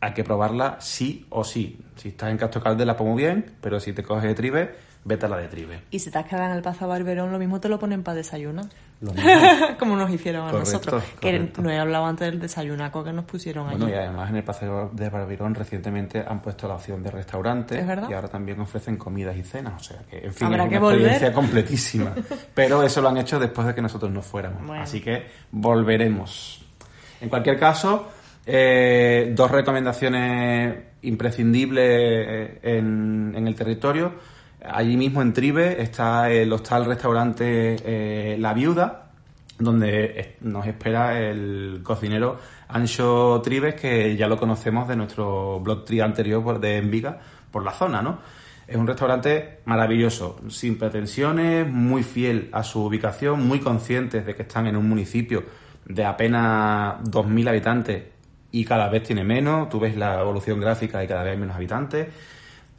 hay 0.00 0.12
que 0.12 0.24
probarla 0.24 0.76
sí 0.78 1.26
o 1.30 1.42
sí. 1.42 1.80
Si 1.96 2.08
estás 2.08 2.30
en 2.30 2.36
Castro 2.36 2.62
Caldelas, 2.62 2.96
pues 2.96 3.08
muy 3.08 3.22
bien, 3.22 3.56
pero 3.62 3.80
si 3.80 3.94
te 3.94 4.02
coges 4.02 4.24
de 4.24 4.34
Tribes, 4.34 4.68
vete 5.08 5.26
a 5.26 5.28
la 5.30 5.38
de 5.38 5.48
Tribes. 5.48 5.80
Y 5.90 5.98
si 5.98 6.10
te 6.10 6.18
has 6.18 6.26
quedado 6.26 6.50
en 6.50 6.56
el 6.56 6.62
Pazo 6.62 6.86
Barberón, 6.86 7.32
lo 7.32 7.38
mismo 7.38 7.58
te 7.60 7.68
lo 7.68 7.78
ponen 7.78 8.02
para 8.02 8.16
desayunar. 8.16 8.66
Lo 9.00 9.12
mismo. 9.14 9.30
Como 9.78 9.96
nos 9.96 10.10
hicieron 10.10 10.42
a 10.46 10.50
Correcto, 10.50 10.72
nosotros. 10.72 11.04
Que 11.20 11.50
no 11.60 11.70
he 11.70 11.78
hablado 11.78 12.06
antes 12.06 12.30
del 12.30 12.40
desayunaco 12.40 13.02
que 13.02 13.12
nos 13.12 13.24
pusieron 13.24 13.68
Bueno, 13.70 13.86
allí. 13.86 13.94
y 13.94 13.96
además 13.96 14.28
en 14.30 14.36
el 14.36 14.42
Paseo 14.44 14.90
de 14.92 15.08
Barbirón 15.08 15.54
recientemente 15.54 16.24
han 16.26 16.42
puesto 16.42 16.68
la 16.68 16.74
opción 16.74 17.02
de 17.02 17.10
restaurante 17.10 17.78
¿Es 17.78 17.86
verdad? 17.86 18.08
y 18.10 18.12
ahora 18.12 18.28
también 18.28 18.60
ofrecen 18.60 18.96
comidas 18.96 19.36
y 19.36 19.42
cenas, 19.44 19.80
o 19.80 19.84
sea 19.84 19.98
que 20.10 20.26
en 20.26 20.34
fin 20.34 20.46
Habrá 20.48 20.64
es 20.64 20.68
que 20.70 20.76
una 20.76 20.84
volver. 20.84 21.00
experiencia 21.00 21.32
completísima. 21.32 22.14
Pero 22.54 22.82
eso 22.82 23.00
lo 23.00 23.08
han 23.08 23.16
hecho 23.18 23.38
después 23.38 23.66
de 23.66 23.74
que 23.74 23.82
nosotros 23.82 24.10
no 24.12 24.20
fuéramos, 24.22 24.66
Bueno. 24.66 24.82
así 24.82 25.00
que 25.00 25.26
volveremos. 25.52 26.60
En 27.20 27.28
cualquier 27.28 27.58
caso, 27.58 28.08
eh, 28.46 29.32
dos 29.34 29.50
recomendaciones 29.50 30.74
imprescindibles 31.02 31.84
eh, 31.88 32.58
en, 32.62 33.32
en 33.36 33.46
el 33.46 33.54
territorio. 33.54 34.12
Allí 34.64 34.96
mismo 34.96 35.22
en 35.22 35.32
Tribe 35.32 35.80
está 35.82 36.30
el 36.30 36.52
hostal 36.52 36.84
restaurante 36.84 37.76
eh, 37.84 38.36
La 38.38 38.54
Viuda, 38.54 39.10
donde 39.58 40.20
es- 40.20 40.28
nos 40.42 40.66
espera 40.66 41.18
el 41.20 41.80
cocinero 41.82 42.38
Ancho 42.68 43.40
Tribes, 43.42 43.74
que 43.74 44.16
ya 44.16 44.26
lo 44.28 44.36
conocemos 44.36 44.88
de 44.88 44.96
nuestro 44.96 45.60
blog 45.60 45.84
tri 45.84 46.00
anterior 46.00 46.58
de 46.60 46.78
Enviga, 46.78 47.18
por 47.50 47.64
la 47.64 47.72
zona, 47.72 48.02
¿no? 48.02 48.18
Es 48.66 48.76
un 48.76 48.86
restaurante 48.86 49.60
maravilloso, 49.64 50.40
sin 50.48 50.78
pretensiones, 50.78 51.66
muy 51.66 52.02
fiel 52.02 52.50
a 52.52 52.62
su 52.62 52.84
ubicación, 52.84 53.46
muy 53.48 53.60
conscientes 53.60 54.26
de 54.26 54.34
que 54.34 54.42
están 54.42 54.66
en 54.66 54.76
un 54.76 54.86
municipio 54.88 55.44
de 55.86 56.04
apenas 56.04 56.96
2.000 57.04 57.48
habitantes 57.48 58.02
y 58.52 58.64
cada 58.66 58.88
vez 58.90 59.04
tiene 59.04 59.24
menos, 59.24 59.70
tú 59.70 59.80
ves 59.80 59.96
la 59.96 60.20
evolución 60.20 60.60
gráfica 60.60 61.02
y 61.02 61.06
cada 61.06 61.22
vez 61.22 61.32
hay 61.32 61.38
menos 61.38 61.56
habitantes. 61.56 62.08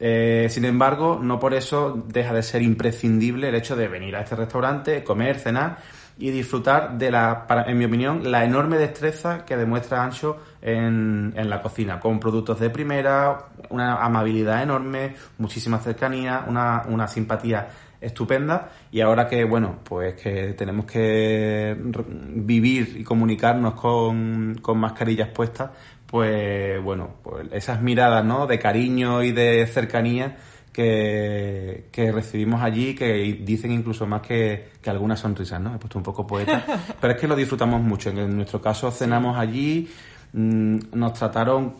Eh, 0.02 0.46
sin 0.48 0.64
embargo, 0.64 1.20
no 1.22 1.38
por 1.38 1.52
eso 1.52 2.02
deja 2.08 2.32
de 2.32 2.42
ser 2.42 2.62
imprescindible 2.62 3.50
el 3.50 3.54
hecho 3.54 3.76
de 3.76 3.86
venir 3.86 4.16
a 4.16 4.22
este 4.22 4.34
restaurante, 4.34 5.04
comer, 5.04 5.38
cenar 5.38 5.76
y 6.18 6.30
disfrutar 6.30 6.96
de 6.96 7.10
la, 7.10 7.46
en 7.66 7.78
mi 7.78 7.84
opinión, 7.84 8.30
la 8.30 8.44
enorme 8.44 8.78
destreza 8.78 9.44
que 9.44 9.56
demuestra 9.56 10.02
Ancho 10.02 10.38
en, 10.62 11.34
en 11.36 11.50
la 11.50 11.60
cocina, 11.60 12.00
con 12.00 12.18
productos 12.18 12.60
de 12.60 12.70
primera, 12.70 13.46
una 13.68 14.02
amabilidad 14.02 14.62
enorme, 14.62 15.14
muchísima 15.38 15.78
cercanía, 15.78 16.44
una, 16.46 16.82
una 16.88 17.06
simpatía 17.06 17.68
estupenda. 18.00 18.70
Y 18.90 19.00
ahora 19.00 19.28
que 19.28 19.44
bueno 19.44 19.80
pues 19.84 20.14
que 20.14 20.54
tenemos 20.54 20.86
que 20.86 21.76
vivir 21.78 22.96
y 22.98 23.04
comunicarnos 23.04 23.74
con, 23.74 24.58
con 24.62 24.78
mascarillas 24.78 25.28
puestas 25.28 25.70
pues 26.10 26.82
bueno 26.82 27.14
pues 27.22 27.46
esas 27.52 27.80
miradas 27.80 28.24
no 28.24 28.46
de 28.46 28.58
cariño 28.58 29.22
y 29.22 29.30
de 29.30 29.64
cercanía 29.68 30.36
que, 30.72 31.88
que 31.92 32.10
recibimos 32.10 32.62
allí 32.62 32.94
que 32.94 33.38
dicen 33.42 33.70
incluso 33.70 34.06
más 34.06 34.22
que, 34.22 34.70
que 34.82 34.90
algunas 34.90 35.20
sonrisas 35.20 35.60
no 35.60 35.74
he 35.74 35.78
puesto 35.78 35.98
un 35.98 36.04
poco 36.04 36.26
poeta 36.26 36.64
pero 37.00 37.14
es 37.14 37.20
que 37.20 37.28
lo 37.28 37.36
disfrutamos 37.36 37.80
mucho. 37.80 38.10
En 38.10 38.36
nuestro 38.36 38.60
caso 38.60 38.90
cenamos 38.90 39.38
allí 39.38 39.88
mm, 40.32 40.78
nos 40.94 41.14
trataron 41.14 41.74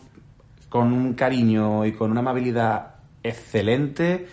con 0.69 0.93
un 0.93 1.13
cariño 1.13 1.85
y 1.85 1.91
con 1.91 2.11
una 2.11 2.21
amabilidad 2.21 2.95
excelente. 3.23 4.27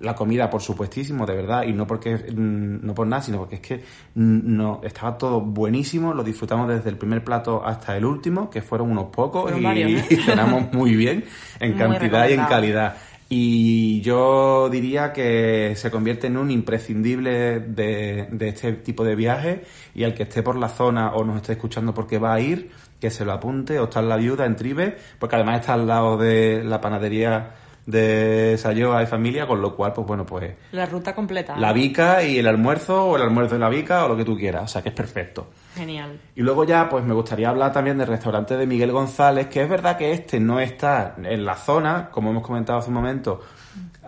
La 0.00 0.14
comida, 0.14 0.48
por 0.48 0.62
supuestísimo, 0.62 1.26
de 1.26 1.34
verdad, 1.34 1.64
y 1.64 1.72
no 1.72 1.86
porque 1.86 2.16
mm, 2.16 2.86
no 2.86 2.94
por 2.94 3.06
nada, 3.06 3.22
sino 3.22 3.38
porque 3.38 3.56
es 3.56 3.60
que 3.60 3.76
mm, 3.76 4.56
no 4.56 4.80
estaba 4.82 5.16
todo 5.16 5.40
buenísimo, 5.40 6.14
lo 6.14 6.24
disfrutamos 6.24 6.68
desde 6.68 6.90
el 6.90 6.96
primer 6.96 7.22
plato 7.22 7.62
hasta 7.64 7.96
el 7.96 8.04
último, 8.04 8.48
que 8.48 8.62
fueron 8.62 8.90
unos 8.90 9.06
pocos 9.06 9.42
Fueron 9.42 9.60
y, 9.60 9.64
varios, 9.64 9.90
¿eh? 10.02 10.06
y 10.10 10.16
cenamos 10.16 10.72
muy 10.72 10.96
bien 10.96 11.24
en 11.58 11.70
Muy 11.72 11.78
cantidad 11.78 12.28
y 12.28 12.32
en 12.32 12.44
calidad. 12.44 12.96
Y 13.32 14.00
yo 14.00 14.68
diría 14.70 15.12
que 15.12 15.74
se 15.76 15.88
convierte 15.88 16.26
en 16.26 16.36
un 16.36 16.50
imprescindible 16.50 17.60
de, 17.60 18.26
de 18.32 18.48
este 18.48 18.72
tipo 18.72 19.04
de 19.04 19.14
viaje 19.14 19.62
y 19.94 20.02
al 20.02 20.14
que 20.14 20.24
esté 20.24 20.42
por 20.42 20.56
la 20.56 20.68
zona 20.68 21.12
o 21.12 21.22
nos 21.24 21.36
esté 21.36 21.52
escuchando 21.52 21.94
porque 21.94 22.18
va 22.18 22.34
a 22.34 22.40
ir, 22.40 22.72
que 22.98 23.08
se 23.08 23.24
lo 23.24 23.32
apunte 23.32 23.78
o 23.78 23.84
está 23.84 24.00
en 24.00 24.08
la 24.08 24.16
viuda 24.16 24.46
en 24.46 24.56
Tribe, 24.56 24.96
porque 25.18 25.36
además 25.36 25.60
está 25.60 25.74
al 25.74 25.86
lado 25.86 26.18
de 26.18 26.64
la 26.64 26.80
panadería 26.80 27.54
de 27.86 28.56
Sayoa 28.58 29.02
y 29.02 29.06
familia, 29.06 29.46
con 29.46 29.60
lo 29.60 29.74
cual, 29.74 29.92
pues 29.92 30.06
bueno, 30.06 30.24
pues 30.26 30.54
La 30.72 30.86
ruta 30.86 31.14
completa. 31.14 31.56
la 31.56 31.72
bica 31.72 32.22
y 32.22 32.38
el 32.38 32.46
almuerzo 32.46 33.04
o 33.06 33.16
el 33.16 33.22
almuerzo 33.22 33.54
de 33.54 33.60
la 33.60 33.68
bica 33.68 34.04
o 34.04 34.08
lo 34.08 34.16
que 34.16 34.24
tú 34.24 34.36
quieras, 34.36 34.64
o 34.64 34.68
sea 34.68 34.82
que 34.82 34.90
es 34.90 34.94
perfecto. 34.94 35.48
Genial. 35.74 36.18
Y 36.36 36.42
luego 36.42 36.64
ya, 36.64 36.88
pues 36.88 37.04
me 37.04 37.14
gustaría 37.14 37.48
hablar 37.48 37.72
también 37.72 37.96
del 37.98 38.06
restaurante 38.08 38.56
de 38.56 38.66
Miguel 38.66 38.92
González, 38.92 39.46
que 39.48 39.62
es 39.62 39.68
verdad 39.68 39.96
que 39.96 40.12
este 40.12 40.40
no 40.40 40.60
está 40.60 41.14
en 41.22 41.44
la 41.44 41.56
zona, 41.56 42.10
como 42.10 42.30
hemos 42.30 42.42
comentado 42.46 42.78
hace 42.78 42.88
un 42.88 42.94
momento, 42.94 43.40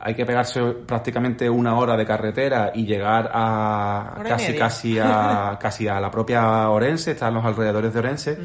hay 0.04 0.14
que 0.14 0.26
pegarse 0.26 0.60
prácticamente 0.60 1.48
una 1.48 1.76
hora 1.76 1.96
de 1.96 2.04
carretera 2.04 2.72
y 2.74 2.84
llegar 2.84 3.30
a 3.32 4.16
Hora 4.18 4.30
casi 4.30 4.54
casi 4.54 4.98
a 4.98 5.56
casi 5.60 5.86
a 5.86 6.00
la 6.00 6.10
propia 6.10 6.68
Orense, 6.70 7.12
está 7.12 7.28
en 7.28 7.34
los 7.34 7.44
alrededores 7.44 7.92
de 7.92 7.98
Orense 8.00 8.38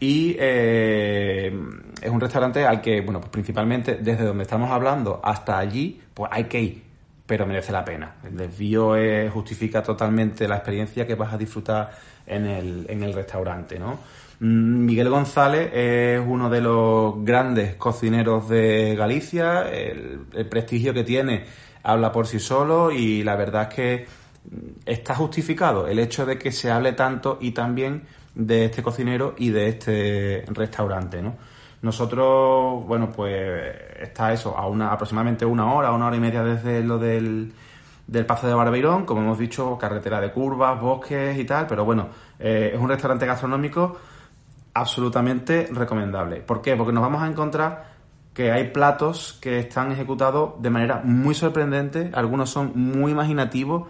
y 0.00 0.34
eh, 0.38 1.54
es 2.00 2.10
un 2.10 2.20
restaurante 2.20 2.64
al 2.66 2.80
que, 2.80 3.02
bueno, 3.02 3.20
pues 3.20 3.30
principalmente 3.30 3.96
desde 3.96 4.24
donde 4.24 4.44
estamos 4.44 4.70
hablando 4.70 5.20
hasta 5.22 5.58
allí, 5.58 6.00
pues 6.14 6.30
hay 6.32 6.44
que 6.44 6.60
ir, 6.60 6.82
pero 7.26 7.46
merece 7.46 7.70
la 7.70 7.84
pena. 7.84 8.14
El 8.24 8.38
desvío 8.38 8.96
eh, 8.96 9.28
justifica 9.28 9.82
totalmente 9.82 10.48
la 10.48 10.56
experiencia 10.56 11.06
que 11.06 11.16
vas 11.16 11.34
a 11.34 11.36
disfrutar 11.36 11.90
en 12.26 12.46
el, 12.46 12.86
en 12.88 13.02
el 13.02 13.12
restaurante, 13.12 13.78
¿no? 13.78 13.98
Mm, 14.40 14.84
Miguel 14.84 15.08
González 15.10 15.70
es 15.72 16.20
uno 16.26 16.50
de 16.50 16.60
los 16.60 17.24
grandes 17.24 17.76
cocineros 17.76 18.48
de 18.48 18.96
Galicia, 18.96 19.70
el, 19.70 20.26
prestigio 20.50 20.92
que 20.92 21.04
tiene 21.04 21.44
habla 21.82 22.10
por 22.10 22.26
sí 22.26 22.40
solo 22.40 22.90
y 22.90 23.22
la 23.22 23.36
verdad 23.36 23.68
es 23.68 23.74
que 23.74 24.06
mm, 24.50 24.56
está 24.86 25.14
justificado 25.14 25.86
el 25.86 25.98
hecho 25.98 26.26
de 26.26 26.38
que 26.38 26.50
se 26.52 26.70
hable 26.70 26.92
tanto 26.92 27.38
y 27.40 27.52
también 27.52 28.04
de 28.34 28.66
este 28.66 28.82
cocinero 28.82 29.34
y 29.38 29.50
de 29.50 29.68
este 29.68 30.44
restaurante, 30.48 31.22
¿no? 31.22 31.36
Nosotros, 31.82 32.84
bueno, 32.86 33.12
pues 33.12 33.76
está 34.00 34.32
eso, 34.32 34.56
a 34.56 34.66
una 34.66 34.90
aproximadamente 34.90 35.44
una 35.44 35.72
hora, 35.74 35.92
una 35.92 36.06
hora 36.06 36.16
y 36.16 36.20
media 36.20 36.42
desde 36.42 36.82
lo 36.82 36.98
del, 36.98 37.52
del 38.06 38.26
de 38.26 38.54
Barbeirón, 38.54 39.04
como 39.04 39.20
hemos 39.20 39.38
dicho, 39.38 39.76
carretera 39.78 40.18
de 40.20 40.32
curvas, 40.32 40.80
bosques 40.80 41.38
y 41.38 41.44
tal, 41.44 41.66
pero 41.66 41.84
bueno, 41.84 42.08
eh, 42.38 42.70
es 42.74 42.80
un 42.80 42.88
restaurante 42.88 43.26
gastronómico 43.26 43.98
absolutamente 44.74 45.68
recomendable. 45.72 46.40
¿Por 46.40 46.60
qué? 46.60 46.76
Porque 46.76 46.92
nos 46.92 47.02
vamos 47.02 47.22
a 47.22 47.26
encontrar 47.28 47.94
que 48.34 48.50
hay 48.50 48.70
platos 48.70 49.38
que 49.40 49.60
están 49.60 49.92
ejecutados 49.92 50.60
de 50.60 50.68
manera 50.70 51.00
muy 51.04 51.34
sorprendente, 51.34 52.10
algunos 52.12 52.50
son 52.50 52.72
muy 52.74 53.12
imaginativos, 53.12 53.86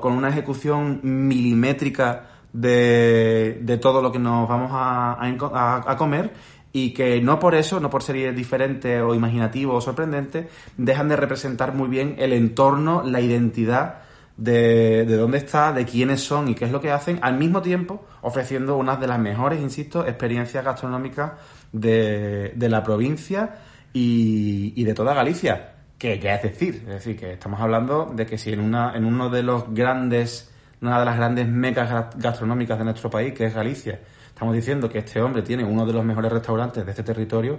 con 0.00 0.14
una 0.14 0.30
ejecución 0.30 1.00
milimétrica 1.02 2.24
de, 2.52 3.60
de 3.62 3.78
todo 3.78 4.02
lo 4.02 4.10
que 4.10 4.18
nos 4.18 4.48
vamos 4.48 4.70
a, 4.72 5.12
a- 5.12 5.84
a 5.92 5.96
comer 5.96 6.32
y 6.72 6.92
que 6.92 7.20
no 7.20 7.38
por 7.38 7.54
eso, 7.54 7.78
no 7.78 7.88
por 7.90 8.02
ser 8.02 8.34
diferente 8.34 9.00
o 9.00 9.14
imaginativo 9.14 9.74
o 9.74 9.80
sorprendente, 9.80 10.48
dejan 10.76 11.08
de 11.08 11.16
representar 11.16 11.74
muy 11.74 11.88
bien 11.88 12.16
el 12.18 12.32
entorno, 12.32 13.02
la 13.04 13.20
identidad 13.20 13.98
de, 14.38 15.04
de 15.04 15.16
dónde 15.16 15.36
está, 15.38 15.72
de 15.72 15.84
quiénes 15.84 16.22
son 16.22 16.48
y 16.48 16.54
qué 16.54 16.64
es 16.64 16.70
lo 16.72 16.80
que 16.80 16.90
hacen, 16.92 17.18
al 17.22 17.36
mismo 17.36 17.60
tiempo 17.60 18.06
ofreciendo 18.22 18.76
una 18.76 18.96
de 18.96 19.06
las 19.06 19.18
mejores, 19.18 19.60
insisto, 19.60 20.06
experiencias 20.06 20.64
gastronómicas 20.64 21.32
de, 21.72 22.52
de 22.54 22.68
la 22.68 22.82
provincia 22.82 23.56
y, 23.92 24.72
y 24.76 24.84
de 24.84 24.94
toda 24.94 25.12
Galicia, 25.12 25.72
que 25.98 26.18
ya 26.20 26.36
es 26.36 26.42
decir, 26.44 26.76
es 26.86 26.94
decir, 26.94 27.16
que 27.18 27.32
estamos 27.32 27.60
hablando 27.60 28.12
de 28.14 28.24
que 28.26 28.38
si 28.38 28.52
en, 28.52 28.60
una, 28.60 28.96
en 28.96 29.04
uno 29.04 29.28
de 29.28 29.42
los 29.42 29.74
grandes, 29.74 30.50
una 30.80 31.00
de 31.00 31.04
las 31.04 31.16
grandes 31.16 31.48
mecas 31.48 31.90
ga- 31.90 32.10
gastronómicas 32.16 32.78
de 32.78 32.84
nuestro 32.84 33.10
país, 33.10 33.34
que 33.34 33.46
es 33.46 33.54
Galicia, 33.54 33.98
estamos 34.28 34.54
diciendo 34.54 34.88
que 34.88 34.98
este 34.98 35.20
hombre 35.20 35.42
tiene 35.42 35.64
uno 35.64 35.84
de 35.84 35.92
los 35.92 36.04
mejores 36.04 36.30
restaurantes 36.30 36.84
de 36.84 36.90
este 36.92 37.02
territorio, 37.02 37.58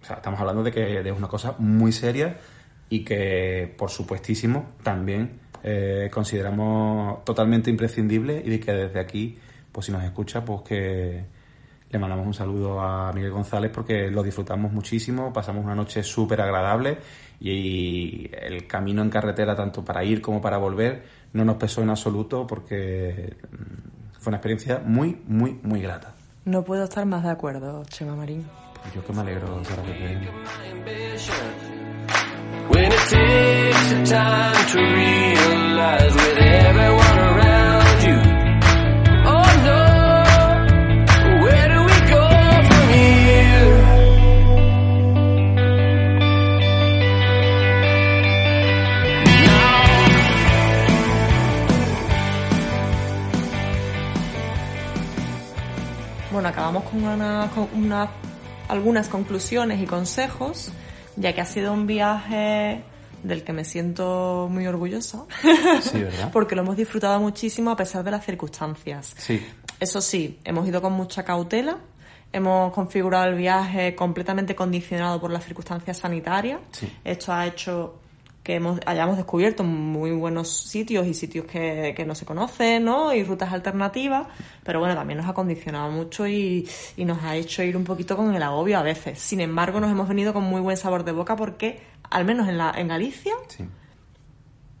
o 0.00 0.04
sea, 0.04 0.16
estamos 0.16 0.40
hablando 0.40 0.62
de 0.62 0.72
que 0.72 1.02
de 1.02 1.12
una 1.12 1.28
cosa 1.28 1.54
muy 1.58 1.92
seria 1.92 2.38
y 2.88 3.04
que, 3.04 3.74
por 3.76 3.90
supuestísimo, 3.90 4.66
también 4.82 5.38
eh, 5.62 6.08
consideramos 6.12 7.24
totalmente 7.24 7.70
imprescindible 7.70 8.42
y 8.44 8.50
de 8.50 8.60
que 8.60 8.72
desde 8.72 9.00
aquí, 9.00 9.38
pues 9.70 9.86
si 9.86 9.92
nos 9.92 10.02
escucha, 10.02 10.44
pues 10.44 10.62
que 10.62 11.24
le 11.90 11.98
mandamos 11.98 12.26
un 12.26 12.34
saludo 12.34 12.80
a 12.80 13.12
Miguel 13.12 13.32
González 13.32 13.70
porque 13.74 14.10
lo 14.10 14.22
disfrutamos 14.22 14.72
muchísimo, 14.72 15.32
pasamos 15.32 15.64
una 15.64 15.74
noche 15.74 16.02
súper 16.02 16.40
agradable 16.40 16.98
y 17.40 18.30
el 18.32 18.66
camino 18.66 19.02
en 19.02 19.10
carretera, 19.10 19.56
tanto 19.56 19.84
para 19.84 20.04
ir 20.04 20.22
como 20.22 20.40
para 20.40 20.58
volver, 20.58 21.02
no 21.32 21.44
nos 21.44 21.56
pesó 21.56 21.82
en 21.82 21.90
absoluto 21.90 22.46
porque 22.46 23.36
mm, 23.50 24.18
fue 24.20 24.30
una 24.30 24.36
experiencia 24.36 24.80
muy, 24.84 25.20
muy, 25.26 25.58
muy 25.62 25.80
grata. 25.80 26.14
No 26.44 26.62
puedo 26.64 26.84
estar 26.84 27.04
más 27.06 27.24
de 27.24 27.30
acuerdo, 27.30 27.82
Chema 27.86 28.14
Marín. 28.14 28.46
Yo 28.94 29.04
que 29.04 29.12
me 29.12 29.20
alegro, 29.20 29.62
Sara, 29.64 29.82
que 29.82 29.92
Bueno, 56.32 56.48
acabamos 56.48 56.84
con, 56.84 57.02
una, 57.04 57.50
con 57.54 57.68
una- 57.74 58.08
algunas 58.68 59.08
conclusiones 59.08 59.80
y 59.82 59.86
consejos, 59.86 60.70
ya 61.16 61.32
que 61.34 61.40
ha 61.40 61.44
sido 61.44 61.72
un 61.72 61.86
viaje 61.86 62.82
del 63.22 63.44
que 63.44 63.52
me 63.52 63.64
siento 63.64 64.48
muy 64.50 64.66
orgullosa, 64.66 65.24
Sí, 65.82 66.02
¿verdad? 66.02 66.30
porque 66.32 66.54
lo 66.54 66.62
hemos 66.62 66.76
disfrutado 66.76 67.20
muchísimo 67.20 67.70
a 67.70 67.76
pesar 67.76 68.04
de 68.04 68.10
las 68.10 68.24
circunstancias. 68.24 69.14
Sí, 69.18 69.44
Eso 69.78 70.00
sí, 70.00 70.38
hemos 70.44 70.66
ido 70.66 70.80
con 70.82 70.92
mucha 70.92 71.24
cautela, 71.24 71.78
hemos 72.32 72.72
configurado 72.72 73.26
el 73.26 73.36
viaje 73.36 73.94
completamente 73.94 74.54
condicionado 74.54 75.20
por 75.20 75.30
las 75.30 75.44
circunstancias 75.44 75.98
sanitarias. 75.98 76.60
Sí. 76.72 76.90
Esto 77.04 77.32
ha 77.32 77.46
hecho 77.46 77.96
que 78.42 78.54
hemos, 78.54 78.80
hayamos 78.86 79.16
descubierto 79.16 79.62
muy 79.64 80.12
buenos 80.12 80.48
sitios 80.48 81.06
y 81.06 81.12
sitios 81.12 81.44
que, 81.44 81.92
que 81.94 82.06
no 82.06 82.14
se 82.14 82.24
conocen, 82.24 82.84
¿no? 82.84 83.12
Y 83.12 83.22
rutas 83.22 83.52
alternativas, 83.52 84.28
pero 84.64 84.80
bueno, 84.80 84.94
también 84.94 85.18
nos 85.18 85.28
ha 85.28 85.34
condicionado 85.34 85.90
mucho 85.90 86.26
y, 86.26 86.66
y 86.96 87.04
nos 87.04 87.22
ha 87.22 87.36
hecho 87.36 87.62
ir 87.62 87.76
un 87.76 87.84
poquito 87.84 88.16
con 88.16 88.34
el 88.34 88.42
agobio 88.42 88.78
a 88.78 88.82
veces. 88.82 89.18
Sin 89.18 89.40
embargo, 89.40 89.78
nos 89.78 89.90
hemos 89.90 90.08
venido 90.08 90.32
con 90.32 90.44
muy 90.44 90.62
buen 90.62 90.78
sabor 90.78 91.04
de 91.04 91.12
boca 91.12 91.36
porque, 91.36 91.80
al 92.10 92.24
menos 92.24 92.48
en, 92.48 92.58
la, 92.58 92.72
en 92.76 92.88
Galicia, 92.88 93.32
sí. 93.48 93.64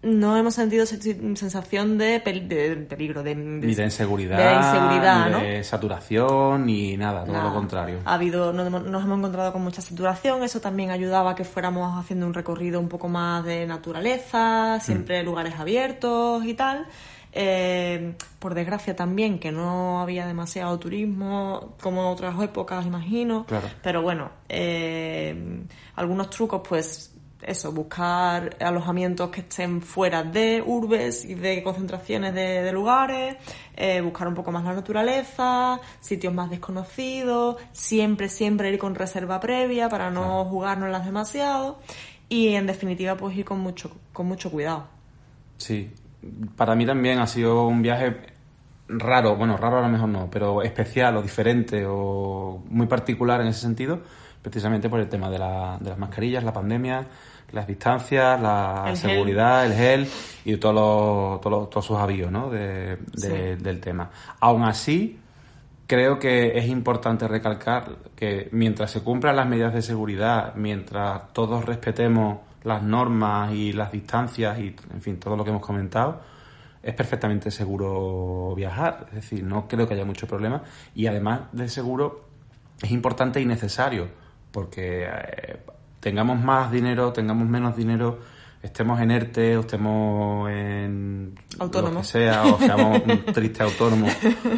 no 0.02 0.36
hemos 0.36 0.54
sentido 0.54 0.86
se- 0.86 1.00
sensación 1.36 1.98
de, 1.98 2.24
pel- 2.24 2.48
de 2.48 2.74
peligro, 2.76 3.22
de, 3.22 3.34
Ni 3.34 3.74
de 3.74 3.84
inseguridad, 3.84 4.38
de 4.38 4.56
inseguridad, 4.56 5.26
ni 5.26 5.32
¿no? 5.32 5.38
de 5.40 5.62
saturación, 5.64 6.64
ni 6.66 6.96
nada, 6.96 7.24
todo 7.24 7.34
Nada. 7.34 7.48
lo 7.50 7.54
contrario. 7.54 7.98
Ha 8.06 8.14
habido, 8.14 8.52
nos, 8.52 8.66
hemos- 8.66 8.84
nos 8.84 9.04
hemos 9.04 9.18
encontrado 9.18 9.52
con 9.52 9.62
mucha 9.62 9.82
saturación, 9.82 10.42
eso 10.42 10.60
también 10.60 10.90
ayudaba 10.90 11.32
a 11.32 11.34
que 11.34 11.44
fuéramos 11.44 11.98
haciendo 11.98 12.26
un 12.26 12.32
recorrido 12.34 12.80
un 12.80 12.88
poco 12.88 13.08
más 13.08 13.44
de 13.44 13.66
naturaleza, 13.66 14.80
siempre 14.80 15.22
lugares 15.22 15.54
abiertos 15.58 16.44
y 16.46 16.54
tal. 16.54 16.86
Eh, 17.32 18.14
por 18.40 18.54
desgracia 18.54 18.96
también 18.96 19.38
que 19.38 19.52
no 19.52 20.00
había 20.00 20.26
demasiado 20.26 20.76
turismo 20.80 21.76
como 21.80 22.00
en 22.00 22.06
otras 22.08 22.42
épocas, 22.42 22.84
imagino. 22.86 23.44
Claro. 23.46 23.68
Pero 23.84 24.02
bueno, 24.02 24.30
eh, 24.48 25.62
algunos 25.94 26.28
trucos, 26.30 26.62
pues 26.68 27.14
eso, 27.42 27.72
buscar 27.72 28.56
alojamientos 28.60 29.30
que 29.30 29.40
estén 29.40 29.80
fuera 29.82 30.22
de 30.22 30.62
urbes 30.64 31.24
y 31.24 31.34
de 31.34 31.62
concentraciones 31.62 32.34
de, 32.34 32.62
de 32.62 32.72
lugares, 32.72 33.36
eh, 33.76 34.00
buscar 34.00 34.28
un 34.28 34.34
poco 34.34 34.52
más 34.52 34.62
la 34.64 34.74
naturaleza, 34.74 35.80
sitios 36.00 36.34
más 36.34 36.50
desconocidos, 36.50 37.56
siempre, 37.72 38.28
siempre 38.28 38.70
ir 38.70 38.78
con 38.78 38.94
reserva 38.94 39.40
previa 39.40 39.88
para 39.88 40.10
no 40.10 40.44
jugárnoslas 40.44 41.04
demasiado 41.04 41.78
y 42.28 42.48
en 42.54 42.66
definitiva 42.66 43.16
pues 43.16 43.36
ir 43.36 43.44
con 43.44 43.60
mucho, 43.60 43.90
con 44.12 44.26
mucho 44.26 44.50
cuidado. 44.50 44.86
Sí, 45.56 45.90
para 46.56 46.74
mí 46.74 46.86
también 46.86 47.18
ha 47.18 47.26
sido 47.26 47.66
un 47.66 47.82
viaje 47.82 48.16
raro, 48.88 49.36
bueno, 49.36 49.56
raro 49.56 49.78
a 49.78 49.82
lo 49.82 49.88
mejor 49.88 50.08
no, 50.08 50.28
pero 50.30 50.62
especial 50.62 51.16
o 51.16 51.22
diferente 51.22 51.84
o 51.86 52.62
muy 52.68 52.86
particular 52.86 53.40
en 53.40 53.46
ese 53.48 53.60
sentido, 53.60 54.00
precisamente 54.42 54.88
por 54.88 55.00
el 55.00 55.08
tema 55.08 55.30
de, 55.30 55.38
la- 55.38 55.78
de 55.80 55.90
las 55.90 55.98
mascarillas, 55.98 56.42
la 56.44 56.52
pandemia, 56.52 57.06
las 57.52 57.66
distancias, 57.66 58.40
la 58.40 58.84
El 58.88 58.96
gel. 58.96 59.10
seguridad, 59.10 59.66
el 59.66 59.72
gel 59.74 60.08
y 60.44 60.56
todos 60.56 60.74
los, 60.74 61.40
todos 61.40 61.58
los- 61.60 61.70
todos 61.70 61.84
sus 61.86 61.98
avíos 61.98 62.30
¿no? 62.30 62.50
de, 62.50 62.96
de- 62.96 63.56
Sí. 63.56 63.62
del 63.62 63.80
tema. 63.80 64.10
Aún 64.40 64.62
así, 64.64 65.18
creo 65.86 66.18
que 66.18 66.56
es 66.58 66.66
importante 66.66 67.26
recalcar 67.26 67.96
que 68.14 68.48
mientras 68.52 68.90
se 68.90 69.02
cumplan 69.02 69.36
las 69.36 69.46
medidas 69.48 69.74
de 69.74 69.82
seguridad, 69.82 70.54
mientras 70.54 71.32
todos 71.32 71.64
respetemos 71.64 72.38
las 72.62 72.82
normas 72.82 73.52
y 73.52 73.72
las 73.72 73.90
distancias 73.90 74.58
y, 74.58 74.76
en 74.92 75.00
fin, 75.00 75.18
todo 75.18 75.36
lo 75.36 75.42
que 75.44 75.50
hemos 75.50 75.62
comentado, 75.64 76.20
es 76.82 76.94
perfectamente 76.94 77.50
seguro 77.50 78.54
viajar. 78.54 79.06
Es 79.08 79.14
decir, 79.16 79.42
no 79.44 79.66
creo 79.66 79.88
que 79.88 79.94
haya 79.94 80.04
mucho 80.04 80.26
problema. 80.26 80.62
Y 80.94 81.06
además 81.06 81.40
de 81.52 81.68
seguro, 81.68 82.24
es 82.82 82.90
importante 82.90 83.40
y 83.40 83.44
necesario, 83.46 84.08
porque 84.52 85.04
eh, 85.04 85.60
tengamos 86.00 86.42
más 86.42 86.72
dinero, 86.72 87.12
tengamos 87.12 87.46
menos 87.48 87.76
dinero, 87.76 88.18
estemos 88.62 89.00
en 89.00 89.10
ERTE 89.10 89.56
o 89.56 89.60
estemos 89.60 90.50
en 90.50 91.34
Autónomo. 91.58 91.94
lo 91.94 92.00
que 92.00 92.06
sea, 92.06 92.44
o 92.44 92.58
seamos 92.58 93.02
un 93.06 93.24
triste 93.32 93.62
autónomo 93.62 94.06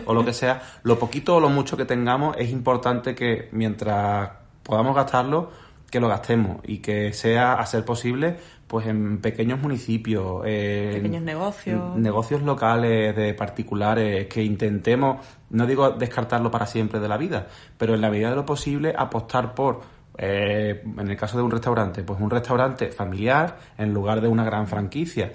o 0.07 0.15
lo 0.15 0.25
que 0.25 0.33
sea, 0.33 0.63
lo 0.83 0.99
poquito 0.99 1.37
o 1.37 1.41
lo 1.41 1.49
mucho 1.51 1.77
que 1.77 1.85
tengamos 1.85 2.37
es 2.39 2.51
importante 2.51 3.15
que 3.15 3.49
mientras 3.53 4.31
podamos 4.63 4.95
gastarlo, 4.95 5.51
que 5.91 6.01
lo 6.01 6.09
gastemos 6.09 6.59
y 6.65 6.79
que 6.79 7.13
sea, 7.13 7.53
a 7.55 7.67
ser 7.67 7.85
posible, 7.85 8.39
pues 8.67 8.87
en 8.87 9.19
pequeños 9.19 9.61
municipios, 9.61 10.43
en 10.47 10.95
Pequeños 10.95 11.23
negocios. 11.23 11.95
negocios 11.97 12.41
locales 12.43 13.15
de 13.15 13.35
particulares, 13.35 14.27
que 14.27 14.43
intentemos, 14.43 15.19
no 15.51 15.67
digo 15.67 15.91
descartarlo 15.91 16.51
para 16.51 16.67
siempre 16.67 16.99
de 16.99 17.09
la 17.09 17.19
vida, 17.19 17.49
pero 17.77 17.95
en 17.95 18.01
la 18.01 18.09
medida 18.09 18.31
de 18.31 18.37
lo 18.37 18.47
posible 18.47 18.95
apostar 18.97 19.55
por, 19.55 19.83
eh, 20.19 20.83
en 20.85 21.09
el 21.11 21.17
caso 21.17 21.37
de 21.39 21.43
un 21.43 21.51
restaurante, 21.51 22.03
pues 22.03 22.21
un 22.21 22.31
restaurante 22.31 22.91
familiar 22.93 23.59
en 23.79 23.93
lugar 23.95 24.21
de 24.21 24.29
una 24.29 24.45
gran 24.45 24.67
franquicia. 24.67 25.33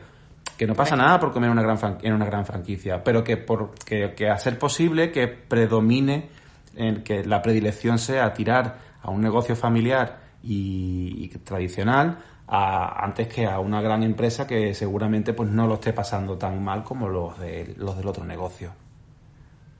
Que 0.58 0.66
no 0.66 0.74
pasa 0.74 0.96
nada 0.96 1.20
por 1.20 1.32
comer 1.34 1.52
en 1.52 1.58
una 1.60 1.62
gran, 1.62 1.98
en 2.02 2.14
una 2.14 2.26
gran 2.26 2.46
franquicia, 2.46 3.04
pero 3.04 3.24
que, 3.24 3.38
por, 3.38 3.76
que, 3.86 4.14
que 4.16 4.30
a 4.30 4.38
ser 4.40 4.58
posible 4.58 5.12
que 5.12 5.28
predomine, 5.28 6.30
en 6.76 7.04
que 7.04 7.24
la 7.24 7.42
predilección 7.42 8.00
sea 8.00 8.34
tirar 8.34 8.78
a 9.04 9.12
un 9.12 9.22
negocio 9.22 9.56
familiar 9.56 10.18
y, 10.44 11.26
y 11.26 11.28
tradicional 11.40 12.18
a- 12.48 13.04
antes 13.04 13.28
que 13.28 13.46
a 13.46 13.60
una 13.60 13.82
gran 13.82 14.02
empresa 14.04 14.48
que 14.48 14.74
seguramente 14.74 15.34
pues 15.34 15.50
no 15.50 15.68
lo 15.68 15.76
esté 15.76 15.94
pasando 15.94 16.38
tan 16.38 16.64
mal 16.64 16.84
como 16.84 17.08
los, 17.08 17.38
de, 17.40 17.76
los 17.78 17.96
del 17.98 18.08
otro 18.08 18.26
negocio. 18.26 18.72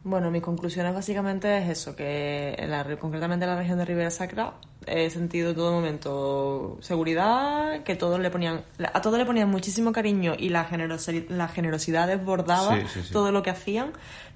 Bueno, 0.10 0.32
mi 0.32 0.40
conclusión 0.40 0.86
es 0.86 0.94
básicamente 0.94 1.58
es 1.58 1.68
eso, 1.70 1.94
que 1.94 2.56
en 2.58 2.72
la, 2.72 2.82
re- 2.84 2.98
concretamente 2.98 3.44
en 3.44 3.52
la 3.52 3.58
región 3.58 3.78
de 3.78 3.84
Ribera 3.84 4.10
Sacra 4.10 4.54
he 4.86 5.10
sentido 5.10 5.50
en 5.50 5.56
todo 5.58 5.74
momento 5.74 6.78
seguridad, 6.80 7.84
que 7.84 7.96
todos 7.98 8.18
le 8.22 8.30
ponían, 8.30 8.62
a 8.94 9.02
todos 9.02 9.18
le 9.18 9.26
ponían 9.26 9.50
muchísimo 9.50 9.92
cariño 9.92 10.34
y 10.38 10.48
la, 10.48 10.66
generosi- 10.70 11.28
la 11.28 11.50
generosidad 11.50 12.08
desbordaba 12.08 12.76
Sí, 12.78 12.82
sí, 12.94 13.04
sí. 13.04 13.12
todo 13.12 13.34
lo 13.34 13.44
que 13.44 13.50
hacían, 13.50 13.92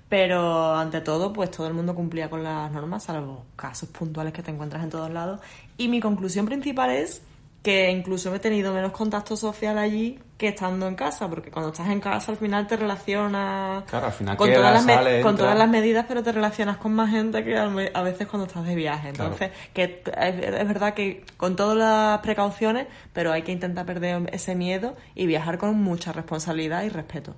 pero 0.09 0.75
ante 0.75 0.99
todo, 0.99 1.31
pues 1.31 1.51
todo 1.51 1.67
el 1.67 1.73
mundo 1.73 1.95
cumplía 1.95 2.29
con 2.29 2.43
las 2.43 2.69
normas, 2.73 3.03
salvo 3.03 3.45
casos 3.55 3.87
puntuales 3.87 4.33
que 4.33 4.43
te 4.43 4.51
encuentras 4.51 4.83
en 4.83 4.89
todos 4.89 5.09
lados. 5.09 5.39
Y 5.77 5.87
mi 5.87 6.01
conclusión 6.01 6.45
principal 6.45 6.89
es 6.89 7.21
que 7.61 7.91
incluso 7.91 8.33
he 8.33 8.39
tenido 8.39 8.73
menos 8.73 8.91
contacto 8.91 9.37
social 9.37 9.77
allí 9.77 10.19
que 10.37 10.47
estando 10.47 10.87
en 10.87 10.95
casa, 10.95 11.29
porque 11.29 11.51
cuando 11.51 11.69
estás 11.71 11.89
en 11.89 11.99
casa 11.99 12.31
al 12.31 12.37
final 12.39 12.65
te 12.65 12.75
relacionas 12.75 13.83
Claro, 13.83 14.07
al 14.07 14.11
final 14.13 14.35
con, 14.35 14.47
queda, 14.47 14.57
todas, 14.57 14.73
las 14.73 14.83
sale, 14.83 15.21
con 15.21 15.37
todas 15.37 15.55
las 15.55 15.69
medidas, 15.69 16.05
pero 16.07 16.23
te 16.23 16.31
relacionas 16.31 16.77
con 16.77 16.93
más 16.93 17.11
gente 17.11 17.43
que 17.43 17.55
a 17.55 18.01
veces 18.01 18.27
cuando 18.27 18.47
estás 18.47 18.65
de 18.65 18.75
viaje. 18.75 19.11
Claro. 19.11 19.33
Entonces, 19.33 19.51
que 19.73 20.01
es 20.05 20.67
verdad 20.67 20.95
que 20.95 21.23
con 21.37 21.55
todas 21.55 21.77
las 21.77 22.19
precauciones, 22.21 22.87
pero 23.13 23.31
hay 23.31 23.43
que 23.43 23.51
intentar 23.51 23.85
perder 23.85 24.27
ese 24.33 24.55
miedo 24.55 24.95
y 25.13 25.27
viajar 25.27 25.59
con 25.59 25.75
mucha 25.79 26.11
responsabilidad 26.11 26.83
y 26.83 26.89
respeto. 26.89 27.35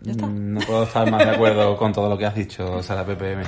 Ya 0.00 0.12
está. 0.12 0.26
Mm, 0.26 0.54
No 0.54 0.60
puedo 0.62 0.82
estar 0.82 1.08
más 1.08 1.24
de 1.24 1.30
acuerdo 1.30 1.76
con 1.78 1.92
todo 1.92 2.08
lo 2.08 2.18
que 2.18 2.26
has 2.26 2.34
dicho, 2.34 2.82
Sara 2.82 3.06
PPM. 3.06 3.44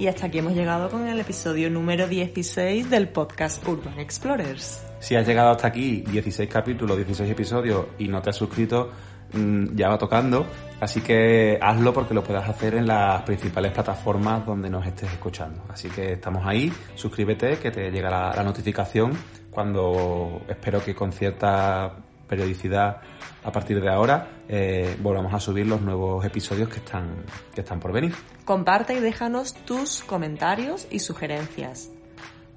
Y 0.00 0.06
hasta 0.06 0.28
aquí 0.28 0.38
hemos 0.38 0.54
llegado 0.54 0.88
con 0.88 1.06
el 1.06 1.20
episodio 1.20 1.68
número 1.68 2.08
16 2.08 2.88
del 2.88 3.10
podcast 3.10 3.62
Urban 3.68 4.00
Explorers. 4.00 4.82
Si 4.98 5.14
has 5.14 5.28
llegado 5.28 5.50
hasta 5.50 5.66
aquí, 5.66 6.00
16 6.10 6.48
capítulos, 6.48 6.96
16 6.96 7.30
episodios 7.30 7.84
y 7.98 8.08
no 8.08 8.22
te 8.22 8.30
has 8.30 8.36
suscrito, 8.36 8.92
mm, 9.34 9.76
ya 9.76 9.90
va 9.90 9.98
tocando. 9.98 10.46
Así 10.80 11.02
que 11.02 11.58
hazlo 11.60 11.92
porque 11.92 12.14
lo 12.14 12.24
puedes 12.24 12.48
hacer 12.48 12.76
en 12.76 12.86
las 12.86 13.20
principales 13.24 13.72
plataformas 13.72 14.46
donde 14.46 14.70
nos 14.70 14.86
estés 14.86 15.12
escuchando. 15.12 15.64
Así 15.68 15.90
que 15.90 16.14
estamos 16.14 16.46
ahí, 16.46 16.72
suscríbete 16.94 17.58
que 17.58 17.70
te 17.70 17.90
llega 17.90 18.08
la, 18.08 18.32
la 18.34 18.42
notificación 18.42 19.12
cuando 19.50 20.40
espero 20.48 20.82
que 20.82 20.94
con 20.94 21.12
cierta 21.12 21.94
periodicidad 22.30 23.02
a 23.44 23.52
partir 23.52 23.80
de 23.80 23.90
ahora 23.90 24.28
eh, 24.48 24.96
volvamos 25.00 25.34
a 25.34 25.40
subir 25.40 25.66
los 25.66 25.80
nuevos 25.82 26.24
episodios 26.24 26.68
que 26.70 26.76
están, 26.76 27.24
que 27.54 27.60
están 27.60 27.80
por 27.80 27.92
venir. 27.92 28.14
Comparte 28.46 28.94
y 28.94 29.00
déjanos 29.00 29.52
tus 29.54 30.02
comentarios 30.04 30.86
y 30.90 31.00
sugerencias. 31.00 31.90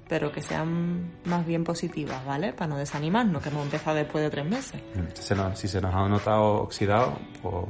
Pero 0.08 0.30
que 0.32 0.42
sean 0.42 1.12
más 1.24 1.46
bien 1.46 1.64
positivas, 1.64 2.24
¿vale? 2.26 2.52
Para 2.52 2.68
no 2.68 2.76
desanimarnos, 2.76 3.42
que 3.42 3.48
hemos 3.48 3.64
empezado 3.64 3.96
después 3.96 4.22
de 4.22 4.30
tres 4.30 4.44
meses. 4.46 4.80
Se 5.14 5.34
nos- 5.34 5.58
si 5.58 5.66
se 5.66 5.80
nos 5.80 5.94
ha 5.94 6.06
notado 6.08 6.56
oxidado, 6.62 7.18
pues 7.42 7.66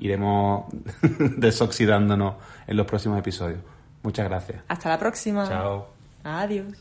iremos 0.00 0.64
desoxidándonos 1.36 2.34
en 2.66 2.76
los 2.76 2.86
próximos 2.86 3.18
episodios. 3.18 3.60
Muchas 4.02 4.28
gracias. 4.28 4.62
Hasta 4.66 4.88
la 4.88 4.98
próxima. 4.98 5.48
Chao. 5.48 5.86
Adiós. 6.24 6.76